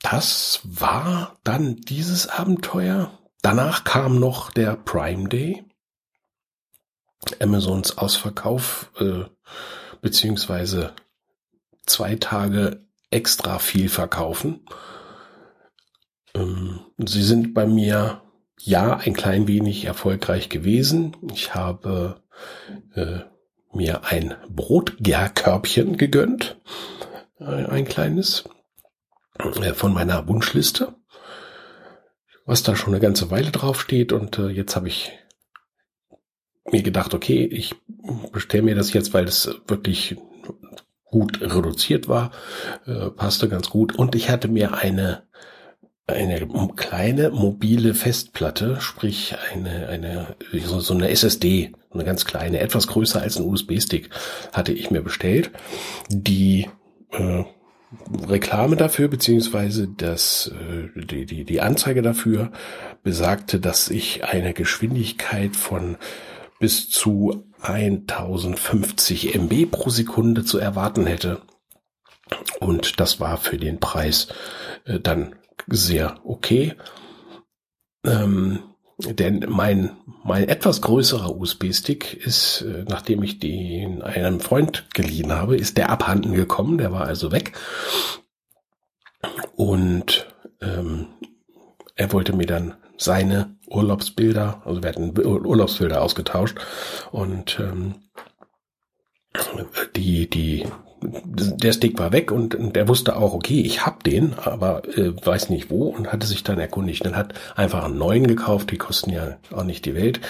das 0.05 0.61
war 0.63 1.39
dann 1.43 1.77
dieses 1.77 2.27
Abenteuer. 2.27 3.17
danach 3.41 3.83
kam 3.83 4.19
noch 4.19 4.51
der 4.51 4.75
Prime 4.75 5.29
Day. 5.29 5.63
Amazons 7.39 7.97
Ausverkauf, 7.97 8.91
äh, 8.99 9.23
beziehungsweise 10.01 10.93
zwei 11.87 12.15
Tage 12.15 12.85
extra 13.09 13.57
viel 13.57 13.89
verkaufen. 13.89 14.65
Ähm, 16.35 16.81
sie 16.97 17.23
sind 17.23 17.53
bei 17.55 17.65
mir 17.65 18.21
ja 18.59 18.97
ein 18.97 19.13
klein 19.13 19.47
wenig 19.47 19.85
erfolgreich 19.85 20.49
gewesen. 20.49 21.17
Ich 21.33 21.55
habe 21.55 22.21
äh, 22.93 23.21
mir 23.73 24.05
ein 24.05 24.35
Brotgärkörbchen 24.49 25.97
gegönnt, 25.97 26.59
äh, 27.39 27.45
ein 27.45 27.85
kleines, 27.85 28.43
von 29.73 29.93
meiner 29.93 30.27
Wunschliste, 30.27 30.95
was 32.45 32.63
da 32.63 32.75
schon 32.75 32.93
eine 32.93 33.01
ganze 33.01 33.31
Weile 33.31 33.51
drauf 33.51 33.81
steht 33.81 34.11
und 34.11 34.37
äh, 34.39 34.49
jetzt 34.49 34.75
habe 34.75 34.87
ich 34.87 35.11
mir 36.71 36.83
gedacht, 36.83 37.13
okay, 37.13 37.45
ich 37.45 37.75
bestelle 38.31 38.63
mir 38.63 38.75
das 38.75 38.93
jetzt, 38.93 39.13
weil 39.13 39.25
es 39.25 39.49
wirklich 39.67 40.15
gut 41.05 41.41
reduziert 41.41 42.07
war, 42.07 42.31
äh, 42.85 43.09
passte 43.09 43.47
ganz 43.47 43.69
gut 43.69 43.95
und 43.95 44.15
ich 44.15 44.29
hatte 44.29 44.47
mir 44.47 44.73
eine 44.73 45.23
eine 46.07 46.47
kleine 46.75 47.31
mobile 47.31 47.93
Festplatte, 47.95 48.79
sprich 48.79 49.35
eine, 49.51 49.87
eine, 49.87 50.35
so, 50.63 50.79
so 50.79 50.93
eine 50.93 51.09
SSD, 51.09 51.73
eine 51.91 52.03
ganz 52.03 52.25
kleine, 52.25 52.59
etwas 52.59 52.87
größer 52.87 53.21
als 53.21 53.37
ein 53.37 53.45
USB-Stick, 53.45 54.09
hatte 54.53 54.71
ich 54.71 54.91
mir 54.91 55.01
bestellt. 55.01 55.49
Die 56.09 56.69
äh, 57.11 57.43
Reklame 58.27 58.75
dafür, 58.75 59.07
beziehungsweise 59.07 59.87
das, 59.87 60.51
äh, 60.53 60.89
die, 61.05 61.25
die, 61.25 61.45
die 61.45 61.61
Anzeige 61.61 62.01
dafür 62.01 62.51
besagte, 63.03 63.59
dass 63.59 63.89
ich 63.89 64.23
eine 64.25 64.53
Geschwindigkeit 64.53 65.55
von 65.55 65.97
bis 66.59 66.89
zu 66.89 67.45
1050 67.61 69.35
MB 69.35 69.71
pro 69.71 69.89
Sekunde 69.89 70.43
zu 70.43 70.57
erwarten 70.57 71.05
hätte. 71.05 71.41
Und 72.59 72.99
das 72.99 73.19
war 73.19 73.37
für 73.37 73.57
den 73.57 73.79
Preis 73.79 74.27
äh, 74.85 74.99
dann 74.99 75.35
sehr 75.67 76.19
okay. 76.23 76.73
Ähm, 78.05 78.59
denn 78.97 79.45
mein, 79.49 79.91
mein 80.23 80.47
etwas 80.47 80.81
größerer 80.81 81.35
USB-Stick 81.35 82.13
ist, 82.13 82.61
äh, 82.61 82.85
nachdem 82.87 83.23
ich 83.23 83.39
den 83.39 84.01
einem 84.01 84.39
Freund 84.39 84.85
geliehen 84.93 85.33
habe, 85.33 85.57
ist 85.57 85.77
der 85.77 85.89
abhanden 85.89 86.33
gekommen, 86.33 86.77
der 86.77 86.91
war 86.91 87.05
also 87.05 87.31
weg. 87.31 87.53
Und 89.55 90.27
ähm, 90.61 91.07
er 91.95 92.11
wollte 92.13 92.33
mir 92.33 92.45
dann 92.45 92.75
seine 92.97 93.55
Urlaubsbilder, 93.67 94.61
also 94.65 94.81
wir 94.81 94.89
hatten 94.89 95.17
Urlaubsbilder 95.19 96.01
ausgetauscht 96.01 96.57
und 97.11 97.59
ähm, 97.59 97.95
die, 99.95 100.29
die 100.29 100.65
der 101.07 101.73
Stick 101.73 101.97
war 101.99 102.11
weg 102.11 102.31
und, 102.31 102.55
und 102.55 102.75
er 102.77 102.87
wusste 102.87 103.15
auch, 103.15 103.33
okay, 103.33 103.61
ich 103.61 103.85
hab 103.85 104.03
den, 104.03 104.33
aber 104.33 104.83
äh, 104.97 105.13
weiß 105.25 105.49
nicht 105.49 105.69
wo 105.69 105.87
und 105.87 106.11
hatte 106.11 106.27
sich 106.27 106.43
dann 106.43 106.59
erkundigt 106.59 107.05
und 107.05 107.15
hat 107.15 107.33
einfach 107.55 107.83
einen 107.83 107.97
neuen 107.97 108.27
gekauft, 108.27 108.71
die 108.71 108.77
kosten 108.77 109.11
ja 109.11 109.37
auch 109.51 109.63
nicht 109.63 109.85
die 109.85 109.95
Welt. 109.95 110.21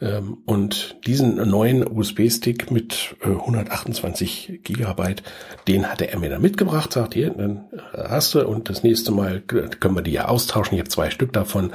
Ähm, 0.00 0.38
und 0.46 0.96
diesen 1.06 1.36
neuen 1.48 1.86
USB-Stick 1.86 2.70
mit 2.70 3.16
äh, 3.22 3.28
128 3.28 4.60
Gigabyte, 4.62 5.22
den 5.68 5.90
hatte 5.90 6.10
er 6.10 6.18
mir 6.18 6.30
dann 6.30 6.42
mitgebracht, 6.42 6.92
sagt 6.92 7.14
hier, 7.14 7.30
dann 7.30 7.64
hast 7.92 8.34
du 8.34 8.46
und 8.46 8.68
das 8.68 8.82
nächste 8.82 9.12
Mal 9.12 9.40
können 9.40 9.94
wir 9.94 10.02
die 10.02 10.12
ja 10.12 10.28
austauschen. 10.28 10.74
Ich 10.74 10.80
habe 10.80 10.90
zwei 10.90 11.10
Stück 11.10 11.32
davon, 11.32 11.72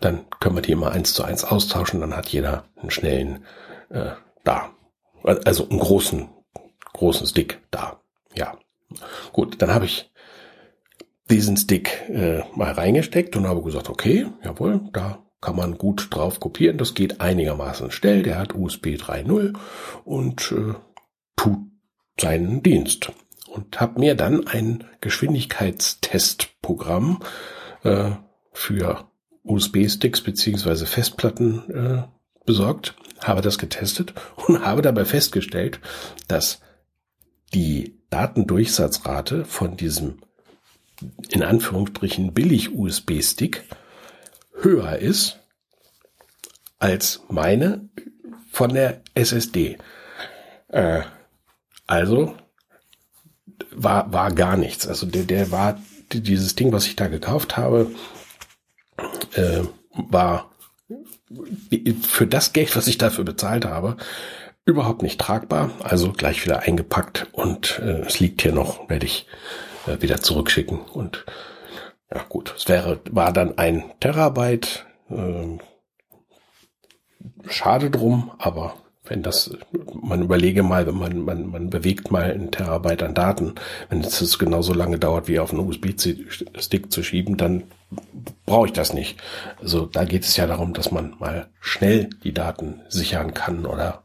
dann 0.00 0.20
können 0.40 0.56
wir 0.56 0.62
die 0.62 0.72
immer 0.72 0.92
eins 0.92 1.14
zu 1.14 1.24
eins 1.24 1.44
austauschen, 1.44 2.00
dann 2.00 2.16
hat 2.16 2.28
jeder 2.28 2.64
einen 2.76 2.90
schnellen 2.90 3.44
äh, 3.90 4.10
da. 4.44 4.70
Also 5.24 5.68
einen 5.68 5.80
großen 5.80 6.28
großen 6.98 7.26
Stick 7.26 7.60
da. 7.70 8.00
Ja, 8.34 8.58
gut, 9.32 9.62
dann 9.62 9.72
habe 9.72 9.86
ich 9.86 10.10
diesen 11.30 11.56
Stick 11.56 12.04
äh, 12.08 12.42
mal 12.54 12.72
reingesteckt 12.72 13.36
und 13.36 13.46
habe 13.46 13.62
gesagt, 13.62 13.88
okay, 13.88 14.26
jawohl, 14.42 14.80
da 14.92 15.22
kann 15.40 15.54
man 15.56 15.78
gut 15.78 16.08
drauf 16.10 16.40
kopieren. 16.40 16.76
Das 16.78 16.94
geht 16.94 17.20
einigermaßen 17.20 17.92
schnell. 17.92 18.22
Der 18.22 18.38
hat 18.38 18.54
USB 18.54 18.96
3.0 18.96 19.56
und 20.04 20.52
äh, 20.52 20.74
tut 21.36 21.58
seinen 22.20 22.62
Dienst. 22.62 23.10
Und 23.46 23.80
habe 23.80 23.98
mir 24.00 24.14
dann 24.14 24.46
ein 24.46 24.84
Geschwindigkeitstestprogramm 25.00 27.20
äh, 27.82 28.10
für 28.52 29.08
USB-Sticks 29.44 30.20
beziehungsweise 30.22 30.84
Festplatten 30.86 31.70
äh, 31.70 32.02
besorgt, 32.44 32.94
habe 33.22 33.40
das 33.40 33.56
getestet 33.58 34.12
und 34.46 34.60
habe 34.64 34.82
dabei 34.82 35.04
festgestellt, 35.04 35.80
dass 36.26 36.60
die 37.54 37.94
Datendurchsatzrate 38.10 39.44
von 39.44 39.76
diesem 39.76 40.18
in 41.28 41.42
Anführungsstrichen 41.42 42.32
billig 42.32 42.74
USB-Stick 42.74 43.64
höher 44.60 44.98
ist 44.98 45.38
als 46.78 47.22
meine 47.28 47.88
von 48.50 48.74
der 48.74 49.02
SSD. 49.14 49.78
Äh, 50.68 51.02
also 51.86 52.34
war, 53.70 54.12
war 54.12 54.32
gar 54.32 54.56
nichts. 54.56 54.86
Also 54.86 55.06
der, 55.06 55.24
der 55.24 55.50
war, 55.50 55.80
dieses 56.12 56.54
Ding, 56.54 56.72
was 56.72 56.86
ich 56.86 56.96
da 56.96 57.06
gekauft 57.06 57.56
habe, 57.56 57.90
äh, 59.34 59.62
war 59.92 60.50
für 62.02 62.26
das 62.26 62.52
Geld, 62.52 62.74
was 62.76 62.86
ich 62.86 62.98
dafür 62.98 63.24
bezahlt 63.24 63.64
habe, 63.64 63.96
überhaupt 64.68 65.02
nicht 65.02 65.20
tragbar, 65.20 65.70
also 65.82 66.12
gleich 66.12 66.44
wieder 66.44 66.60
eingepackt 66.60 67.26
und 67.32 67.80
äh, 67.82 68.02
es 68.02 68.20
liegt 68.20 68.42
hier 68.42 68.52
noch, 68.52 68.88
werde 68.90 69.06
ich 69.06 69.26
äh, 69.86 70.00
wieder 70.02 70.20
zurückschicken 70.20 70.78
und 70.80 71.24
ja 72.14 72.22
gut, 72.28 72.54
es 72.56 72.68
wäre 72.68 73.00
war 73.10 73.32
dann 73.32 73.56
ein 73.56 73.84
Terabyte, 74.00 74.86
äh, 75.10 75.58
schade 77.48 77.90
drum, 77.90 78.30
aber 78.38 78.74
wenn 79.04 79.22
das, 79.22 79.56
man 80.02 80.22
überlege 80.22 80.62
mal, 80.62 80.86
wenn 80.86 80.98
man, 80.98 81.20
man, 81.20 81.50
man 81.50 81.70
bewegt 81.70 82.10
mal 82.10 82.30
einen 82.30 82.50
Terabyte 82.50 83.02
an 83.02 83.14
Daten, 83.14 83.54
wenn 83.88 84.02
es 84.02 84.38
genauso 84.38 84.74
lange 84.74 84.98
dauert, 84.98 85.28
wie 85.28 85.38
auf 85.38 85.50
einen 85.50 85.66
USB-Stick 85.66 86.92
zu 86.92 87.02
schieben, 87.02 87.38
dann 87.38 87.64
brauche 88.44 88.66
ich 88.66 88.74
das 88.74 88.92
nicht. 88.92 89.18
Also 89.62 89.86
da 89.86 90.04
geht 90.04 90.24
es 90.24 90.36
ja 90.36 90.46
darum, 90.46 90.74
dass 90.74 90.90
man 90.90 91.14
mal 91.18 91.48
schnell 91.58 92.10
die 92.22 92.34
Daten 92.34 92.82
sichern 92.90 93.32
kann 93.32 93.64
oder? 93.64 94.02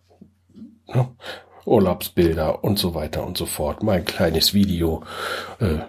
Urlaubsbilder 1.65 2.63
und 2.63 2.77
so 2.77 2.93
weiter 2.93 3.25
und 3.25 3.37
so 3.37 3.45
fort. 3.45 3.83
Mein 3.83 4.05
kleines 4.05 4.53
Video. 4.53 5.03
Äh, 5.59 5.79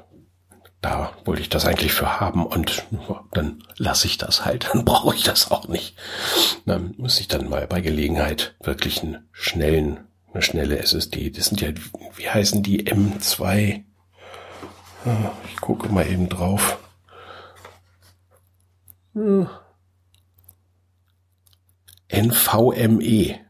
da 0.80 1.12
wollte 1.24 1.40
ich 1.40 1.49
das 1.49 1.64
eigentlich 1.64 1.92
für 1.92 2.20
haben 2.20 2.45
und 2.45 2.84
dann 3.32 3.62
lasse 3.78 4.07
ich 4.07 4.18
das 4.18 4.45
halt. 4.45 4.68
Dann 4.72 4.84
brauche 4.84 5.14
ich 5.14 5.22
das 5.22 5.51
auch 5.51 5.66
nicht. 5.66 5.97
Dann 6.66 6.95
muss 6.99 7.18
ich 7.20 7.28
dann 7.28 7.49
mal 7.49 7.66
bei 7.66 7.80
Gelegenheit 7.80 8.55
wirklich 8.62 9.03
einen 9.03 9.26
schnellen, 9.32 10.01
eine 10.32 10.42
schnelle 10.42 10.78
SSD. 10.78 11.30
Das 11.30 11.47
sind 11.47 11.61
ja, 11.62 11.70
wie 12.16 12.28
heißen 12.28 12.62
die 12.62 12.84
M2? 12.84 13.82
Ah, 15.07 15.30
ich 15.51 15.57
gucke 15.61 15.88
mal 15.88 16.07
eben 16.07 16.28
drauf. 16.28 16.78
Hm. 19.14 19.49
NVMe. 22.09 23.40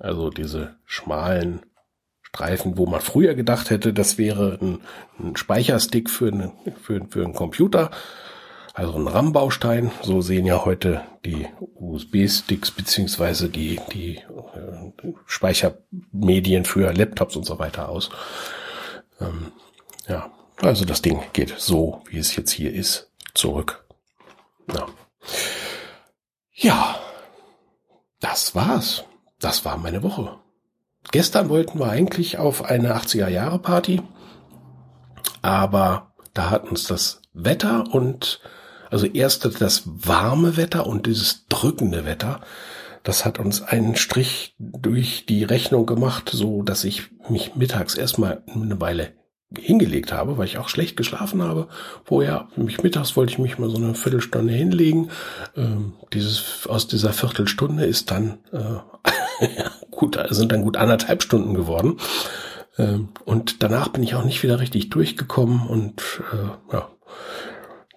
Also 0.00 0.30
diese 0.30 0.76
schmalen 0.86 1.60
Streifen, 2.22 2.78
wo 2.78 2.86
man 2.86 3.00
früher 3.00 3.34
gedacht 3.34 3.70
hätte, 3.70 3.92
das 3.92 4.16
wäre 4.16 4.58
ein, 4.60 4.80
ein 5.18 5.36
Speicherstick 5.36 6.08
für, 6.08 6.28
eine, 6.28 6.52
für, 6.82 7.04
für 7.08 7.22
einen 7.22 7.34
Computer, 7.34 7.90
also 8.72 8.94
ein 8.94 9.06
RAM-Baustein. 9.06 9.90
So 10.02 10.22
sehen 10.22 10.46
ja 10.46 10.64
heute 10.64 11.02
die 11.26 11.46
USB-Sticks 11.74 12.70
beziehungsweise 12.70 13.50
die, 13.50 13.78
die 13.92 14.16
äh, 14.16 15.12
Speichermedien 15.26 16.64
für 16.64 16.92
Laptops 16.92 17.36
und 17.36 17.44
so 17.44 17.58
weiter 17.58 17.90
aus. 17.90 18.10
Ähm, 19.20 19.52
ja, 20.08 20.30
also 20.62 20.86
das 20.86 21.02
Ding 21.02 21.20
geht 21.34 21.54
so, 21.58 22.02
wie 22.08 22.18
es 22.18 22.34
jetzt 22.36 22.52
hier 22.52 22.72
ist, 22.72 23.10
zurück. 23.34 23.84
Ja, 24.72 24.86
ja 26.54 26.98
das 28.20 28.54
war's 28.54 29.04
das 29.40 29.64
war 29.64 29.76
meine 29.76 30.02
Woche. 30.02 30.36
Gestern 31.10 31.48
wollten 31.48 31.78
wir 31.80 31.90
eigentlich 31.90 32.38
auf 32.38 32.64
eine 32.64 32.94
80er 32.94 33.28
Jahre 33.28 33.58
Party, 33.58 34.02
aber 35.42 36.12
da 36.34 36.50
hat 36.50 36.70
uns 36.70 36.84
das 36.84 37.22
Wetter 37.32 37.84
und 37.92 38.40
also 38.90 39.06
erst 39.06 39.60
das 39.60 39.82
warme 39.86 40.56
Wetter 40.56 40.86
und 40.86 41.06
dieses 41.06 41.46
drückende 41.48 42.04
Wetter, 42.04 42.40
das 43.02 43.24
hat 43.24 43.38
uns 43.38 43.62
einen 43.62 43.96
Strich 43.96 44.54
durch 44.58 45.24
die 45.26 45.44
Rechnung 45.44 45.86
gemacht, 45.86 46.30
so 46.32 46.62
dass 46.62 46.84
ich 46.84 47.10
mich 47.28 47.54
mittags 47.56 47.94
erstmal 47.94 48.42
eine 48.46 48.80
Weile 48.80 49.12
hingelegt 49.58 50.12
habe, 50.12 50.38
weil 50.38 50.46
ich 50.46 50.58
auch 50.58 50.68
schlecht 50.68 50.96
geschlafen 50.96 51.42
habe. 51.42 51.68
Vorher, 52.04 52.48
mich 52.56 52.82
mittags 52.82 53.16
wollte 53.16 53.32
ich 53.32 53.38
mich 53.38 53.58
mal 53.58 53.70
so 53.70 53.78
eine 53.78 53.94
Viertelstunde 53.94 54.52
hinlegen. 54.52 55.10
Ähm, 55.56 55.94
dieses, 56.12 56.66
aus 56.68 56.86
dieser 56.86 57.12
Viertelstunde 57.12 57.84
ist 57.84 58.10
dann, 58.10 58.38
äh, 58.52 59.10
gut, 59.90 60.18
sind 60.30 60.52
dann 60.52 60.62
gut 60.62 60.76
anderthalb 60.76 61.22
Stunden 61.22 61.54
geworden. 61.54 61.98
Ähm, 62.78 63.08
und 63.24 63.62
danach 63.62 63.88
bin 63.88 64.02
ich 64.02 64.14
auch 64.14 64.24
nicht 64.24 64.42
wieder 64.42 64.60
richtig 64.60 64.90
durchgekommen 64.90 65.66
und, 65.66 66.22
äh, 66.32 66.74
ja, 66.74 66.88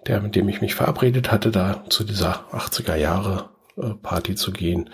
der, 0.06 0.20
mit 0.20 0.34
dem 0.36 0.48
ich 0.48 0.60
mich 0.60 0.74
verabredet 0.74 1.32
hatte, 1.32 1.50
da 1.50 1.84
zu 1.88 2.04
dieser 2.04 2.44
80er 2.52 2.96
Jahre 2.96 3.48
äh, 3.76 3.90
Party 4.02 4.34
zu 4.34 4.52
gehen, 4.52 4.90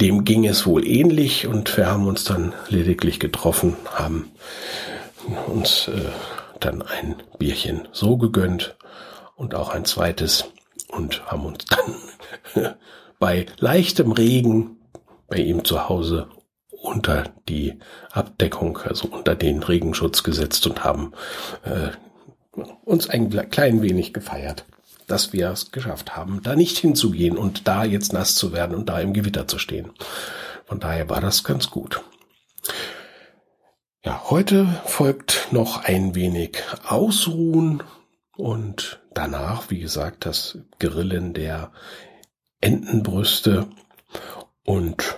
dem 0.00 0.24
ging 0.24 0.46
es 0.46 0.66
wohl 0.66 0.86
ähnlich 0.86 1.46
und 1.46 1.76
wir 1.76 1.88
haben 1.88 2.06
uns 2.06 2.24
dann 2.24 2.54
lediglich 2.68 3.18
getroffen, 3.18 3.76
haben 3.92 4.30
uns 5.46 5.88
äh, 5.88 6.10
dann 6.60 6.82
ein 6.82 7.16
Bierchen 7.38 7.88
so 7.92 8.16
gegönnt 8.16 8.76
und 9.36 9.54
auch 9.54 9.70
ein 9.70 9.84
zweites 9.84 10.44
und 10.88 11.26
haben 11.26 11.44
uns 11.44 11.64
dann 11.66 12.74
bei 13.18 13.46
leichtem 13.58 14.12
Regen 14.12 14.77
bei 15.28 15.36
ihm 15.36 15.64
zu 15.64 15.88
Hause 15.88 16.28
unter 16.82 17.24
die 17.48 17.78
Abdeckung, 18.10 18.78
also 18.78 19.08
unter 19.08 19.34
den 19.34 19.62
Regenschutz 19.62 20.22
gesetzt 20.22 20.66
und 20.66 20.84
haben 20.84 21.12
äh, 21.64 21.90
uns 22.84 23.08
ein 23.08 23.30
klein 23.50 23.82
wenig 23.82 24.12
gefeiert, 24.12 24.64
dass 25.06 25.32
wir 25.32 25.50
es 25.50 25.70
geschafft 25.70 26.16
haben, 26.16 26.42
da 26.42 26.56
nicht 26.56 26.78
hinzugehen 26.78 27.36
und 27.36 27.68
da 27.68 27.84
jetzt 27.84 28.12
nass 28.12 28.34
zu 28.34 28.52
werden 28.52 28.76
und 28.76 28.88
da 28.88 29.00
im 29.00 29.12
Gewitter 29.12 29.46
zu 29.46 29.58
stehen. 29.58 29.90
Von 30.66 30.80
daher 30.80 31.08
war 31.08 31.20
das 31.20 31.44
ganz 31.44 31.70
gut. 31.70 32.02
Ja, 34.04 34.30
heute 34.30 34.66
folgt 34.84 35.48
noch 35.50 35.84
ein 35.84 36.14
wenig 36.14 36.58
Ausruhen 36.86 37.82
und 38.36 39.00
danach, 39.12 39.70
wie 39.70 39.80
gesagt, 39.80 40.24
das 40.24 40.58
Grillen 40.78 41.34
der 41.34 41.72
Entenbrüste 42.60 43.68
und 44.68 45.16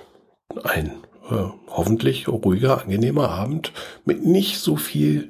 ein 0.63 0.93
äh, 1.29 1.35
hoffentlich 1.67 2.29
ruhiger, 2.29 2.83
angenehmer 2.83 3.31
Abend 3.31 3.73
mit 4.05 4.25
nicht 4.25 4.61
so 4.61 4.77
viel 4.77 5.27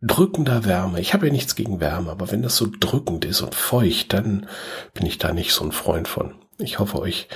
drückender 0.00 0.64
Wärme. 0.64 1.00
Ich 1.00 1.14
habe 1.14 1.26
ja 1.26 1.32
nichts 1.32 1.56
gegen 1.56 1.80
Wärme, 1.80 2.12
aber 2.12 2.30
wenn 2.30 2.42
das 2.42 2.56
so 2.56 2.68
drückend 2.70 3.24
ist 3.24 3.40
und 3.40 3.56
feucht, 3.56 4.12
dann 4.12 4.46
bin 4.94 5.04
ich 5.04 5.18
da 5.18 5.32
nicht 5.32 5.52
so 5.52 5.64
ein 5.64 5.72
Freund 5.72 6.06
von. 6.06 6.36
Ich 6.58 6.78
hoffe, 6.78 7.00
euch 7.00 7.26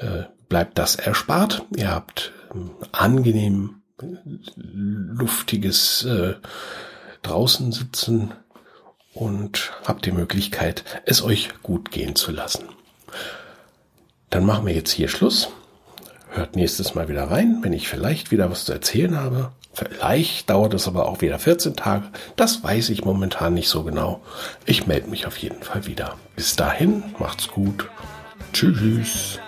äh, 0.00 0.24
bleibt 0.48 0.78
das 0.78 0.96
erspart. 0.96 1.64
Ihr 1.76 1.92
habt 1.92 2.32
ähm, 2.52 2.70
angenehm 2.90 3.82
luftiges 4.56 6.04
äh, 6.04 6.34
draußen 7.22 7.70
sitzen 7.70 8.32
und 9.14 9.70
habt 9.84 10.06
die 10.06 10.12
Möglichkeit, 10.12 10.84
es 11.04 11.22
euch 11.22 11.50
gut 11.62 11.92
gehen 11.92 12.16
zu 12.16 12.32
lassen. 12.32 12.64
Dann 14.30 14.44
machen 14.44 14.66
wir 14.66 14.74
jetzt 14.74 14.90
hier 14.90 15.08
Schluss. 15.08 15.50
Hört 16.38 16.54
nächstes 16.54 16.94
Mal 16.94 17.08
wieder 17.08 17.24
rein, 17.32 17.58
wenn 17.62 17.72
ich 17.72 17.88
vielleicht 17.88 18.30
wieder 18.30 18.48
was 18.48 18.64
zu 18.64 18.72
erzählen 18.72 19.18
habe. 19.18 19.50
Vielleicht 19.72 20.48
dauert 20.48 20.72
es 20.72 20.86
aber 20.86 21.08
auch 21.08 21.20
wieder 21.20 21.36
14 21.36 21.74
Tage. 21.74 22.04
Das 22.36 22.62
weiß 22.62 22.90
ich 22.90 23.04
momentan 23.04 23.54
nicht 23.54 23.68
so 23.68 23.82
genau. 23.82 24.20
Ich 24.64 24.86
melde 24.86 25.10
mich 25.10 25.26
auf 25.26 25.36
jeden 25.36 25.64
Fall 25.64 25.88
wieder. 25.88 26.14
Bis 26.36 26.54
dahin, 26.54 27.02
macht's 27.18 27.48
gut. 27.48 27.88
Tschüss. 28.52 29.40